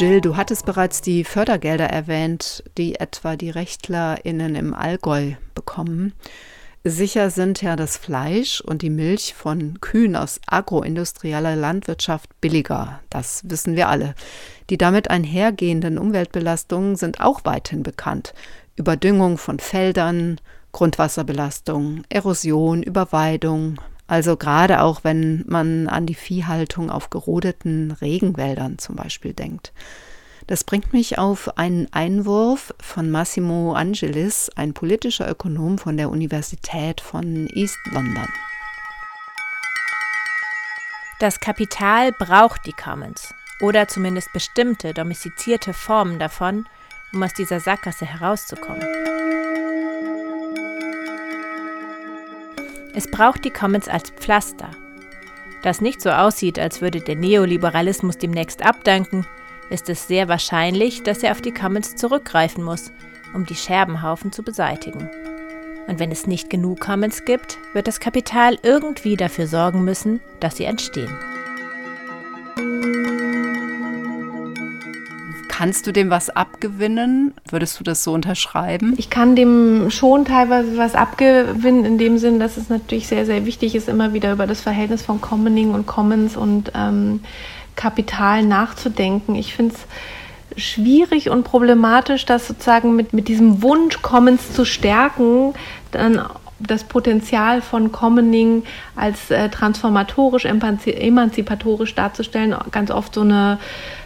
Jill, 0.00 0.22
du 0.22 0.34
hattest 0.38 0.64
bereits 0.64 1.02
die 1.02 1.24
Fördergelder 1.24 1.84
erwähnt, 1.84 2.64
die 2.78 2.94
etwa 2.94 3.36
die 3.36 3.50
RechtlerInnen 3.50 4.54
im 4.54 4.72
Allgäu 4.72 5.32
bekommen. 5.54 6.14
Sicher 6.84 7.28
sind 7.28 7.60
ja 7.60 7.76
das 7.76 7.98
Fleisch 7.98 8.62
und 8.62 8.80
die 8.80 8.88
Milch 8.88 9.34
von 9.34 9.78
Kühen 9.82 10.16
aus 10.16 10.40
agroindustrieller 10.46 11.54
Landwirtschaft 11.54 12.30
billiger. 12.40 13.00
Das 13.10 13.42
wissen 13.50 13.76
wir 13.76 13.90
alle. 13.90 14.14
Die 14.70 14.78
damit 14.78 15.10
einhergehenden 15.10 15.98
Umweltbelastungen 15.98 16.96
sind 16.96 17.20
auch 17.20 17.44
weithin 17.44 17.82
bekannt. 17.82 18.32
Überdüngung 18.76 19.36
von 19.36 19.58
Feldern, 19.58 20.40
Grundwasserbelastung, 20.72 22.02
Erosion, 22.08 22.82
Überweidung, 22.82 23.80
also 24.06 24.36
gerade 24.36 24.82
auch, 24.82 25.04
wenn 25.04 25.44
man 25.46 25.88
an 25.88 26.06
die 26.06 26.14
Viehhaltung 26.14 26.90
auf 26.90 27.10
gerodeten 27.10 27.92
Regenwäldern 27.92 28.78
zum 28.78 28.96
Beispiel 28.96 29.34
denkt. 29.34 29.72
Das 30.48 30.64
bringt 30.64 30.92
mich 30.92 31.16
auf 31.16 31.56
einen 31.58 31.86
Einwurf 31.92 32.74
von 32.82 33.08
Massimo 33.08 33.72
Angelis, 33.74 34.50
ein 34.56 34.74
politischer 34.74 35.30
Ökonom 35.30 35.78
von 35.78 35.96
der 35.96 36.10
Universität 36.10 37.00
von 37.00 37.46
East 37.54 37.78
London. 37.92 38.26
Das 41.20 41.38
Kapital 41.38 42.10
braucht 42.10 42.66
die 42.66 42.72
Commons 42.72 43.32
oder 43.60 43.86
zumindest 43.86 44.32
bestimmte 44.32 44.92
domestizierte 44.92 45.72
Formen 45.72 46.18
davon, 46.18 46.66
um 47.12 47.22
aus 47.22 47.34
dieser 47.34 47.60
Sackgasse 47.60 48.06
herauszukommen. 48.06 48.82
Es 52.94 53.10
braucht 53.10 53.44
die 53.44 53.50
Commons 53.50 53.88
als 53.88 54.10
Pflaster. 54.10 54.70
Das 55.62 55.80
nicht 55.80 56.00
so 56.00 56.10
aussieht, 56.10 56.58
als 56.58 56.80
würde 56.80 57.00
der 57.00 57.16
Neoliberalismus 57.16 58.18
demnächst 58.18 58.64
abdanken, 58.64 59.26
ist 59.68 59.88
es 59.88 60.08
sehr 60.08 60.28
wahrscheinlich, 60.28 61.02
dass 61.02 61.22
er 61.22 61.32
auf 61.32 61.40
die 61.40 61.54
Commons 61.54 61.96
zurückgreifen 61.96 62.64
muss, 62.64 62.92
um 63.34 63.46
die 63.46 63.54
Scherbenhaufen 63.54 64.32
zu 64.32 64.42
beseitigen. 64.42 65.08
Und 65.86 65.98
wenn 65.98 66.10
es 66.10 66.26
nicht 66.26 66.50
genug 66.50 66.80
Commons 66.80 67.24
gibt, 67.24 67.58
wird 67.72 67.86
das 67.86 68.00
Kapital 68.00 68.58
irgendwie 68.62 69.16
dafür 69.16 69.46
sorgen 69.46 69.84
müssen, 69.84 70.20
dass 70.40 70.56
sie 70.56 70.64
entstehen. 70.64 71.16
Kannst 75.60 75.86
du 75.86 75.92
dem 75.92 76.08
was 76.08 76.30
abgewinnen? 76.30 77.34
Würdest 77.50 77.78
du 77.78 77.84
das 77.84 78.02
so 78.02 78.14
unterschreiben? 78.14 78.94
Ich 78.96 79.10
kann 79.10 79.36
dem 79.36 79.90
schon 79.90 80.24
teilweise 80.24 80.78
was 80.78 80.94
abgewinnen, 80.94 81.84
in 81.84 81.98
dem 81.98 82.16
Sinn, 82.16 82.40
dass 82.40 82.56
es 82.56 82.70
natürlich 82.70 83.06
sehr, 83.06 83.26
sehr 83.26 83.44
wichtig 83.44 83.74
ist, 83.74 83.86
immer 83.86 84.14
wieder 84.14 84.32
über 84.32 84.46
das 84.46 84.62
Verhältnis 84.62 85.02
von 85.02 85.20
Commoning 85.20 85.74
und 85.74 85.86
Commons 85.86 86.34
und 86.34 86.72
ähm, 86.74 87.20
Kapital 87.76 88.42
nachzudenken. 88.42 89.34
Ich 89.34 89.52
finde 89.52 89.74
es 89.74 90.64
schwierig 90.64 91.28
und 91.28 91.44
problematisch, 91.44 92.24
das 92.24 92.48
sozusagen 92.48 92.96
mit, 92.96 93.12
mit 93.12 93.28
diesem 93.28 93.60
Wunsch, 93.60 94.00
Commons 94.00 94.54
zu 94.54 94.64
stärken, 94.64 95.52
dann 95.90 96.22
das 96.58 96.84
Potenzial 96.84 97.60
von 97.60 97.92
Commoning 97.92 98.62
als 98.96 99.30
äh, 99.30 99.50
transformatorisch, 99.50 100.46
emanzipatorisch 100.46 101.94
darzustellen, 101.94 102.54
ganz 102.70 102.90
oft 102.90 103.14
so 103.14 103.20
eine 103.22 103.58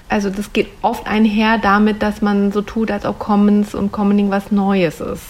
also 0.09 0.30
das 0.30 0.52
geht 0.52 0.68
oft 0.82 1.07
einher 1.07 1.59
damit, 1.59 2.02
dass 2.02 2.22
man 2.22 2.52
so 2.52 2.62
tut, 2.62 2.90
als 2.90 3.05
ob 3.05 3.18
Commons 3.18 3.74
und 3.74 3.92
Commoning 3.92 4.30
was 4.30 4.52
Neues 4.52 5.00
ist. 5.00 5.24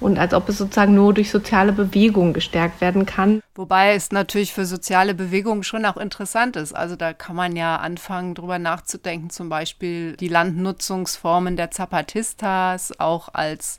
und 0.00 0.18
als 0.18 0.32
ob 0.34 0.48
es 0.48 0.58
sozusagen 0.58 0.94
nur 0.94 1.12
durch 1.12 1.30
soziale 1.30 1.72
Bewegungen 1.72 2.32
gestärkt 2.32 2.80
werden 2.80 3.06
kann. 3.06 3.42
Wobei 3.54 3.94
es 3.94 4.10
natürlich 4.10 4.52
für 4.52 4.64
soziale 4.64 5.14
Bewegungen 5.14 5.62
schon 5.62 5.84
auch 5.84 5.98
interessant 5.98 6.56
ist. 6.56 6.74
Also 6.74 6.96
da 6.96 7.12
kann 7.12 7.36
man 7.36 7.54
ja 7.54 7.76
anfangen, 7.76 8.34
drüber 8.34 8.58
nachzudenken, 8.58 9.30
zum 9.30 9.48
Beispiel 9.50 10.16
die 10.16 10.28
Landnutzungsformen 10.28 11.56
der 11.56 11.70
Zapatistas 11.70 12.98
auch 12.98 13.28
als 13.34 13.78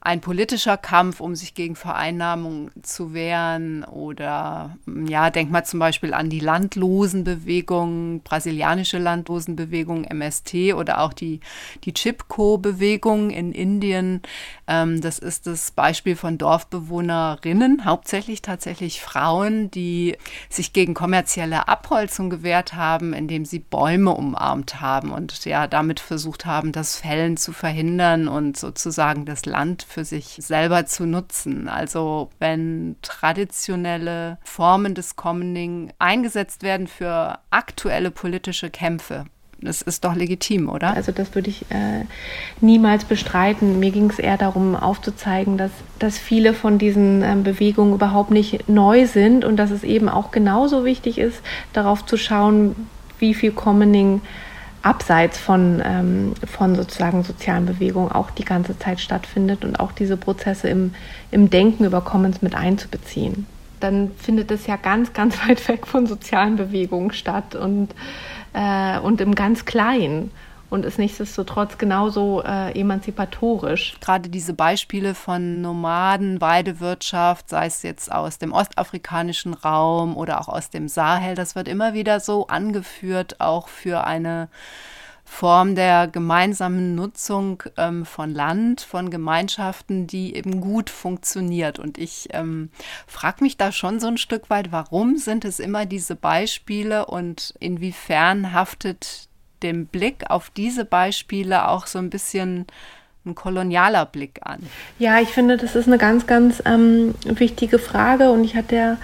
ein 0.00 0.20
politischer 0.20 0.76
Kampf, 0.76 1.20
um 1.20 1.34
sich 1.34 1.54
gegen 1.54 1.74
Vereinnahmung 1.74 2.70
zu 2.82 3.14
wehren. 3.14 3.84
Oder 3.84 4.76
ja, 5.06 5.30
denk 5.30 5.50
mal 5.50 5.64
zum 5.64 5.80
Beispiel 5.80 6.14
an 6.14 6.30
die 6.30 6.40
Landlosenbewegung, 6.40 8.20
brasilianische 8.22 8.98
Landlosenbewegung, 8.98 10.04
MST 10.04 10.74
oder 10.74 11.00
auch 11.00 11.12
die, 11.12 11.40
die 11.84 11.92
Chipko-Bewegung 11.92 13.30
in 13.30 13.52
Indien. 13.52 14.22
Ähm, 14.68 15.00
das 15.00 15.18
ist 15.18 15.46
das 15.48 15.72
Beispiel 15.72 16.14
von 16.14 16.38
Dorfbewohnerinnen, 16.38 17.84
hauptsächlich 17.84 18.40
tatsächlich 18.40 19.00
Frauen, 19.00 19.70
die 19.70 20.16
sich 20.48 20.72
gegen 20.72 20.94
kommerzielle 20.94 21.66
Abholzung 21.66 22.30
gewehrt 22.30 22.74
haben, 22.74 23.12
indem 23.12 23.44
sie 23.44 23.58
Bäume 23.58 24.12
umarmt 24.12 24.80
haben 24.80 25.10
und 25.10 25.44
ja 25.44 25.66
damit 25.66 25.98
versucht 25.98 26.46
haben, 26.46 26.70
das 26.70 26.96
Fällen 26.96 27.36
zu 27.36 27.52
verhindern 27.52 28.28
und 28.28 28.56
sozusagen 28.56 29.24
das 29.24 29.44
Land 29.44 29.87
für 29.88 30.04
sich 30.04 30.38
selber 30.40 30.86
zu 30.86 31.06
nutzen. 31.06 31.68
Also 31.68 32.30
wenn 32.38 32.96
traditionelle 33.02 34.38
Formen 34.44 34.94
des 34.94 35.16
Commoning 35.16 35.92
eingesetzt 35.98 36.62
werden 36.62 36.86
für 36.86 37.38
aktuelle 37.50 38.10
politische 38.10 38.70
Kämpfe, 38.70 39.24
das 39.60 39.82
ist 39.82 40.04
doch 40.04 40.14
legitim, 40.14 40.68
oder? 40.68 40.94
Also 40.94 41.10
das 41.10 41.34
würde 41.34 41.50
ich 41.50 41.62
äh, 41.70 42.04
niemals 42.60 43.04
bestreiten. 43.04 43.80
Mir 43.80 43.90
ging 43.90 44.08
es 44.08 44.20
eher 44.20 44.36
darum 44.36 44.76
aufzuzeigen, 44.76 45.58
dass, 45.58 45.72
dass 45.98 46.16
viele 46.16 46.54
von 46.54 46.78
diesen 46.78 47.22
ähm, 47.22 47.42
Bewegungen 47.42 47.94
überhaupt 47.94 48.30
nicht 48.30 48.68
neu 48.68 49.06
sind 49.06 49.44
und 49.44 49.56
dass 49.56 49.72
es 49.72 49.82
eben 49.82 50.08
auch 50.08 50.30
genauso 50.30 50.84
wichtig 50.84 51.18
ist, 51.18 51.40
darauf 51.72 52.06
zu 52.06 52.16
schauen, 52.16 52.88
wie 53.18 53.34
viel 53.34 53.50
Commoning 53.50 54.20
abseits 54.82 55.38
von, 55.38 55.82
ähm, 55.84 56.34
von 56.46 56.76
sozusagen 56.76 57.24
sozialen 57.24 57.66
Bewegungen 57.66 58.12
auch 58.12 58.30
die 58.30 58.44
ganze 58.44 58.78
Zeit 58.78 59.00
stattfindet 59.00 59.64
und 59.64 59.80
auch 59.80 59.92
diese 59.92 60.16
Prozesse 60.16 60.68
im, 60.68 60.94
im 61.30 61.50
Denken 61.50 61.84
über 61.84 62.00
Commons 62.00 62.42
mit 62.42 62.54
einzubeziehen. 62.54 63.46
Dann 63.80 64.10
findet 64.16 64.50
es 64.50 64.66
ja 64.66 64.76
ganz, 64.76 65.12
ganz 65.12 65.36
weit 65.48 65.66
weg 65.68 65.86
von 65.86 66.06
sozialen 66.06 66.56
Bewegungen 66.56 67.12
statt 67.12 67.54
und, 67.54 67.88
äh, 68.52 68.98
und 69.00 69.20
im 69.20 69.34
ganz 69.34 69.64
Kleinen 69.64 70.30
und 70.70 70.84
ist 70.84 70.98
nichtsdestotrotz 70.98 71.78
genauso 71.78 72.42
äh, 72.42 72.78
emanzipatorisch. 72.78 73.96
Gerade 74.00 74.28
diese 74.28 74.52
Beispiele 74.52 75.14
von 75.14 75.60
Nomaden, 75.60 76.40
Weidewirtschaft, 76.40 77.48
sei 77.48 77.66
es 77.66 77.82
jetzt 77.82 78.12
aus 78.12 78.38
dem 78.38 78.52
ostafrikanischen 78.52 79.54
Raum 79.54 80.16
oder 80.16 80.40
auch 80.40 80.48
aus 80.48 80.70
dem 80.70 80.88
Sahel, 80.88 81.34
das 81.34 81.54
wird 81.54 81.68
immer 81.68 81.94
wieder 81.94 82.20
so 82.20 82.46
angeführt, 82.48 83.40
auch 83.40 83.68
für 83.68 84.04
eine 84.04 84.48
Form 85.24 85.74
der 85.74 86.08
gemeinsamen 86.08 86.94
Nutzung 86.94 87.62
ähm, 87.76 88.06
von 88.06 88.32
Land, 88.32 88.80
von 88.80 89.10
Gemeinschaften, 89.10 90.06
die 90.06 90.34
eben 90.34 90.60
gut 90.60 90.88
funktioniert. 90.88 91.78
Und 91.78 91.98
ich 91.98 92.28
ähm, 92.32 92.70
frage 93.06 93.44
mich 93.44 93.56
da 93.58 93.70
schon 93.70 94.00
so 94.00 94.06
ein 94.06 94.16
Stück 94.16 94.48
weit, 94.48 94.72
warum 94.72 95.16
sind 95.16 95.44
es 95.44 95.60
immer 95.60 95.84
diese 95.84 96.16
Beispiele 96.16 97.06
und 97.06 97.54
inwiefern 97.60 98.52
haftet 98.54 99.28
dem 99.62 99.86
Blick 99.86 100.30
auf 100.30 100.50
diese 100.50 100.84
Beispiele 100.84 101.68
auch 101.68 101.86
so 101.86 101.98
ein 101.98 102.10
bisschen 102.10 102.66
ein 103.24 103.34
kolonialer 103.34 104.06
Blick 104.06 104.40
an? 104.42 104.60
Ja, 104.98 105.20
ich 105.20 105.28
finde, 105.28 105.56
das 105.56 105.74
ist 105.74 105.86
eine 105.86 105.98
ganz, 105.98 106.26
ganz 106.26 106.62
ähm, 106.64 107.14
wichtige 107.24 107.78
Frage 107.78 108.30
und 108.30 108.44
ich 108.44 108.56
hatte 108.56 108.76
ja 108.76 108.96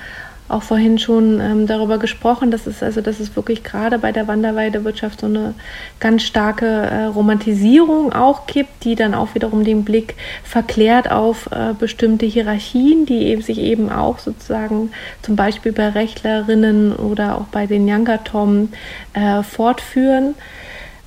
auch 0.46 0.62
vorhin 0.62 0.98
schon 0.98 1.40
ähm, 1.40 1.66
darüber 1.66 1.98
gesprochen, 1.98 2.50
dass 2.50 2.66
es 2.66 2.82
also, 2.82 3.00
dass 3.00 3.18
es 3.18 3.34
wirklich 3.34 3.64
gerade 3.64 3.98
bei 3.98 4.12
der 4.12 4.28
Wanderweidewirtschaft 4.28 5.20
so 5.20 5.26
eine 5.26 5.54
ganz 6.00 6.22
starke 6.22 6.66
äh, 6.66 7.04
Romantisierung 7.04 8.12
auch 8.12 8.46
gibt, 8.46 8.84
die 8.84 8.94
dann 8.94 9.14
auch 9.14 9.34
wiederum 9.34 9.64
den 9.64 9.84
Blick 9.84 10.16
verklärt 10.42 11.10
auf 11.10 11.48
äh, 11.50 11.72
bestimmte 11.78 12.26
Hierarchien, 12.26 13.06
die 13.06 13.26
eben 13.28 13.40
sich 13.40 13.58
eben 13.58 13.90
auch 13.90 14.18
sozusagen 14.18 14.90
zum 15.22 15.34
Beispiel 15.34 15.72
bei 15.72 15.88
Rechtlerinnen 15.88 16.94
oder 16.94 17.38
auch 17.38 17.46
bei 17.46 17.66
den 17.66 17.88
Yangatom 17.88 18.68
äh, 19.14 19.42
fortführen. 19.42 20.34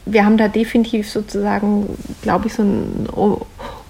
Wir 0.06 0.26
haben 0.26 0.38
da 0.38 0.48
definitiv 0.48 1.10
sozusagen, 1.10 1.98
glaube 2.24 2.48
ich, 2.48 2.54
so 2.54 2.64
ein 2.64 3.08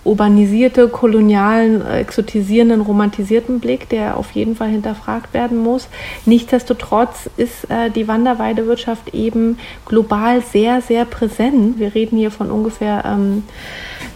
urbanisierte, 0.08 0.88
kolonialen, 0.88 1.86
exotisierenden, 1.86 2.82
romantisierten 2.82 3.60
Blick, 3.60 3.90
der 3.90 4.18
auf 4.18 4.32
jeden 4.32 4.56
Fall 4.56 4.70
hinterfragt 4.70 5.34
werden 5.34 5.58
muss. 5.58 5.90
Nichtsdestotrotz 6.26 7.30
ist 7.36 7.70
äh, 7.70 7.92
die 7.92 8.08
Wanderweidewirtschaft 8.08 9.14
eben 9.14 9.60
global 9.86 10.42
sehr, 10.42 10.82
sehr 10.82 11.06
präsent. 11.06 11.78
Wir 11.78 11.94
reden 11.94 12.18
hier 12.18 12.32
von 12.32 12.50
ungefähr 12.52 13.04
ähm, 13.06 13.44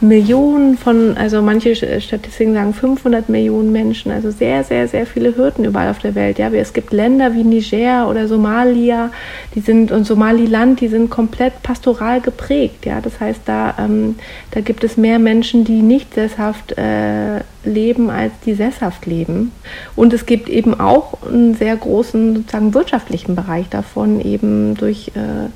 Millionen 0.01 0.77
von, 0.77 1.15
also 1.15 1.43
manche 1.43 1.75
Statistiken 1.75 2.55
sagen 2.55 2.73
500 2.73 3.29
Millionen 3.29 3.71
Menschen, 3.71 4.11
also 4.11 4.31
sehr, 4.31 4.63
sehr, 4.63 4.87
sehr 4.87 5.05
viele 5.05 5.35
Hürden 5.35 5.63
überall 5.63 5.89
auf 5.89 5.99
der 5.99 6.15
Welt. 6.15 6.39
Ja, 6.39 6.49
es 6.49 6.73
gibt 6.73 6.91
Länder 6.91 7.35
wie 7.35 7.43
Niger 7.43 8.09
oder 8.09 8.27
Somalia, 8.27 9.11
die 9.53 9.59
sind 9.59 9.91
und 9.91 10.05
Somaliland, 10.05 10.81
die 10.81 10.87
sind 10.87 11.11
komplett 11.11 11.61
pastoral 11.61 12.19
geprägt. 12.19 12.85
Ja, 12.87 12.99
das 12.99 13.19
heißt, 13.19 13.41
da, 13.45 13.75
ähm, 13.77 14.15
da 14.49 14.61
gibt 14.61 14.83
es 14.83 14.97
mehr 14.97 15.19
Menschen, 15.19 15.65
die 15.65 15.80
nicht 15.81 16.13
sesshaft 16.13 16.77
äh, 16.77 17.41
leben, 17.63 18.09
als 18.09 18.33
die 18.45 18.53
sesshaft 18.53 19.05
leben. 19.05 19.51
Und 19.95 20.13
es 20.13 20.25
gibt 20.25 20.49
eben 20.49 20.79
auch 20.79 21.17
einen 21.23 21.55
sehr 21.55 21.75
großen 21.75 22.35
sozusagen 22.35 22.73
wirtschaftlichen 22.73 23.35
Bereich 23.35 23.69
davon, 23.69 24.21
eben 24.21 24.75
durch 24.75 25.09
äh, 25.15 25.49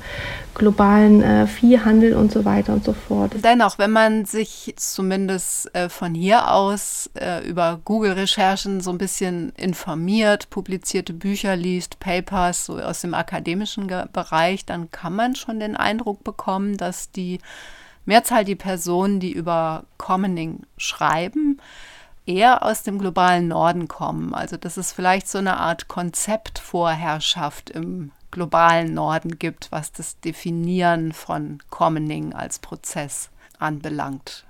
globalen 0.56 1.22
äh, 1.22 1.46
Viehhandel 1.46 2.14
und 2.14 2.32
so 2.32 2.44
weiter 2.44 2.72
und 2.72 2.84
so 2.84 2.94
fort. 2.94 3.32
Dennoch, 3.44 3.78
wenn 3.78 3.90
man 3.90 4.24
sich 4.24 4.74
zumindest 4.76 5.74
äh, 5.74 5.88
von 5.88 6.14
hier 6.14 6.50
aus 6.50 7.10
äh, 7.14 7.46
über 7.46 7.78
Google-Recherchen 7.84 8.80
so 8.80 8.90
ein 8.90 8.98
bisschen 8.98 9.52
informiert, 9.56 10.48
publizierte 10.50 11.12
Bücher 11.12 11.56
liest, 11.56 12.00
Papers 12.00 12.66
so 12.66 12.78
aus 12.78 13.02
dem 13.02 13.14
akademischen 13.14 13.86
Bereich, 14.12 14.64
dann 14.64 14.90
kann 14.90 15.14
man 15.14 15.36
schon 15.36 15.60
den 15.60 15.76
Eindruck 15.76 16.24
bekommen, 16.24 16.76
dass 16.76 17.10
die 17.10 17.38
Mehrzahl 18.06 18.44
die 18.44 18.56
Personen, 18.56 19.20
die 19.20 19.32
über 19.32 19.84
Commoning 19.98 20.62
schreiben, 20.78 21.60
eher 22.24 22.62
aus 22.62 22.82
dem 22.82 22.98
globalen 22.98 23.48
Norden 23.48 23.88
kommen. 23.88 24.34
Also 24.34 24.56
dass 24.56 24.76
es 24.76 24.92
vielleicht 24.92 25.28
so 25.28 25.38
eine 25.38 25.58
Art 25.58 25.88
Konzeptvorherrschaft 25.88 27.70
im 27.70 28.12
globalen 28.30 28.94
Norden 28.94 29.38
gibt, 29.38 29.70
was 29.70 29.92
das 29.92 30.18
Definieren 30.20 31.12
von 31.12 31.58
Commoning 31.70 32.32
als 32.32 32.58
Prozess 32.58 33.30
anbelangt. 33.58 34.45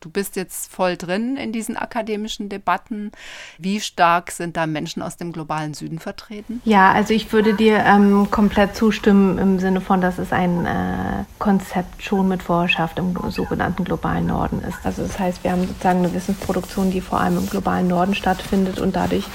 Du 0.00 0.08
bist 0.08 0.34
jetzt 0.34 0.72
voll 0.72 0.96
drin 0.96 1.36
in 1.36 1.52
diesen 1.52 1.76
akademischen 1.76 2.48
Debatten. 2.48 3.12
Wie 3.58 3.80
stark 3.80 4.30
sind 4.30 4.56
da 4.56 4.66
Menschen 4.66 5.02
aus 5.02 5.18
dem 5.18 5.30
globalen 5.30 5.74
Süden 5.74 5.98
vertreten? 5.98 6.62
Ja, 6.64 6.90
also 6.90 7.12
ich 7.12 7.30
würde 7.34 7.52
dir 7.52 7.84
ähm, 7.84 8.30
komplett 8.30 8.74
zustimmen 8.74 9.36
im 9.36 9.58
Sinne 9.58 9.82
von, 9.82 10.00
dass 10.00 10.16
es 10.16 10.32
ein 10.32 10.64
äh, 10.64 11.24
Konzept 11.38 12.02
schon 12.02 12.28
mit 12.28 12.42
Vorherrschaft 12.42 12.98
im 12.98 13.14
sogenannten 13.28 13.84
globalen 13.84 14.26
Norden 14.26 14.62
ist. 14.66 14.78
Also 14.84 15.02
das 15.02 15.18
heißt, 15.18 15.44
wir 15.44 15.52
haben 15.52 15.66
sozusagen 15.66 15.98
eine 15.98 16.14
Wissensproduktion, 16.14 16.90
die 16.90 17.02
vor 17.02 17.20
allem 17.20 17.36
im 17.36 17.50
globalen 17.50 17.86
Norden 17.86 18.14
stattfindet 18.14 18.80
und 18.80 18.96
dadurch 18.96 19.26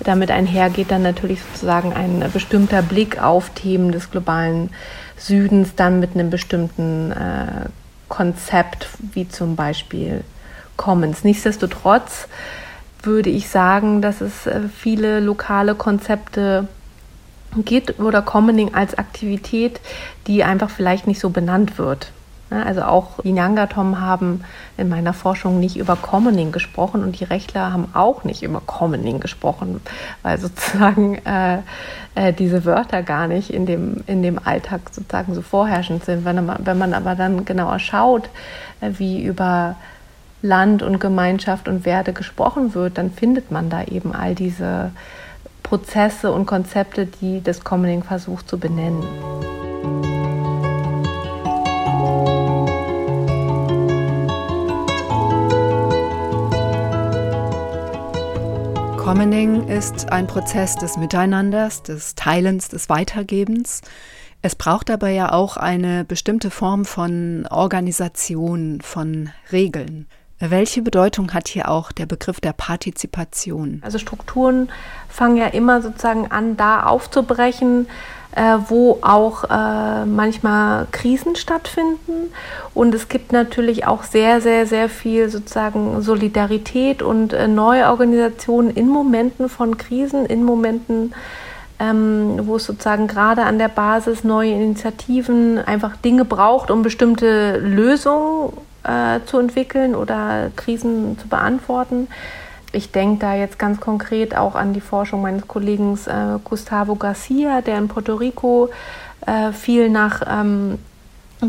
damit 0.00 0.30
einhergeht 0.30 0.90
dann 0.90 1.02
natürlich 1.02 1.42
sozusagen 1.42 1.92
ein 1.92 2.24
bestimmter 2.32 2.80
Blick 2.80 3.22
auf 3.22 3.50
Themen 3.50 3.92
des 3.92 4.10
globalen 4.10 4.70
Südens 5.18 5.74
dann 5.74 6.00
mit 6.00 6.14
einem 6.14 6.30
bestimmten 6.30 7.12
äh, 7.12 7.68
Konzept 8.08 8.88
wie 9.12 9.28
zum 9.28 9.56
Beispiel 9.56 10.24
Commons. 10.76 11.24
Nichtsdestotrotz 11.24 12.28
würde 13.02 13.30
ich 13.30 13.48
sagen, 13.48 14.02
dass 14.02 14.20
es 14.20 14.46
äh, 14.46 14.68
viele 14.68 15.20
lokale 15.20 15.74
Konzepte 15.74 16.68
gibt 17.64 17.98
oder 18.00 18.22
Commoning 18.22 18.74
als 18.74 18.98
Aktivität, 18.98 19.80
die 20.26 20.44
einfach 20.44 20.70
vielleicht 20.70 21.06
nicht 21.06 21.20
so 21.20 21.30
benannt 21.30 21.78
wird. 21.78 22.12
Also 22.48 22.82
auch 22.82 23.20
die 23.24 23.32
Nyangatom 23.32 24.00
haben 24.00 24.44
in 24.76 24.88
meiner 24.88 25.12
Forschung 25.12 25.58
nicht 25.58 25.76
über 25.76 25.96
Commoning 25.96 26.52
gesprochen 26.52 27.02
und 27.02 27.18
die 27.18 27.24
Rechtler 27.24 27.72
haben 27.72 27.88
auch 27.92 28.22
nicht 28.22 28.42
über 28.42 28.62
Commoning 28.64 29.18
gesprochen, 29.18 29.80
weil 30.22 30.38
sozusagen 30.38 31.16
äh, 31.24 31.58
äh, 32.14 32.32
diese 32.32 32.64
Wörter 32.64 33.02
gar 33.02 33.26
nicht 33.26 33.50
in 33.50 33.66
dem, 33.66 34.04
in 34.06 34.22
dem 34.22 34.38
Alltag 34.42 34.82
sozusagen 34.92 35.34
so 35.34 35.42
vorherrschend 35.42 36.04
sind. 36.04 36.24
Wenn 36.24 36.44
man, 36.44 36.58
wenn 36.64 36.78
man 36.78 36.94
aber 36.94 37.16
dann 37.16 37.44
genauer 37.44 37.80
schaut, 37.80 38.28
äh, 38.80 38.90
wie 38.96 39.24
über 39.24 39.74
Land 40.40 40.82
und 40.82 41.00
Gemeinschaft 41.00 41.66
und 41.66 41.84
Werte 41.84 42.12
gesprochen 42.12 42.74
wird, 42.74 42.98
dann 42.98 43.10
findet 43.10 43.50
man 43.50 43.70
da 43.70 43.82
eben 43.82 44.14
all 44.14 44.36
diese 44.36 44.92
Prozesse 45.64 46.32
und 46.32 46.46
Konzepte, 46.46 47.06
die 47.06 47.42
das 47.42 47.64
Commoning 47.64 48.04
versucht 48.04 48.48
zu 48.48 48.56
benennen. 48.56 49.02
Commoning 59.06 59.68
ist 59.68 60.10
ein 60.10 60.26
Prozess 60.26 60.74
des 60.74 60.96
Miteinanders, 60.96 61.84
des 61.84 62.16
Teilens, 62.16 62.66
des 62.66 62.88
Weitergebens. 62.88 63.82
Es 64.42 64.56
braucht 64.56 64.90
aber 64.90 65.10
ja 65.10 65.30
auch 65.30 65.56
eine 65.56 66.04
bestimmte 66.04 66.50
Form 66.50 66.84
von 66.84 67.46
Organisation, 67.48 68.80
von 68.80 69.30
Regeln. 69.52 70.08
Welche 70.40 70.82
Bedeutung 70.82 71.32
hat 71.34 71.46
hier 71.46 71.70
auch 71.70 71.92
der 71.92 72.06
Begriff 72.06 72.40
der 72.40 72.52
Partizipation? 72.52 73.80
Also 73.84 73.98
Strukturen 73.98 74.70
fangen 75.08 75.36
ja 75.36 75.46
immer 75.46 75.82
sozusagen 75.82 76.32
an, 76.32 76.56
da 76.56 76.82
aufzubrechen, 76.82 77.86
äh, 78.36 78.58
wo 78.68 78.98
auch 79.00 79.44
äh, 79.44 80.04
manchmal 80.04 80.86
Krisen 80.92 81.36
stattfinden. 81.36 82.32
Und 82.74 82.94
es 82.94 83.08
gibt 83.08 83.32
natürlich 83.32 83.86
auch 83.86 84.02
sehr, 84.02 84.42
sehr, 84.42 84.66
sehr 84.66 84.90
viel 84.90 85.30
sozusagen 85.30 86.02
Solidarität 86.02 87.02
und 87.02 87.32
äh, 87.32 87.48
neue 87.48 87.86
Organisationen 87.88 88.70
in 88.70 88.88
Momenten 88.88 89.48
von 89.48 89.78
Krisen, 89.78 90.26
in 90.26 90.44
Momenten, 90.44 91.14
ähm, 91.78 92.40
wo 92.42 92.56
es 92.56 92.66
sozusagen 92.66 93.06
gerade 93.06 93.42
an 93.42 93.58
der 93.58 93.68
Basis 93.68 94.22
neue 94.22 94.52
Initiativen 94.52 95.58
einfach 95.58 95.96
Dinge 95.96 96.26
braucht, 96.26 96.70
um 96.70 96.82
bestimmte 96.82 97.56
Lösungen 97.56 98.52
äh, 98.84 99.20
zu 99.24 99.38
entwickeln 99.38 99.94
oder 99.94 100.50
Krisen 100.56 101.18
zu 101.18 101.26
beantworten. 101.26 102.08
Ich 102.76 102.92
denke 102.92 103.20
da 103.20 103.34
jetzt 103.34 103.58
ganz 103.58 103.80
konkret 103.80 104.36
auch 104.36 104.54
an 104.54 104.74
die 104.74 104.82
Forschung 104.82 105.22
meines 105.22 105.48
Kollegen 105.48 105.98
äh, 106.06 106.38
Gustavo 106.44 106.94
Garcia, 106.94 107.62
der 107.62 107.78
in 107.78 107.88
Puerto 107.88 108.16
Rico 108.16 108.68
äh, 109.24 109.52
viel 109.52 109.88
nach 109.88 110.20
ähm, 110.28 110.78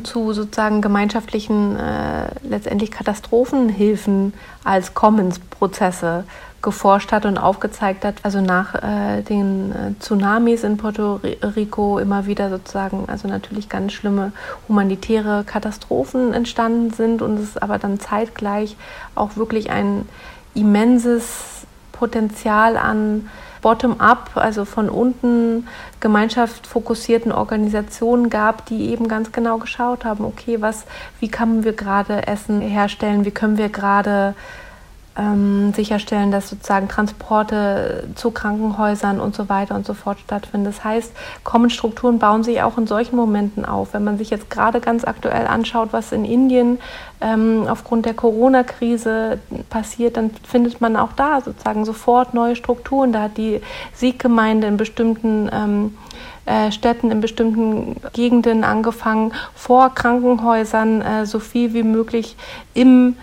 zu 0.03 0.31
sozusagen 0.31 0.81
gemeinschaftlichen, 0.81 1.75
äh, 1.75 2.29
letztendlich 2.43 2.91
Katastrophenhilfen 2.91 4.33
als 4.63 4.93
Commons-Prozesse 4.93 6.23
geforscht 6.61 7.11
hat 7.11 7.25
und 7.25 7.37
aufgezeigt 7.37 8.05
hat, 8.05 8.15
also 8.23 8.39
nach 8.39 8.75
äh, 8.75 9.21
den 9.21 9.71
äh, 9.71 9.99
Tsunamis 9.99 10.63
in 10.63 10.77
Puerto 10.77 11.19
Rico 11.55 11.99
immer 11.99 12.25
wieder 12.25 12.49
sozusagen, 12.49 13.03
also 13.07 13.27
natürlich 13.27 13.67
ganz 13.67 13.91
schlimme 13.91 14.31
humanitäre 14.69 15.43
Katastrophen 15.45 16.33
entstanden 16.33 16.91
sind 16.91 17.21
und 17.21 17.37
es 17.37 17.57
aber 17.57 17.79
dann 17.79 17.99
zeitgleich 17.99 18.77
auch 19.13 19.35
wirklich 19.35 19.69
ein 19.71 20.07
immenses 20.57 21.65
Potenzial 21.91 22.77
an 22.77 23.29
Bottom-up, 23.61 24.31
also 24.35 24.65
von 24.65 24.89
unten 24.89 25.67
gemeinschaftsfokussierten 25.99 27.31
Organisationen 27.31 28.29
gab, 28.29 28.65
die 28.67 28.91
eben 28.91 29.07
ganz 29.07 29.31
genau 29.31 29.57
geschaut 29.57 30.05
haben, 30.05 30.25
okay, 30.25 30.61
was, 30.61 30.85
wie 31.19 31.27
können 31.27 31.63
wir 31.63 31.73
gerade 31.73 32.27
Essen 32.27 32.61
herstellen, 32.61 33.25
wie 33.25 33.31
können 33.31 33.57
wir 33.57 33.69
gerade 33.69 34.35
ähm, 35.17 35.73
sicherstellen, 35.73 36.31
dass 36.31 36.49
sozusagen 36.49 36.87
Transporte 36.87 38.07
zu 38.15 38.31
Krankenhäusern 38.31 39.19
und 39.19 39.35
so 39.35 39.49
weiter 39.49 39.75
und 39.75 39.85
so 39.85 39.93
fort 39.93 40.19
stattfinden. 40.19 40.65
Das 40.65 40.83
heißt, 40.83 41.11
Common-Strukturen 41.43 42.19
bauen 42.19 42.43
sich 42.43 42.61
auch 42.61 42.77
in 42.77 42.85
solchen 42.85 43.15
Momenten 43.15 43.65
auf. 43.65 43.93
Wenn 43.93 44.03
man 44.03 44.17
sich 44.17 44.29
jetzt 44.29 44.49
gerade 44.49 44.79
ganz 44.79 45.05
aktuell 45.05 45.47
anschaut, 45.47 45.89
was 45.91 46.11
in 46.11 46.23
Indien 46.23 46.79
ähm, 47.19 47.65
aufgrund 47.67 48.05
der 48.05 48.13
Corona-Krise 48.13 49.39
passiert, 49.69 50.17
dann 50.17 50.29
findet 50.47 50.81
man 50.81 50.95
auch 50.95 51.13
da 51.13 51.41
sozusagen 51.41 51.83
sofort 51.83 52.33
neue 52.33 52.55
Strukturen. 52.55 53.11
Da 53.11 53.23
hat 53.23 53.37
die 53.37 53.61
Sieggemeinde 53.93 54.67
in 54.67 54.77
bestimmten 54.77 55.49
ähm, 55.51 55.97
äh, 56.45 56.71
Städten 56.71 57.11
in 57.11 57.21
bestimmten 57.21 57.95
Gegenden 58.13 58.63
angefangen, 58.63 59.33
vor 59.55 59.93
Krankenhäusern 59.93 61.01
äh, 61.01 61.25
so 61.25 61.39
viel 61.39 61.73
wie 61.73 61.83
möglich 61.83 62.37
im 62.73 63.17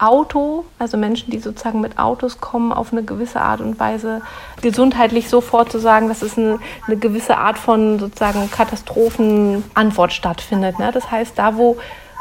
Auto, 0.00 0.64
also 0.78 0.96
Menschen, 0.96 1.30
die 1.30 1.38
sozusagen 1.38 1.80
mit 1.80 1.98
Autos 1.98 2.40
kommen, 2.40 2.72
auf 2.72 2.92
eine 2.92 3.02
gewisse 3.02 3.40
Art 3.40 3.60
und 3.60 3.78
Weise 3.78 4.22
gesundheitlich 4.62 5.28
so 5.28 5.40
vorzusagen, 5.40 6.08
dass 6.08 6.22
es 6.22 6.38
eine, 6.38 6.58
eine 6.86 6.96
gewisse 6.96 7.36
Art 7.36 7.58
von 7.58 7.98
sozusagen 7.98 8.50
Katastrophenantwort 8.50 10.12
stattfindet. 10.12 10.78
Ne? 10.78 10.90
Das 10.92 11.10
heißt, 11.10 11.38
da 11.38 11.56
wo 11.56 11.76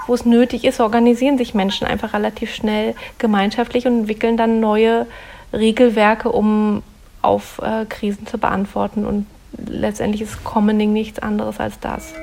wo 0.07 0.15
es 0.15 0.25
nötig 0.25 0.65
ist, 0.65 0.79
organisieren 0.79 1.37
sich 1.37 1.53
Menschen 1.53 1.85
einfach 1.85 2.13
relativ 2.13 2.51
schnell 2.53 2.95
gemeinschaftlich 3.19 3.85
und 3.85 3.99
entwickeln 3.99 4.37
dann 4.37 4.59
neue 4.59 5.05
Regelwerke, 5.53 6.31
um 6.31 6.81
auf 7.21 7.61
äh, 7.61 7.85
Krisen 7.85 8.25
zu 8.25 8.39
beantworten. 8.39 9.05
Und 9.05 9.27
letztendlich 9.67 10.23
ist 10.23 10.43
Commoning 10.43 10.93
nichts 10.93 11.19
anderes 11.19 11.59
als 11.59 11.79
das. 11.79 12.13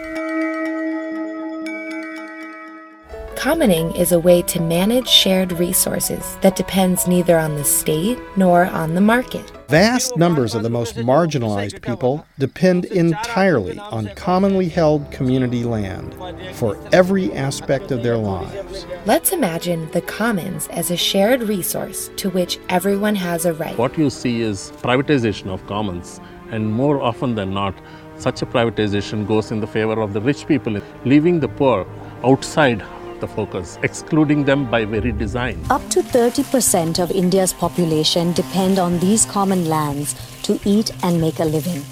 Commoning 3.36 3.94
is 3.94 4.12
a 4.12 4.18
way 4.18 4.40
to 4.42 4.60
manage 4.60 5.06
shared 5.06 5.52
resources 5.52 6.38
that 6.40 6.56
depends 6.56 7.06
neither 7.06 7.38
on 7.38 7.54
the 7.54 7.64
state 7.64 8.18
nor 8.34 8.64
on 8.64 8.94
the 8.94 9.00
market. 9.00 9.52
Vast 9.68 10.16
numbers 10.16 10.54
of 10.54 10.62
the 10.62 10.70
most 10.70 10.96
marginalized 10.96 11.82
people 11.82 12.26
depend 12.38 12.86
entirely 12.86 13.78
on 13.78 14.08
commonly 14.14 14.68
held 14.68 15.10
community 15.12 15.64
land 15.64 16.16
for 16.54 16.78
every 16.92 17.32
aspect 17.34 17.90
of 17.90 18.02
their 18.02 18.16
lives. 18.16 18.86
Let's 19.04 19.32
imagine 19.32 19.90
the 19.90 20.00
commons 20.00 20.66
as 20.68 20.90
a 20.90 20.96
shared 20.96 21.42
resource 21.42 22.10
to 22.16 22.30
which 22.30 22.58
everyone 22.70 23.16
has 23.16 23.44
a 23.44 23.52
right. 23.52 23.76
What 23.76 23.98
you 23.98 24.08
see 24.08 24.40
is 24.40 24.72
privatization 24.78 25.48
of 25.48 25.64
commons, 25.66 26.20
and 26.50 26.66
more 26.66 27.00
often 27.02 27.34
than 27.34 27.52
not, 27.52 27.74
such 28.18 28.40
a 28.40 28.46
privatization 28.46 29.26
goes 29.28 29.50
in 29.50 29.60
the 29.60 29.66
favor 29.66 30.00
of 30.00 30.14
the 30.14 30.22
rich 30.22 30.46
people, 30.46 30.80
leaving 31.04 31.38
the 31.38 31.48
poor 31.48 31.86
outside 32.24 32.82
the 33.20 33.28
focus, 33.28 33.78
excluding 33.82 34.44
them 34.44 34.70
by 34.70 34.84
very 34.84 35.12
design. 35.12 35.64
Up 35.70 35.88
to 35.90 36.02
30% 36.02 36.98
of 36.98 37.10
India's 37.10 37.52
population 37.52 38.32
depend 38.32 38.78
on 38.78 38.98
these 38.98 39.24
common 39.26 39.68
lands 39.68 40.14
to 40.42 40.58
eat 40.64 40.92
and 41.02 41.20
make 41.20 41.40
a 41.40 41.44
living. 41.44 41.82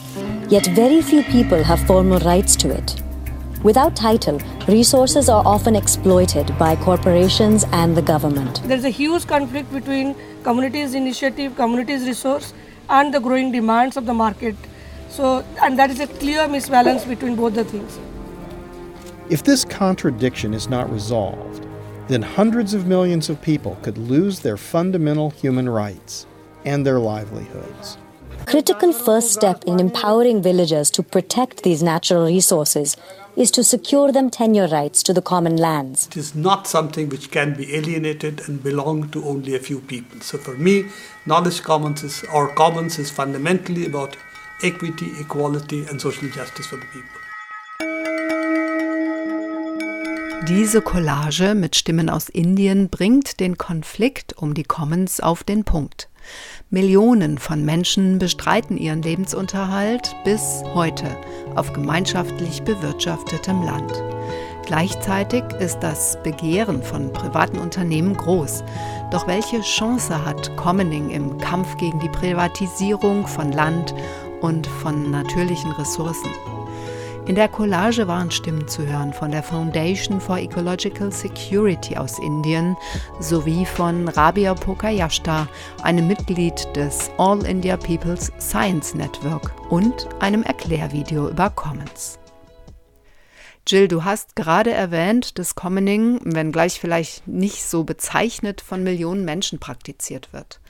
Yet 0.48 0.66
very 0.68 1.02
few 1.02 1.22
people 1.22 1.62
have 1.62 1.86
formal 1.86 2.18
rights 2.20 2.56
to 2.56 2.70
it. 2.70 3.02
Without 3.62 3.96
title, 3.96 4.38
resources 4.68 5.30
are 5.30 5.42
often 5.46 5.74
exploited 5.74 6.56
by 6.58 6.76
corporations 6.76 7.64
and 7.72 7.96
the 7.96 8.02
government. 8.02 8.60
There's 8.64 8.84
a 8.84 8.90
huge 8.90 9.26
conflict 9.26 9.72
between 9.72 10.14
communities' 10.42 10.92
initiative, 10.92 11.56
communities' 11.56 12.06
resource, 12.06 12.52
and 12.90 13.14
the 13.14 13.20
growing 13.20 13.52
demands 13.52 13.96
of 13.96 14.04
the 14.04 14.12
market. 14.12 14.54
So, 15.08 15.42
and 15.62 15.78
that 15.78 15.90
is 15.90 16.00
a 16.00 16.06
clear 16.06 16.46
misbalance 16.46 17.08
between 17.08 17.36
both 17.36 17.54
the 17.54 17.64
things. 17.64 17.98
If 19.30 19.42
this 19.42 19.64
contradiction 19.64 20.52
is 20.52 20.68
not 20.68 20.92
resolved, 20.92 21.66
then 22.08 22.20
hundreds 22.20 22.74
of 22.74 22.86
millions 22.86 23.30
of 23.30 23.40
people 23.40 23.78
could 23.80 23.96
lose 23.96 24.40
their 24.40 24.58
fundamental 24.58 25.30
human 25.30 25.66
rights 25.66 26.26
and 26.66 26.86
their 26.86 26.98
livelihoods. 26.98 27.96
Critical 28.46 28.92
first 28.92 29.32
step 29.32 29.64
in 29.66 29.80
empowering 29.80 30.42
villagers 30.42 30.90
to 30.90 31.02
protect 31.02 31.62
these 31.62 31.82
natural 31.82 32.26
resources 32.26 32.98
is 33.34 33.50
to 33.52 33.64
secure 33.64 34.12
them 34.12 34.28
tenure 34.28 34.68
rights 34.68 35.02
to 35.04 35.14
the 35.14 35.22
common 35.22 35.56
lands. 35.56 36.06
It 36.08 36.18
is 36.18 36.34
not 36.34 36.66
something 36.66 37.08
which 37.08 37.30
can 37.30 37.54
be 37.54 37.74
alienated 37.74 38.46
and 38.46 38.62
belong 38.62 39.08
to 39.10 39.24
only 39.24 39.54
a 39.54 39.58
few 39.58 39.80
people. 39.80 40.20
So 40.20 40.36
for 40.36 40.54
me, 40.58 40.90
knowledge 41.24 41.62
commons 41.62 42.02
is, 42.04 42.22
or 42.24 42.54
commons 42.54 42.98
is 42.98 43.10
fundamentally 43.10 43.86
about 43.86 44.18
equity, 44.62 45.10
equality, 45.18 45.86
and 45.86 45.98
social 45.98 46.28
justice 46.28 46.66
for 46.66 46.76
the 46.76 46.86
people. 46.86 47.23
Diese 50.48 50.82
Collage 50.82 51.54
mit 51.54 51.74
Stimmen 51.74 52.10
aus 52.10 52.28
Indien 52.28 52.90
bringt 52.90 53.40
den 53.40 53.56
Konflikt 53.56 54.36
um 54.36 54.52
die 54.52 54.62
Commons 54.62 55.20
auf 55.20 55.42
den 55.42 55.64
Punkt. 55.64 56.10
Millionen 56.68 57.38
von 57.38 57.64
Menschen 57.64 58.18
bestreiten 58.18 58.76
ihren 58.76 59.00
Lebensunterhalt 59.00 60.14
bis 60.24 60.62
heute 60.74 61.16
auf 61.54 61.72
gemeinschaftlich 61.72 62.62
bewirtschaftetem 62.62 63.62
Land. 63.62 63.92
Gleichzeitig 64.66 65.44
ist 65.60 65.78
das 65.80 66.18
Begehren 66.22 66.82
von 66.82 67.12
privaten 67.12 67.58
Unternehmen 67.58 68.14
groß. 68.14 68.64
Doch 69.10 69.26
welche 69.26 69.60
Chance 69.62 70.24
hat 70.24 70.54
Commoning 70.56 71.10
im 71.10 71.38
Kampf 71.38 71.76
gegen 71.78 72.00
die 72.00 72.08
Privatisierung 72.08 73.26
von 73.26 73.50
Land 73.52 73.94
und 74.40 74.66
von 74.66 75.10
natürlichen 75.10 75.72
Ressourcen? 75.72 76.30
In 77.26 77.36
der 77.36 77.48
Collage 77.48 78.06
waren 78.06 78.30
Stimmen 78.30 78.68
zu 78.68 78.86
hören 78.86 79.14
von 79.14 79.30
der 79.30 79.42
Foundation 79.42 80.20
for 80.20 80.36
Ecological 80.36 81.10
Security 81.10 81.96
aus 81.96 82.18
Indien 82.18 82.76
sowie 83.18 83.64
von 83.64 84.08
Rabia 84.08 84.52
Pokayashta, 84.52 85.48
einem 85.82 86.06
Mitglied 86.06 86.68
des 86.76 87.10
All 87.16 87.42
India 87.46 87.78
People's 87.78 88.30
Science 88.38 88.94
Network 88.94 89.54
und 89.70 90.06
einem 90.20 90.42
Erklärvideo 90.42 91.30
über 91.30 91.48
Commons. 91.48 92.18
Jill, 93.66 93.88
du 93.88 94.04
hast 94.04 94.36
gerade 94.36 94.72
erwähnt, 94.72 95.38
dass 95.38 95.54
Commoning, 95.54 96.20
wenngleich 96.24 96.78
vielleicht 96.78 97.26
nicht 97.26 97.62
so 97.62 97.84
bezeichnet, 97.84 98.60
von 98.60 98.82
Millionen 98.82 99.24
Menschen 99.24 99.58
praktiziert 99.58 100.32
wird. 100.34 100.60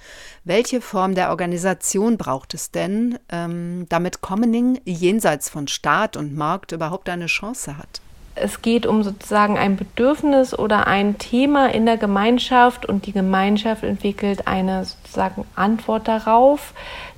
Welche 0.44 0.80
Form 0.80 1.16
der 1.16 1.30
Organisation 1.30 2.18
braucht 2.18 2.54
es 2.54 2.70
denn, 2.70 3.18
ähm, 3.30 3.86
damit 3.88 4.20
Commoning 4.20 4.80
jenseits 4.84 5.48
von 5.48 5.66
Staat 5.66 6.16
und 6.16 6.36
Markt 6.36 6.70
überhaupt 6.70 7.08
eine 7.08 7.26
Chance 7.26 7.76
hat? 7.78 8.00
es 8.36 8.62
geht 8.62 8.86
um 8.86 9.02
sozusagen 9.02 9.58
ein 9.58 9.76
Bedürfnis 9.76 10.58
oder 10.58 10.86
ein 10.86 11.18
Thema 11.18 11.70
in 11.70 11.86
der 11.86 11.96
Gemeinschaft 11.96 12.86
und 12.86 13.06
die 13.06 13.12
Gemeinschaft 13.12 13.84
entwickelt 13.84 14.46
eine 14.46 14.84
sozusagen 14.84 15.44
Antwort 15.54 16.08
darauf, 16.08 16.74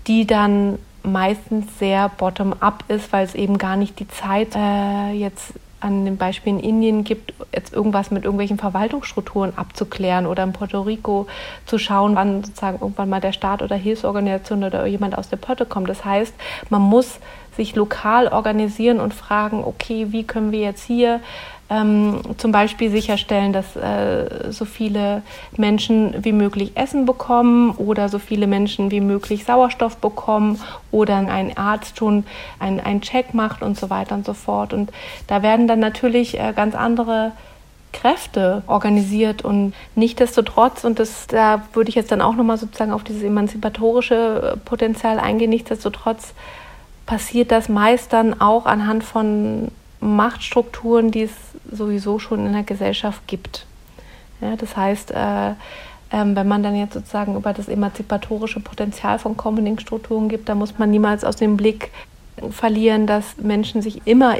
die 0.06 0.26
dann 0.26 0.78
meistens 1.02 1.78
sehr 1.78 2.10
bottom-up 2.10 2.84
ist, 2.88 3.12
weil 3.12 3.24
es 3.24 3.34
eben 3.34 3.58
gar 3.58 3.76
nicht 3.76 3.98
die 3.98 4.08
Zeit 4.08 4.54
äh, 4.56 5.12
jetzt 5.12 5.54
an 5.86 6.04
dem 6.04 6.16
Beispiel 6.16 6.54
in 6.54 6.58
Indien 6.60 7.04
gibt, 7.04 7.32
jetzt 7.52 7.72
irgendwas 7.72 8.10
mit 8.10 8.24
irgendwelchen 8.24 8.58
Verwaltungsstrukturen 8.58 9.56
abzuklären 9.56 10.26
oder 10.26 10.42
in 10.42 10.52
Puerto 10.52 10.82
Rico 10.82 11.28
zu 11.64 11.78
schauen, 11.78 12.16
wann 12.16 12.42
sozusagen 12.42 12.78
irgendwann 12.80 13.08
mal 13.08 13.20
der 13.20 13.32
Staat 13.32 13.62
oder 13.62 13.76
Hilfsorganisation 13.76 14.64
oder 14.64 14.84
jemand 14.86 15.16
aus 15.16 15.28
der 15.28 15.36
Pötte 15.36 15.64
kommt. 15.64 15.88
Das 15.88 16.04
heißt, 16.04 16.34
man 16.70 16.82
muss 16.82 17.20
sich 17.56 17.76
lokal 17.76 18.28
organisieren 18.28 18.98
und 18.98 19.14
fragen, 19.14 19.62
okay, 19.64 20.08
wie 20.10 20.24
können 20.24 20.50
wir 20.50 20.60
jetzt 20.60 20.82
hier 20.82 21.20
ähm, 21.68 22.20
zum 22.36 22.52
Beispiel 22.52 22.90
sicherstellen, 22.90 23.52
dass 23.52 23.74
äh, 23.76 24.52
so 24.52 24.64
viele 24.64 25.22
Menschen 25.56 26.24
wie 26.24 26.32
möglich 26.32 26.72
Essen 26.76 27.06
bekommen 27.06 27.72
oder 27.72 28.08
so 28.08 28.18
viele 28.18 28.46
Menschen 28.46 28.90
wie 28.90 29.00
möglich 29.00 29.44
Sauerstoff 29.44 29.96
bekommen 29.96 30.60
oder 30.92 31.16
ein 31.16 31.56
Arzt 31.56 31.98
schon 31.98 32.24
einen 32.60 33.00
Check 33.00 33.34
macht 33.34 33.62
und 33.62 33.76
so 33.76 33.90
weiter 33.90 34.14
und 34.14 34.24
so 34.24 34.34
fort. 34.34 34.72
Und 34.72 34.92
da 35.26 35.42
werden 35.42 35.66
dann 35.66 35.80
natürlich 35.80 36.38
äh, 36.38 36.52
ganz 36.54 36.74
andere 36.74 37.32
Kräfte 37.92 38.62
organisiert 38.66 39.42
und 39.42 39.72
nichtdestotrotz, 39.94 40.84
und 40.84 40.98
das, 40.98 41.26
da 41.26 41.62
würde 41.72 41.88
ich 41.88 41.94
jetzt 41.94 42.12
dann 42.12 42.20
auch 42.20 42.34
nochmal 42.34 42.58
sozusagen 42.58 42.92
auf 42.92 43.04
dieses 43.04 43.22
emanzipatorische 43.22 44.52
äh, 44.54 44.56
Potenzial 44.58 45.18
eingehen, 45.18 45.50
nichtdestotrotz 45.50 46.34
passiert 47.06 47.52
das 47.52 47.68
meist 47.68 48.12
dann 48.12 48.40
auch 48.40 48.66
anhand 48.66 49.04
von 49.04 49.68
Machtstrukturen, 50.00 51.10
die 51.10 51.22
es 51.22 51.32
sowieso 51.70 52.18
schon 52.18 52.46
in 52.46 52.52
der 52.52 52.62
Gesellschaft 52.62 53.26
gibt. 53.26 53.66
Ja, 54.40 54.56
das 54.56 54.76
heißt, 54.76 55.12
äh, 55.12 55.50
äh, 55.50 55.54
wenn 56.10 56.48
man 56.48 56.62
dann 56.62 56.76
jetzt 56.76 56.94
sozusagen 56.94 57.36
über 57.36 57.52
das 57.52 57.68
emanzipatorische 57.68 58.60
Potenzial 58.60 59.18
von 59.18 59.36
Commoning-Strukturen 59.36 60.28
gibt, 60.28 60.48
da 60.48 60.54
muss 60.54 60.78
man 60.78 60.90
niemals 60.90 61.24
aus 61.24 61.36
dem 61.36 61.56
Blick 61.56 61.90
verlieren, 62.50 63.06
dass 63.06 63.38
Menschen 63.38 63.82
sich 63.82 64.06
immer 64.06 64.36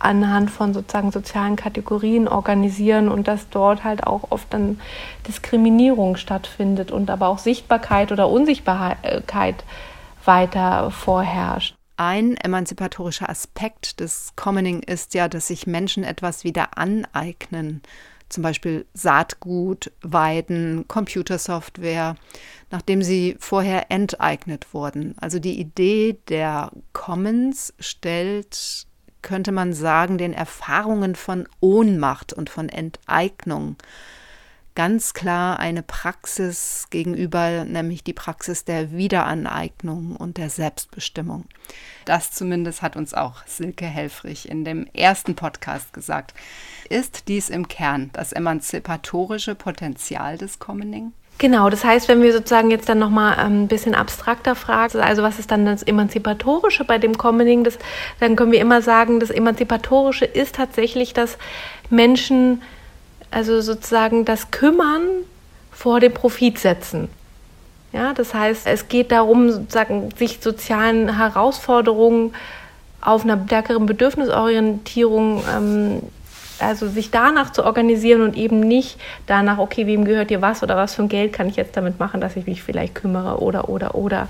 anhand 0.00 0.50
von 0.50 0.74
sozusagen 0.74 1.12
sozialen 1.12 1.54
Kategorien 1.56 2.26
organisieren 2.26 3.08
und 3.08 3.28
dass 3.28 3.48
dort 3.50 3.84
halt 3.84 4.04
auch 4.04 4.30
oft 4.30 4.52
dann 4.52 4.80
Diskriminierung 5.28 6.16
stattfindet 6.16 6.90
und 6.90 7.08
aber 7.08 7.28
auch 7.28 7.38
Sichtbarkeit 7.38 8.10
oder 8.10 8.28
Unsichtbarkeit 8.28 9.64
weiter 10.24 10.90
vorherrscht. 10.90 11.76
Ein 11.96 12.36
emanzipatorischer 12.36 13.28
Aspekt 13.28 14.00
des 14.00 14.32
Commoning 14.36 14.80
ist 14.82 15.14
ja, 15.14 15.28
dass 15.28 15.48
sich 15.48 15.66
Menschen 15.66 16.04
etwas 16.04 16.44
wieder 16.44 16.78
aneignen. 16.78 17.82
Zum 18.28 18.42
Beispiel 18.42 18.86
Saatgut, 18.94 19.92
Weiden, 20.00 20.88
Computersoftware, 20.88 22.16
nachdem 22.70 23.02
sie 23.02 23.36
vorher 23.38 23.90
enteignet 23.90 24.72
wurden. 24.72 25.14
Also 25.18 25.38
die 25.38 25.60
Idee 25.60 26.18
der 26.28 26.70
Commons 26.94 27.74
stellt, 27.78 28.86
könnte 29.20 29.52
man 29.52 29.74
sagen, 29.74 30.16
den 30.16 30.32
Erfahrungen 30.32 31.14
von 31.14 31.46
Ohnmacht 31.60 32.32
und 32.32 32.48
von 32.48 32.70
Enteignung 32.70 33.76
ganz 34.74 35.14
klar 35.14 35.58
eine 35.58 35.82
Praxis 35.82 36.86
gegenüber, 36.90 37.64
nämlich 37.64 38.04
die 38.04 38.12
Praxis 38.12 38.64
der 38.64 38.92
Wiederaneignung 38.92 40.16
und 40.16 40.38
der 40.38 40.50
Selbstbestimmung. 40.50 41.44
Das 42.04 42.30
zumindest 42.30 42.82
hat 42.82 42.96
uns 42.96 43.14
auch 43.14 43.46
Silke 43.46 43.86
Helfrich 43.86 44.48
in 44.48 44.64
dem 44.64 44.86
ersten 44.94 45.34
Podcast 45.34 45.92
gesagt. 45.92 46.34
Ist 46.88 47.28
dies 47.28 47.50
im 47.50 47.68
Kern 47.68 48.10
das 48.12 48.32
emanzipatorische 48.32 49.54
Potenzial 49.54 50.38
des 50.38 50.58
Commoning? 50.58 51.12
Genau, 51.38 51.70
das 51.70 51.82
heißt, 51.82 52.08
wenn 52.08 52.22
wir 52.22 52.32
sozusagen 52.32 52.70
jetzt 52.70 52.88
dann 52.88 52.98
nochmal 52.98 53.36
ähm, 53.38 53.64
ein 53.64 53.68
bisschen 53.68 53.94
abstrakter 53.94 54.54
fragen, 54.54 55.00
also 55.00 55.22
was 55.22 55.38
ist 55.38 55.50
dann 55.50 55.66
das 55.66 55.82
Emanzipatorische 55.82 56.84
bei 56.84 56.98
dem 56.98 57.18
Commoning, 57.18 57.64
das, 57.64 57.78
dann 58.20 58.36
können 58.36 58.52
wir 58.52 58.60
immer 58.60 58.82
sagen, 58.82 59.18
das 59.18 59.30
Emanzipatorische 59.30 60.24
ist 60.24 60.54
tatsächlich, 60.54 61.14
dass 61.14 61.38
Menschen 61.90 62.62
also 63.32 63.60
sozusagen 63.60 64.24
das 64.24 64.50
Kümmern 64.50 65.02
vor 65.72 66.00
dem 66.00 66.12
Profit 66.12 66.58
setzen. 66.58 67.08
Ja, 67.92 68.14
das 68.14 68.32
heißt, 68.32 68.66
es 68.66 68.88
geht 68.88 69.12
darum, 69.12 69.50
sozusagen 69.50 70.10
sich 70.16 70.38
sozialen 70.40 71.16
Herausforderungen 71.16 72.34
auf 73.00 73.24
einer 73.24 73.42
stärkeren 73.44 73.84
Bedürfnisorientierung, 73.86 75.42
ähm, 75.54 76.02
also 76.58 76.88
sich 76.88 77.10
danach 77.10 77.50
zu 77.50 77.64
organisieren 77.64 78.22
und 78.22 78.36
eben 78.36 78.60
nicht 78.60 78.98
danach, 79.26 79.58
okay, 79.58 79.86
wem 79.86 80.04
gehört 80.04 80.30
dir 80.30 80.40
was 80.40 80.62
oder 80.62 80.76
was 80.76 80.94
für 80.94 81.02
ein 81.02 81.08
Geld 81.08 81.32
kann 81.32 81.48
ich 81.48 81.56
jetzt 81.56 81.76
damit 81.76 81.98
machen, 81.98 82.20
dass 82.20 82.36
ich 82.36 82.46
mich 82.46 82.62
vielleicht 82.62 82.94
kümmere 82.94 83.42
oder, 83.42 83.68
oder, 83.68 83.94
oder. 83.94 84.28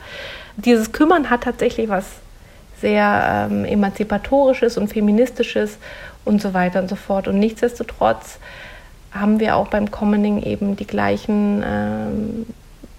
Dieses 0.56 0.92
Kümmern 0.92 1.28
hat 1.28 1.42
tatsächlich 1.42 1.88
was 1.88 2.06
sehr 2.80 3.48
ähm, 3.50 3.64
emanzipatorisches 3.64 4.76
und 4.76 4.88
feministisches 4.88 5.78
und 6.24 6.40
so 6.40 6.54
weiter 6.54 6.80
und 6.80 6.88
so 6.88 6.96
fort. 6.96 7.28
Und 7.28 7.38
nichtsdestotrotz 7.38 8.38
haben 9.12 9.40
wir 9.40 9.56
auch 9.56 9.68
beim 9.68 9.90
Commoning 9.90 10.42
eben 10.42 10.76
die 10.76 10.86
gleichen 10.86 11.62
ähm, 11.64 12.46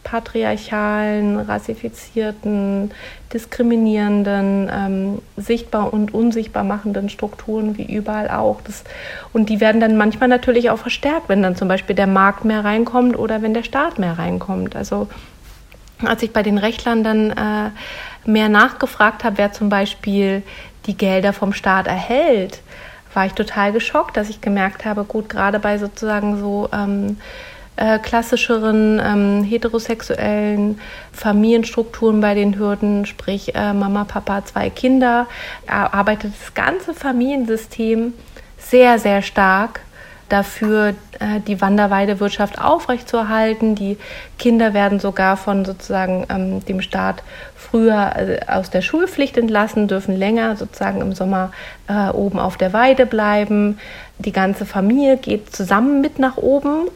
patriarchalen, 0.03 1.39
rassifizierten, 1.39 2.91
diskriminierenden, 3.31 4.69
ähm, 4.71 5.21
sichtbar 5.37 5.93
und 5.93 6.13
unsichtbar 6.13 6.63
machenden 6.63 7.09
Strukturen 7.09 7.77
wie 7.77 7.91
überall 7.91 8.29
auch. 8.29 8.61
Das, 8.61 8.83
und 9.31 9.49
die 9.49 9.59
werden 9.59 9.81
dann 9.81 9.97
manchmal 9.97 10.29
natürlich 10.29 10.69
auch 10.69 10.77
verstärkt, 10.77 11.29
wenn 11.29 11.41
dann 11.41 11.55
zum 11.55 11.67
Beispiel 11.67 11.95
der 11.95 12.07
Markt 12.07 12.45
mehr 12.45 12.63
reinkommt 12.63 13.17
oder 13.17 13.41
wenn 13.41 13.53
der 13.53 13.63
Staat 13.63 13.97
mehr 13.97 14.19
reinkommt. 14.19 14.75
Also 14.75 15.07
als 16.05 16.21
ich 16.21 16.31
bei 16.31 16.43
den 16.43 16.57
Rechtlern 16.57 17.03
dann 17.03 17.31
äh, 17.31 18.29
mehr 18.29 18.49
nachgefragt 18.49 19.23
habe, 19.23 19.37
wer 19.37 19.51
zum 19.51 19.69
Beispiel 19.69 20.43
die 20.85 20.97
Gelder 20.97 21.33
vom 21.33 21.53
Staat 21.53 21.87
erhält, 21.87 22.61
war 23.13 23.25
ich 23.25 23.33
total 23.33 23.71
geschockt, 23.71 24.17
dass 24.17 24.29
ich 24.29 24.41
gemerkt 24.41 24.85
habe, 24.85 25.03
gut, 25.03 25.29
gerade 25.29 25.59
bei 25.59 25.77
sozusagen 25.77 26.39
so 26.39 26.69
ähm, 26.73 27.17
äh, 27.75 27.99
klassischeren 27.99 29.01
ähm, 29.03 29.43
heterosexuellen 29.43 30.79
Familienstrukturen 31.11 32.21
bei 32.21 32.35
den 32.35 32.57
Hürden, 32.57 33.05
sprich 33.05 33.55
äh, 33.55 33.73
Mama, 33.73 34.03
Papa, 34.03 34.45
zwei 34.45 34.69
Kinder, 34.69 35.27
arbeitet 35.67 36.33
das 36.39 36.53
ganze 36.53 36.93
Familiensystem 36.93 38.13
sehr, 38.57 38.99
sehr 38.99 39.21
stark 39.21 39.81
dafür, 40.33 40.95
äh, 41.19 41.39
die 41.45 41.61
Wanderweidewirtschaft 41.61 42.59
aufrechtzuerhalten. 42.59 43.75
Die 43.75 43.97
Kinder 44.39 44.73
werden 44.73 44.99
sogar 44.99 45.37
von 45.37 45.63
sozusagen 45.63 46.25
ähm, 46.29 46.65
dem 46.65 46.81
Staat 46.81 47.23
früher 47.55 48.13
äh, 48.15 48.39
aus 48.47 48.71
der 48.71 48.81
Schulpflicht 48.81 49.37
entlassen, 49.37 49.87
dürfen 49.87 50.17
länger 50.17 50.55
sozusagen 50.55 51.01
im 51.01 51.13
Sommer 51.13 51.51
äh, 51.87 52.09
oben 52.09 52.39
auf 52.39 52.57
der 52.57 52.73
Weide 52.73 53.05
bleiben. 53.05 53.77
Die 54.17 54.31
ganze 54.31 54.65
Familie 54.65 55.17
geht 55.17 55.55
zusammen 55.55 56.01
mit 56.01 56.17
nach 56.17 56.37
oben 56.37 56.87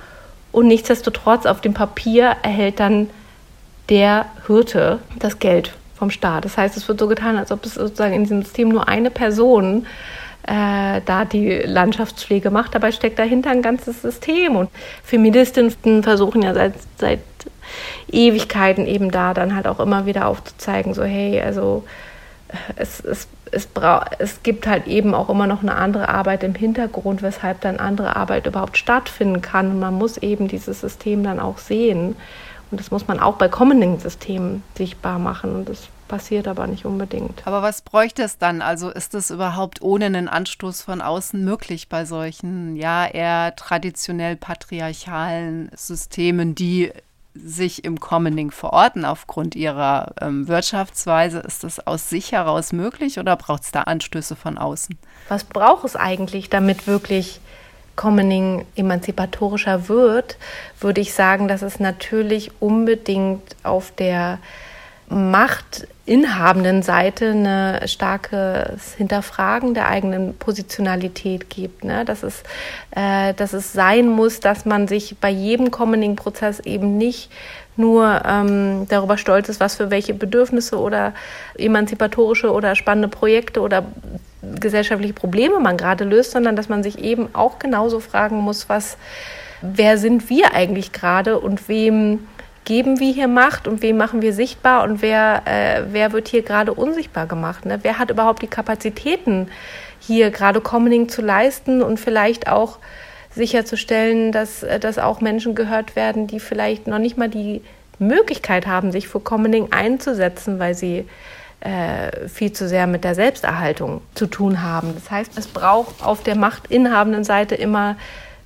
und 0.51 0.67
nichtsdestotrotz 0.67 1.45
auf 1.45 1.61
dem 1.61 1.75
Papier 1.75 2.35
erhält 2.41 2.79
dann 2.79 3.07
der 3.89 4.25
Hirte 4.47 4.97
das 5.19 5.37
Geld 5.37 5.73
vom 5.95 6.09
Staat. 6.09 6.45
Das 6.45 6.57
heißt, 6.57 6.75
es 6.75 6.87
wird 6.87 6.99
so 6.99 7.07
getan, 7.07 7.37
als 7.37 7.51
ob 7.51 7.65
es 7.65 7.75
sozusagen 7.75 8.13
in 8.13 8.23
diesem 8.23 8.41
System 8.41 8.69
nur 8.69 8.87
eine 8.87 9.11
Person 9.11 9.85
äh, 9.85 10.26
da 10.47 11.25
die 11.25 11.49
Landschaftspflege 11.49 12.51
macht. 12.51 12.73
Dabei 12.73 12.93
steckt 12.93 13.19
dahinter 13.19 13.49
ein 13.49 13.61
ganzes 13.61 14.01
System. 14.01 14.55
Und 14.55 14.69
Feministinnen 15.03 16.03
versuchen 16.03 16.41
ja 16.41 16.53
seit, 16.53 16.73
seit 16.97 17.19
Ewigkeiten 18.09 18.87
eben 18.87 19.11
da 19.11 19.33
dann 19.33 19.55
halt 19.55 19.67
auch 19.67 19.79
immer 19.79 20.05
wieder 20.05 20.27
aufzuzeigen, 20.27 20.93
so 20.93 21.03
hey, 21.03 21.41
also 21.41 21.83
äh, 22.47 22.55
es, 22.77 23.01
es, 23.01 23.27
es, 23.51 23.67
es 24.19 24.43
gibt 24.43 24.67
halt 24.67 24.87
eben 24.87 25.13
auch 25.13 25.29
immer 25.29 25.47
noch 25.47 25.61
eine 25.61 25.75
andere 25.75 26.09
Arbeit 26.09 26.43
im 26.43 26.55
Hintergrund, 26.55 27.21
weshalb 27.21 27.61
dann 27.61 27.77
andere 27.77 28.15
Arbeit 28.15 28.47
überhaupt 28.47 28.77
stattfinden 28.77 29.41
kann. 29.41 29.71
Und 29.71 29.79
man 29.79 29.93
muss 29.93 30.17
eben 30.17 30.47
dieses 30.47 30.81
System 30.81 31.23
dann 31.23 31.39
auch 31.39 31.57
sehen. 31.57 32.15
Und 32.71 32.79
das 32.79 32.91
muss 32.91 33.07
man 33.07 33.19
auch 33.19 33.35
bei 33.35 33.47
kommenden 33.47 33.99
Systemen 33.99 34.63
sichtbar 34.75 35.19
machen. 35.19 35.55
Und 35.55 35.69
das 35.69 35.89
passiert 36.07 36.47
aber 36.47 36.67
nicht 36.67 36.85
unbedingt. 36.85 37.45
Aber 37.45 37.61
was 37.61 37.81
bräuchte 37.81 38.23
es 38.23 38.37
dann? 38.37 38.61
Also 38.61 38.89
ist 38.89 39.13
es 39.13 39.29
überhaupt 39.29 39.81
ohne 39.81 40.05
einen 40.05 40.27
Anstoß 40.27 40.81
von 40.81 41.01
außen 41.01 41.43
möglich 41.43 41.89
bei 41.89 42.05
solchen, 42.05 42.75
ja, 42.75 43.05
eher 43.05 43.55
traditionell 43.55 44.35
patriarchalen 44.35 45.69
Systemen, 45.75 46.55
die 46.55 46.91
sich 47.43 47.83
im 47.83 47.99
Commoning 47.99 48.51
verorten 48.51 49.05
aufgrund 49.05 49.55
ihrer 49.55 50.13
ähm, 50.21 50.47
Wirtschaftsweise? 50.47 51.39
Ist 51.39 51.63
das 51.63 51.85
aus 51.85 52.09
sich 52.09 52.31
heraus 52.31 52.73
möglich 52.73 53.19
oder 53.19 53.35
braucht 53.35 53.63
es 53.63 53.71
da 53.71 53.81
Anstöße 53.81 54.35
von 54.35 54.57
außen? 54.57 54.97
Was 55.29 55.43
braucht 55.43 55.85
es 55.85 55.95
eigentlich, 55.95 56.49
damit 56.49 56.87
wirklich 56.87 57.39
Commoning 57.95 58.65
emanzipatorischer 58.75 59.89
wird? 59.89 60.37
Würde 60.79 61.01
ich 61.01 61.13
sagen, 61.13 61.47
dass 61.47 61.61
es 61.61 61.79
natürlich 61.79 62.51
unbedingt 62.61 63.55
auf 63.63 63.91
der 63.91 64.39
machtinhabenden 65.09 66.83
Seite 66.83 67.31
eine 67.31 67.87
starkes 67.87 68.93
Hinterfragen 68.95 69.73
der 69.73 69.87
eigenen 69.87 70.35
Positionalität 70.35 71.49
gibt. 71.49 71.83
Ne? 71.85 72.03
Dass, 72.03 72.23
es, 72.23 72.43
äh, 72.91 73.33
dass 73.33 73.53
es 73.53 73.71
sein 73.71 74.09
muss, 74.09 74.39
dass 74.39 74.65
man 74.65 74.87
sich 74.87 75.15
bei 75.19 75.29
jedem 75.29 75.71
Commoning-Prozess 75.71 76.59
eben 76.59 76.97
nicht 76.97 77.31
nur 77.77 78.23
ähm, 78.25 78.87
darüber 78.89 79.17
stolz 79.17 79.49
ist, 79.49 79.59
was 79.59 79.75
für 79.75 79.91
welche 79.91 80.13
Bedürfnisse 80.13 80.79
oder 80.79 81.13
emanzipatorische 81.57 82.51
oder 82.51 82.75
spannende 82.75 83.07
Projekte 83.07 83.61
oder 83.61 83.85
gesellschaftliche 84.59 85.13
Probleme 85.13 85.59
man 85.59 85.77
gerade 85.77 86.03
löst, 86.03 86.31
sondern 86.31 86.55
dass 86.55 86.69
man 86.69 86.83
sich 86.83 86.99
eben 86.99 87.29
auch 87.33 87.59
genauso 87.59 87.99
fragen 87.99 88.37
muss, 88.37 88.67
was, 88.67 88.97
wer 89.61 89.97
sind 89.97 90.29
wir 90.29 90.53
eigentlich 90.53 90.91
gerade 90.91 91.39
und 91.39 91.69
wem 91.69 92.27
geben 92.67 92.99
wir 92.99 93.13
hier 93.13 93.29
Macht 93.29 93.65
und 93.65 93.81
wem 93.81 93.95
machen 93.95 94.21
wir 94.21 94.33
sichtbar 94.33 94.83
und 94.83 95.01
wer, 95.01 95.43
äh, 95.45 95.83
wer 95.89 96.11
wird 96.11 96.27
hier 96.27 96.41
gerade 96.41 96.73
unsichtbar 96.73 97.25
gemacht? 97.25 97.65
Ne? 97.65 97.79
Wer 97.81 97.97
hat 97.97 98.11
überhaupt 98.11 98.41
die 98.41 98.47
Kapazitäten, 98.47 99.47
hier 100.01 100.31
gerade 100.31 100.59
Commoning 100.59 101.07
zu 101.07 101.21
leisten 101.21 101.81
und 101.81 101.97
vielleicht 101.97 102.49
auch 102.49 102.79
sicherzustellen, 103.33 104.33
dass, 104.33 104.63
äh, 104.63 104.81
dass 104.81 104.99
auch 104.99 105.21
Menschen 105.21 105.55
gehört 105.55 105.95
werden, 105.95 106.27
die 106.27 106.41
vielleicht 106.41 106.87
noch 106.87 106.99
nicht 106.99 107.17
mal 107.17 107.29
die 107.29 107.61
Möglichkeit 107.99 108.67
haben, 108.67 108.91
sich 108.91 109.07
für 109.07 109.21
Commoning 109.21 109.69
einzusetzen, 109.71 110.59
weil 110.59 110.75
sie 110.75 111.05
äh, 111.61 112.27
viel 112.27 112.51
zu 112.51 112.67
sehr 112.67 112.85
mit 112.85 113.05
der 113.05 113.15
Selbsterhaltung 113.15 114.01
zu 114.13 114.27
tun 114.27 114.61
haben. 114.61 114.93
Das 114.93 115.09
heißt, 115.09 115.37
es 115.37 115.47
braucht 115.47 116.03
auf 116.03 116.21
der 116.21 116.35
machtinhabenden 116.35 117.23
Seite 117.23 117.55
immer 117.55 117.95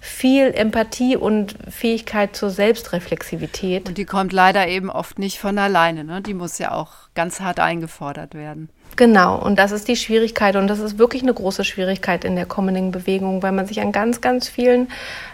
viel 0.02 0.48
Empathie 0.48 1.16
und 1.16 1.56
Fähigkeit 1.70 2.36
zur 2.36 2.50
Selbstreflexivität. 2.50 3.88
Und 3.88 4.00
die 4.00 4.06
kommt 4.06 4.34
leider 4.34 4.68
eben 4.68 4.90
oft 4.90 5.20
nicht 5.20 5.38
von 5.40 5.60
alleine. 5.60 6.04
Ne? 6.04 6.22
Die 6.22 6.34
muss 6.34 6.58
ja 6.58 6.74
auch 6.74 6.92
ganz 7.14 7.40
hart 7.40 7.60
eingefordert 7.60 8.34
werden. 8.34 8.70
Genau, 8.98 9.38
und 9.38 9.58
das 9.58 9.72
ist 9.72 9.88
die 9.88 9.96
Schwierigkeit 9.96 10.56
und 10.56 10.68
das 10.68 10.80
ist 10.80 10.98
wirklich 10.98 11.24
eine 11.24 11.34
große 11.34 11.64
Schwierigkeit 11.64 12.26
in 12.26 12.36
der 12.36 12.46
Commoning-Bewegung, 12.46 13.42
weil 13.42 13.52
man 13.52 13.66
sich 13.66 13.82
an 13.82 13.92
ganz, 13.92 14.22
ganz 14.22 14.48
vielen 14.48 14.90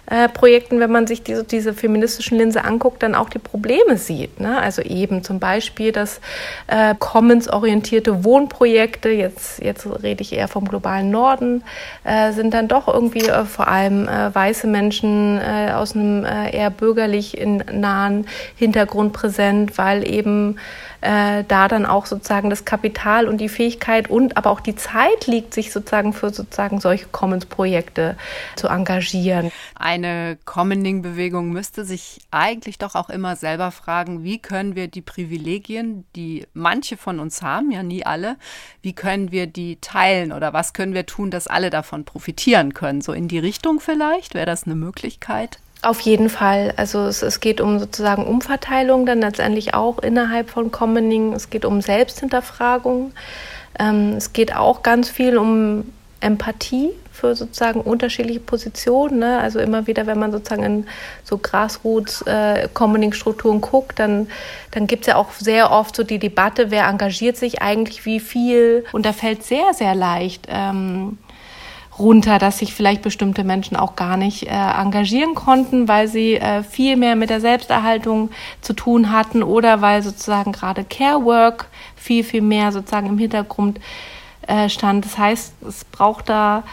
äh, 0.09 0.29
Projekten, 0.29 0.79
wenn 0.79 0.91
man 0.91 1.05
sich 1.05 1.23
diese, 1.23 1.43
diese 1.43 1.73
feministischen 1.73 2.37
Linse 2.37 2.63
anguckt, 2.63 3.03
dann 3.03 3.13
auch 3.13 3.29
die 3.29 3.39
Probleme 3.39 3.97
sieht. 3.97 4.39
Ne? 4.39 4.57
Also 4.57 4.81
eben 4.81 5.23
zum 5.23 5.39
Beispiel, 5.39 5.91
dass 5.91 6.21
äh, 6.67 6.95
Commons-orientierte 6.97 8.23
Wohnprojekte, 8.23 9.09
jetzt, 9.09 9.61
jetzt 9.61 9.85
rede 10.01 10.21
ich 10.21 10.31
eher 10.31 10.47
vom 10.47 10.65
globalen 10.65 11.11
Norden, 11.11 11.63
äh, 12.05 12.31
sind 12.31 12.53
dann 12.53 12.69
doch 12.69 12.87
irgendwie 12.87 13.27
äh, 13.27 13.43
vor 13.43 13.67
allem 13.67 14.07
äh, 14.07 14.33
weiße 14.33 14.67
Menschen 14.67 15.39
äh, 15.39 15.71
aus 15.73 15.95
einem 15.95 16.23
eher 16.25 16.69
bürgerlich 16.69 17.37
in 17.37 17.63
nahen 17.71 18.27
Hintergrund 18.55 19.13
präsent, 19.13 19.77
weil 19.77 20.07
eben 20.07 20.57
äh, 21.01 21.43
da 21.47 21.67
dann 21.67 21.85
auch 21.85 22.05
sozusagen 22.05 22.49
das 22.49 22.65
Kapital 22.65 23.27
und 23.27 23.39
die 23.39 23.49
Fähigkeit 23.49 24.09
und 24.09 24.37
aber 24.37 24.51
auch 24.51 24.59
die 24.59 24.75
Zeit 24.75 25.27
liegt, 25.27 25.53
sich 25.53 25.71
sozusagen 25.71 26.13
für 26.13 26.31
sozusagen 26.31 26.79
solche 26.79 27.05
Commons-Projekte 27.07 28.15
zu 28.55 28.67
engagieren. 28.67 29.51
Eine 29.75 30.37
Commoning-Bewegung 30.45 31.49
müsste 31.49 31.85
sich 31.85 32.21
eigentlich 32.31 32.77
doch 32.77 32.95
auch 32.95 33.09
immer 33.09 33.35
selber 33.35 33.71
fragen, 33.71 34.23
wie 34.23 34.39
können 34.39 34.75
wir 34.75 34.87
die 34.87 35.01
Privilegien, 35.01 36.05
die 36.15 36.47
manche 36.53 36.97
von 36.97 37.19
uns 37.19 37.41
haben, 37.41 37.71
ja 37.71 37.83
nie 37.83 38.05
alle, 38.05 38.37
wie 38.81 38.93
können 38.93 39.31
wir 39.31 39.47
die 39.47 39.77
teilen 39.81 40.31
oder 40.31 40.53
was 40.53 40.73
können 40.73 40.93
wir 40.93 41.05
tun, 41.05 41.31
dass 41.31 41.47
alle 41.47 41.69
davon 41.69 42.05
profitieren 42.05 42.73
können? 42.73 43.01
So 43.01 43.13
in 43.13 43.27
die 43.27 43.39
Richtung 43.39 43.79
vielleicht, 43.79 44.33
wäre 44.33 44.45
das 44.45 44.63
eine 44.63 44.75
Möglichkeit? 44.75 45.59
Auf 45.81 46.01
jeden 46.01 46.29
Fall. 46.29 46.73
Also 46.75 47.05
es, 47.05 47.21
es, 47.21 47.39
geht 47.39 47.61
um 47.61 47.79
sozusagen 47.79 48.25
Umverteilung, 48.25 49.05
dann 49.05 49.21
letztendlich 49.21 49.75
auch 49.75 49.99
innerhalb 49.99 50.49
von 50.49 50.71
Commoning. 50.71 51.33
Es 51.33 51.51
geht 51.51 51.65
um 51.65 51.81
Selbsthinterfragung. 51.81 53.11
Ähm, 53.79 54.13
es 54.17 54.33
geht 54.33 54.55
auch 54.55 54.81
ganz 54.81 55.09
viel 55.09 55.37
um 55.37 55.83
Empathie 56.19 56.89
für 57.11 57.35
sozusagen 57.35 57.81
unterschiedliche 57.81 58.39
Positionen. 58.39 59.19
Ne? 59.19 59.37
Also 59.39 59.59
immer 59.59 59.85
wieder, 59.87 60.07
wenn 60.07 60.17
man 60.17 60.31
sozusagen 60.31 60.63
in 60.63 60.87
so 61.23 61.37
Grassroots-Commoning-Strukturen 61.37 63.57
äh, 63.57 63.61
guckt, 63.61 63.99
dann, 63.99 64.27
dann 64.71 64.87
gibt 64.87 65.03
es 65.03 65.07
ja 65.07 65.15
auch 65.15 65.31
sehr 65.31 65.71
oft 65.71 65.95
so 65.95 66.03
die 66.03 66.19
Debatte, 66.19 66.71
wer 66.71 66.87
engagiert 66.87 67.37
sich 67.37 67.61
eigentlich 67.61 68.05
wie 68.05 68.19
viel. 68.19 68.83
Und 68.93 69.05
da 69.05 69.13
fällt 69.13 69.43
sehr, 69.43 69.73
sehr 69.73 69.93
leicht. 69.93 70.47
Ähm, 70.49 71.19
runter, 71.99 72.39
dass 72.39 72.59
sich 72.59 72.73
vielleicht 72.73 73.01
bestimmte 73.01 73.43
Menschen 73.43 73.77
auch 73.77 73.95
gar 73.95 74.17
nicht 74.17 74.43
äh, 74.43 74.49
engagieren 74.49 75.35
konnten, 75.35 75.87
weil 75.87 76.07
sie 76.07 76.35
äh, 76.35 76.63
viel 76.63 76.95
mehr 76.95 77.15
mit 77.15 77.29
der 77.29 77.41
Selbsterhaltung 77.41 78.29
zu 78.61 78.73
tun 78.73 79.11
hatten 79.11 79.43
oder 79.43 79.81
weil 79.81 80.03
sozusagen 80.03 80.51
gerade 80.51 80.83
Care 80.83 81.25
Work 81.25 81.67
viel, 81.95 82.23
viel 82.23 82.41
mehr 82.41 82.71
sozusagen 82.71 83.07
im 83.07 83.17
Hintergrund 83.17 83.79
äh, 84.47 84.69
stand. 84.69 85.05
Das 85.05 85.17
heißt, 85.17 85.53
es 85.67 85.85
braucht 85.85 86.29
da 86.29 86.63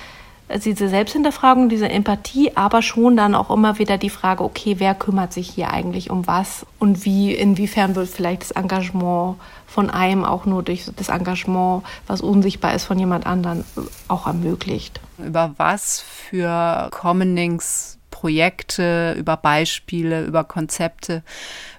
diese 0.64 0.88
Selbsthinterfragung, 0.88 1.68
diese 1.68 1.88
Empathie, 1.88 2.52
aber 2.54 2.82
schon 2.82 3.16
dann 3.16 3.34
auch 3.34 3.50
immer 3.50 3.78
wieder 3.78 3.96
die 3.96 4.10
Frage, 4.10 4.44
okay, 4.44 4.76
wer 4.78 4.94
kümmert 4.94 5.32
sich 5.32 5.48
hier 5.48 5.70
eigentlich 5.70 6.10
um 6.10 6.26
was 6.26 6.66
und 6.78 7.04
wie, 7.04 7.32
inwiefern 7.32 7.96
wird 7.96 8.08
vielleicht 8.08 8.42
das 8.42 8.50
Engagement 8.50 9.36
von 9.74 9.90
einem 9.90 10.24
auch 10.24 10.46
nur 10.46 10.62
durch 10.62 10.88
das 10.96 11.08
Engagement, 11.08 11.82
was 12.06 12.20
unsichtbar 12.20 12.74
ist, 12.74 12.84
von 12.84 12.98
jemand 12.98 13.26
anderen 13.26 13.64
auch 14.08 14.26
ermöglicht. 14.26 15.00
Über 15.18 15.54
was 15.56 16.00
für 16.00 16.88
Commonings 16.90 17.98
Projekte, 18.10 19.14
über 19.18 19.36
Beispiele, 19.36 20.24
über 20.24 20.44
Konzepte 20.44 21.22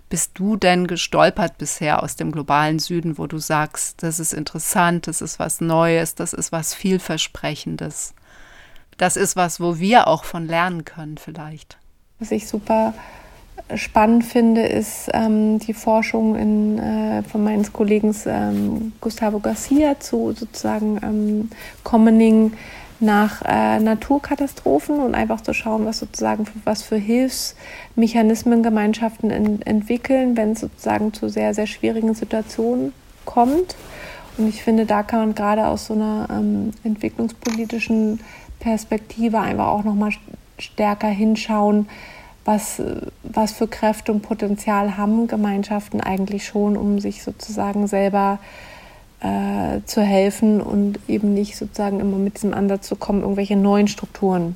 bist 0.10 0.32
du 0.36 0.58
denn 0.58 0.86
gestolpert 0.86 1.58
bisher 1.58 2.04
aus 2.04 2.16
dem 2.16 2.32
globalen 2.32 2.80
Süden, 2.80 3.18
wo 3.18 3.26
du 3.26 3.39
sagst, 3.39 4.04
das 4.04 4.20
ist 4.20 4.34
interessant, 4.34 5.08
das 5.08 5.22
ist 5.22 5.39
was 5.39 5.62
Neues, 5.62 6.14
das 6.14 6.34
ist 6.34 6.52
was 6.52 6.74
vielversprechendes? 6.74 8.14
das 8.98 9.18
ist 9.18 9.36
was, 9.36 9.60
wo 9.60 9.80
wir 9.80 10.08
auch 10.08 10.24
von 10.24 10.48
lernen 10.48 10.86
können 10.86 11.18
vielleicht. 11.18 11.78
Was 12.20 12.32
ich 12.32 12.48
super 12.48 12.93
spannend 13.74 14.26
finde, 14.26 14.61
ist 14.61 15.09
ähm, 15.13 15.59
die 15.59 15.74
Forschung 15.74 16.36
in, 16.36 16.78
äh, 16.78 17.24
von 17.24 17.43
meines 17.43 17.74
Kollegen 17.74 18.16
ähm, 18.28 18.93
Gustavo 19.01 19.39
Garcia 19.39 19.99
zu 19.99 20.34
sozusagen 20.34 20.99
ähm, 21.01 21.49
Commoning 21.84 22.53
nach 22.99 23.41
äh, 23.43 23.80
Naturkatastrophen 23.80 24.99
und 24.99 25.16
einfach 25.16 25.41
zu 25.41 25.53
schauen, 25.53 25.86
was 25.86 25.99
sozusagen 25.99 26.45
was 26.63 26.82
für 26.82 26.95
Hilfsmechanismen 26.95 28.63
Gemeinschaften 28.63 29.32
in, 29.32 29.61
entwickeln, 29.63 30.38
wenn 30.38 30.51
es 30.51 30.61
sozusagen 30.61 31.13
zu 31.13 31.28
sehr, 31.28 31.53
sehr 31.53 31.68
schwierigen 31.68 32.13
Situationen 32.13 32.93
kommt. 33.26 33.76
Und 34.38 34.47
ich 34.47 34.63
finde, 34.63 34.86
da 34.86 35.03
kann 35.03 35.20
man 35.20 35.36
gerade 35.36 35.68
aus 35.68 35.88
so 35.88 35.93
einer 35.93 36.28
ähm, 36.30 36.72
entwicklungspolitischen 36.84 38.20
Perspektive 38.59 39.39
einfach 39.39 39.68
auch 39.68 39.84
nochmal 39.84 40.11
stärker 40.57 41.07
hinschauen, 41.07 41.88
was, 42.46 42.82
was 43.24 43.52
für 43.52 43.68
Kräfte 43.68 44.12
und 44.12 44.22
Potenzial 44.22 44.98
haben 44.98 45.28
Gemeinschaften 45.28 46.00
eigentlich 46.00 46.46
schon, 46.46 46.78
um 46.78 47.00
sich 47.00 47.24
sozusagen 47.24 47.88
selber 47.88 48.39
äh, 49.22 49.82
zu 49.86 50.02
helfen 50.02 50.62
und 50.62 51.00
eben 51.08 51.34
nicht 51.34 51.58
sozusagen 51.58 52.00
immer 52.00 52.18
mit 52.18 52.36
diesem 52.36 52.54
Ansatz 52.54 52.88
zu 52.88 52.96
kommen, 52.96 53.22
irgendwelche 53.22 53.56
neuen 53.56 53.88
Strukturen 53.88 54.56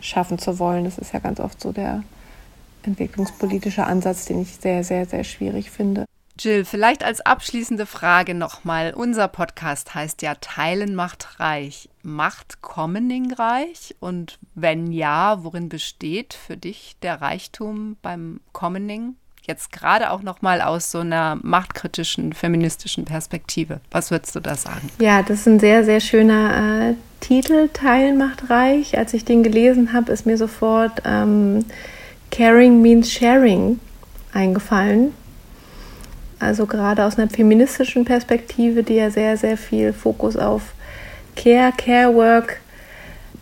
schaffen 0.00 0.38
zu 0.38 0.58
wollen. 0.58 0.84
Das 0.84 0.98
ist 0.98 1.12
ja 1.14 1.20
ganz 1.20 1.40
oft 1.40 1.60
so 1.60 1.72
der 1.72 2.02
entwicklungspolitische 2.82 3.84
Ansatz, 3.84 4.26
den 4.26 4.42
ich 4.42 4.56
sehr, 4.56 4.84
sehr, 4.84 5.06
sehr 5.06 5.24
schwierig 5.24 5.70
finde. 5.70 6.04
Jill, 6.42 6.64
vielleicht 6.64 7.04
als 7.04 7.20
abschließende 7.20 7.86
Frage 7.86 8.34
nochmal. 8.34 8.94
Unser 8.96 9.28
Podcast 9.28 9.94
heißt 9.94 10.22
ja 10.22 10.34
Teilen 10.34 10.96
macht 10.96 11.38
reich. 11.38 11.88
Macht 12.02 12.62
Commoning 12.62 13.32
reich? 13.32 13.94
Und 14.00 14.40
wenn 14.56 14.90
ja, 14.90 15.44
worin 15.44 15.68
besteht 15.68 16.34
für 16.34 16.56
dich 16.56 16.96
der 17.00 17.20
Reichtum 17.20 17.96
beim 18.02 18.40
Commoning? 18.52 19.14
Jetzt 19.42 19.70
gerade 19.70 20.10
auch 20.10 20.22
nochmal 20.22 20.60
aus 20.60 20.90
so 20.90 20.98
einer 20.98 21.38
machtkritischen, 21.42 22.32
feministischen 22.32 23.04
Perspektive. 23.04 23.80
Was 23.92 24.10
würdest 24.10 24.34
du 24.34 24.40
da 24.40 24.56
sagen? 24.56 24.90
Ja, 25.00 25.22
das 25.22 25.40
ist 25.40 25.48
ein 25.48 25.60
sehr, 25.60 25.84
sehr 25.84 26.00
schöner 26.00 26.90
äh, 26.90 26.94
Titel, 27.20 27.68
Teilen 27.72 28.18
macht 28.18 28.50
reich. 28.50 28.98
Als 28.98 29.14
ich 29.14 29.24
den 29.24 29.44
gelesen 29.44 29.92
habe, 29.92 30.10
ist 30.10 30.26
mir 30.26 30.36
sofort 30.36 31.02
ähm, 31.04 31.64
Caring 32.32 32.82
means 32.82 33.12
Sharing 33.12 33.78
eingefallen 34.32 35.12
also 36.42 36.66
gerade 36.66 37.04
aus 37.04 37.18
einer 37.18 37.30
feministischen 37.30 38.04
Perspektive, 38.04 38.82
die 38.82 38.94
ja 38.94 39.10
sehr, 39.10 39.36
sehr 39.36 39.56
viel 39.56 39.92
Fokus 39.92 40.36
auf 40.36 40.74
Care, 41.36 41.72
Care 41.76 42.14
Work 42.14 42.60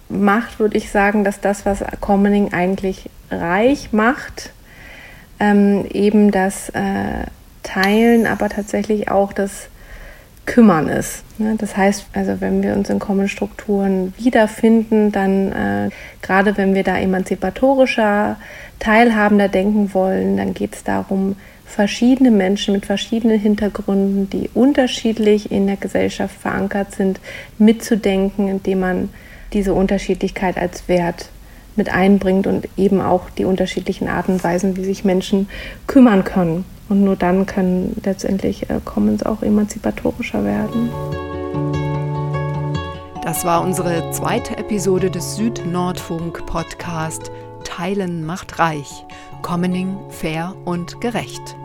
macht, 0.09 0.59
würde 0.59 0.77
ich 0.77 0.91
sagen, 0.91 1.25
dass 1.25 1.41
das, 1.41 1.65
was 1.65 1.83
Commoning 2.01 2.53
eigentlich 2.53 3.09
reich 3.31 3.93
macht, 3.93 4.53
ähm, 5.39 5.87
eben 5.91 6.31
das 6.31 6.69
äh, 6.71 7.25
Teilen, 7.63 8.27
aber 8.27 8.49
tatsächlich 8.49 9.11
auch 9.11 9.33
das 9.33 9.69
Kümmern 10.47 10.89
ist. 10.89 11.23
Ne? 11.39 11.55
Das 11.59 11.77
heißt, 11.77 12.07
also 12.13 12.41
wenn 12.41 12.63
wir 12.63 12.75
uns 12.75 12.91
in 12.91 12.99
Common-Strukturen 12.99 14.13
wiederfinden, 14.19 15.13
dann 15.13 15.53
äh, 15.53 15.91
gerade 16.23 16.57
wenn 16.57 16.75
wir 16.75 16.83
da 16.83 16.99
emanzipatorischer, 16.99 18.37
teilhabender 18.79 19.49
denken 19.49 19.95
wollen, 19.95 20.37
dann 20.37 20.55
geht 20.55 20.75
es 20.75 20.83
darum, 20.83 21.37
verschiedene 21.71 22.31
Menschen 22.31 22.75
mit 22.75 22.85
verschiedenen 22.85 23.39
Hintergründen, 23.39 24.29
die 24.29 24.51
unterschiedlich 24.55 25.53
in 25.53 25.67
der 25.67 25.77
Gesellschaft 25.77 26.35
verankert 26.35 26.93
sind, 26.93 27.21
mitzudenken, 27.59 28.49
indem 28.49 28.81
man 28.81 29.09
diese 29.53 29.73
Unterschiedlichkeit 29.73 30.57
als 30.57 30.89
Wert 30.89 31.31
mit 31.77 31.89
einbringt 31.89 32.47
und 32.47 32.69
eben 32.77 33.01
auch 33.01 33.31
die 33.31 33.45
unterschiedlichen 33.45 34.09
Arten 34.09 34.33
und 34.33 34.45
Weisen, 34.45 34.77
wie 34.77 34.85
sich 34.85 35.05
Menschen 35.05 35.49
kümmern 35.87 36.25
können. 36.25 36.65
Und 36.89 37.05
nur 37.05 37.15
dann 37.15 37.47
können 37.47 37.97
letztendlich 38.05 38.69
äh, 38.69 38.81
Commons 38.85 39.23
auch 39.23 39.43
emanzipatorischer 39.43 40.45
werden. 40.45 40.91
Das 43.23 43.45
war 43.45 43.63
unsere 43.63 44.11
zweite 44.11 44.57
Episode 44.57 45.09
des 45.11 45.37
Süd-Nordfunk-Podcast 45.37 47.31
Teilen 47.63 48.27
macht 48.27 48.59
reich. 48.59 49.05
Commoning 49.43 49.99
fair 50.11 50.55
und 50.65 51.01
gerecht. 51.01 51.57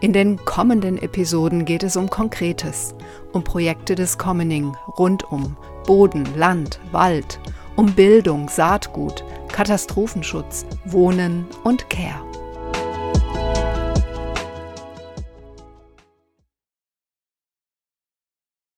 In 0.00 0.14
den 0.14 0.42
kommenden 0.44 0.96
Episoden 0.96 1.66
geht 1.66 1.82
es 1.82 1.96
um 1.96 2.08
Konkretes, 2.08 2.94
um 3.32 3.44
Projekte 3.44 3.94
des 3.94 4.16
Commoning 4.16 4.74
rund 4.98 5.30
um 5.30 5.56
Boden, 5.86 6.26
Land, 6.36 6.80
Wald, 6.90 7.38
um 7.76 7.92
Bildung, 7.92 8.48
Saatgut, 8.48 9.24
Katastrophenschutz, 9.52 10.64
Wohnen 10.86 11.46
und 11.64 11.90
Care. 11.90 12.29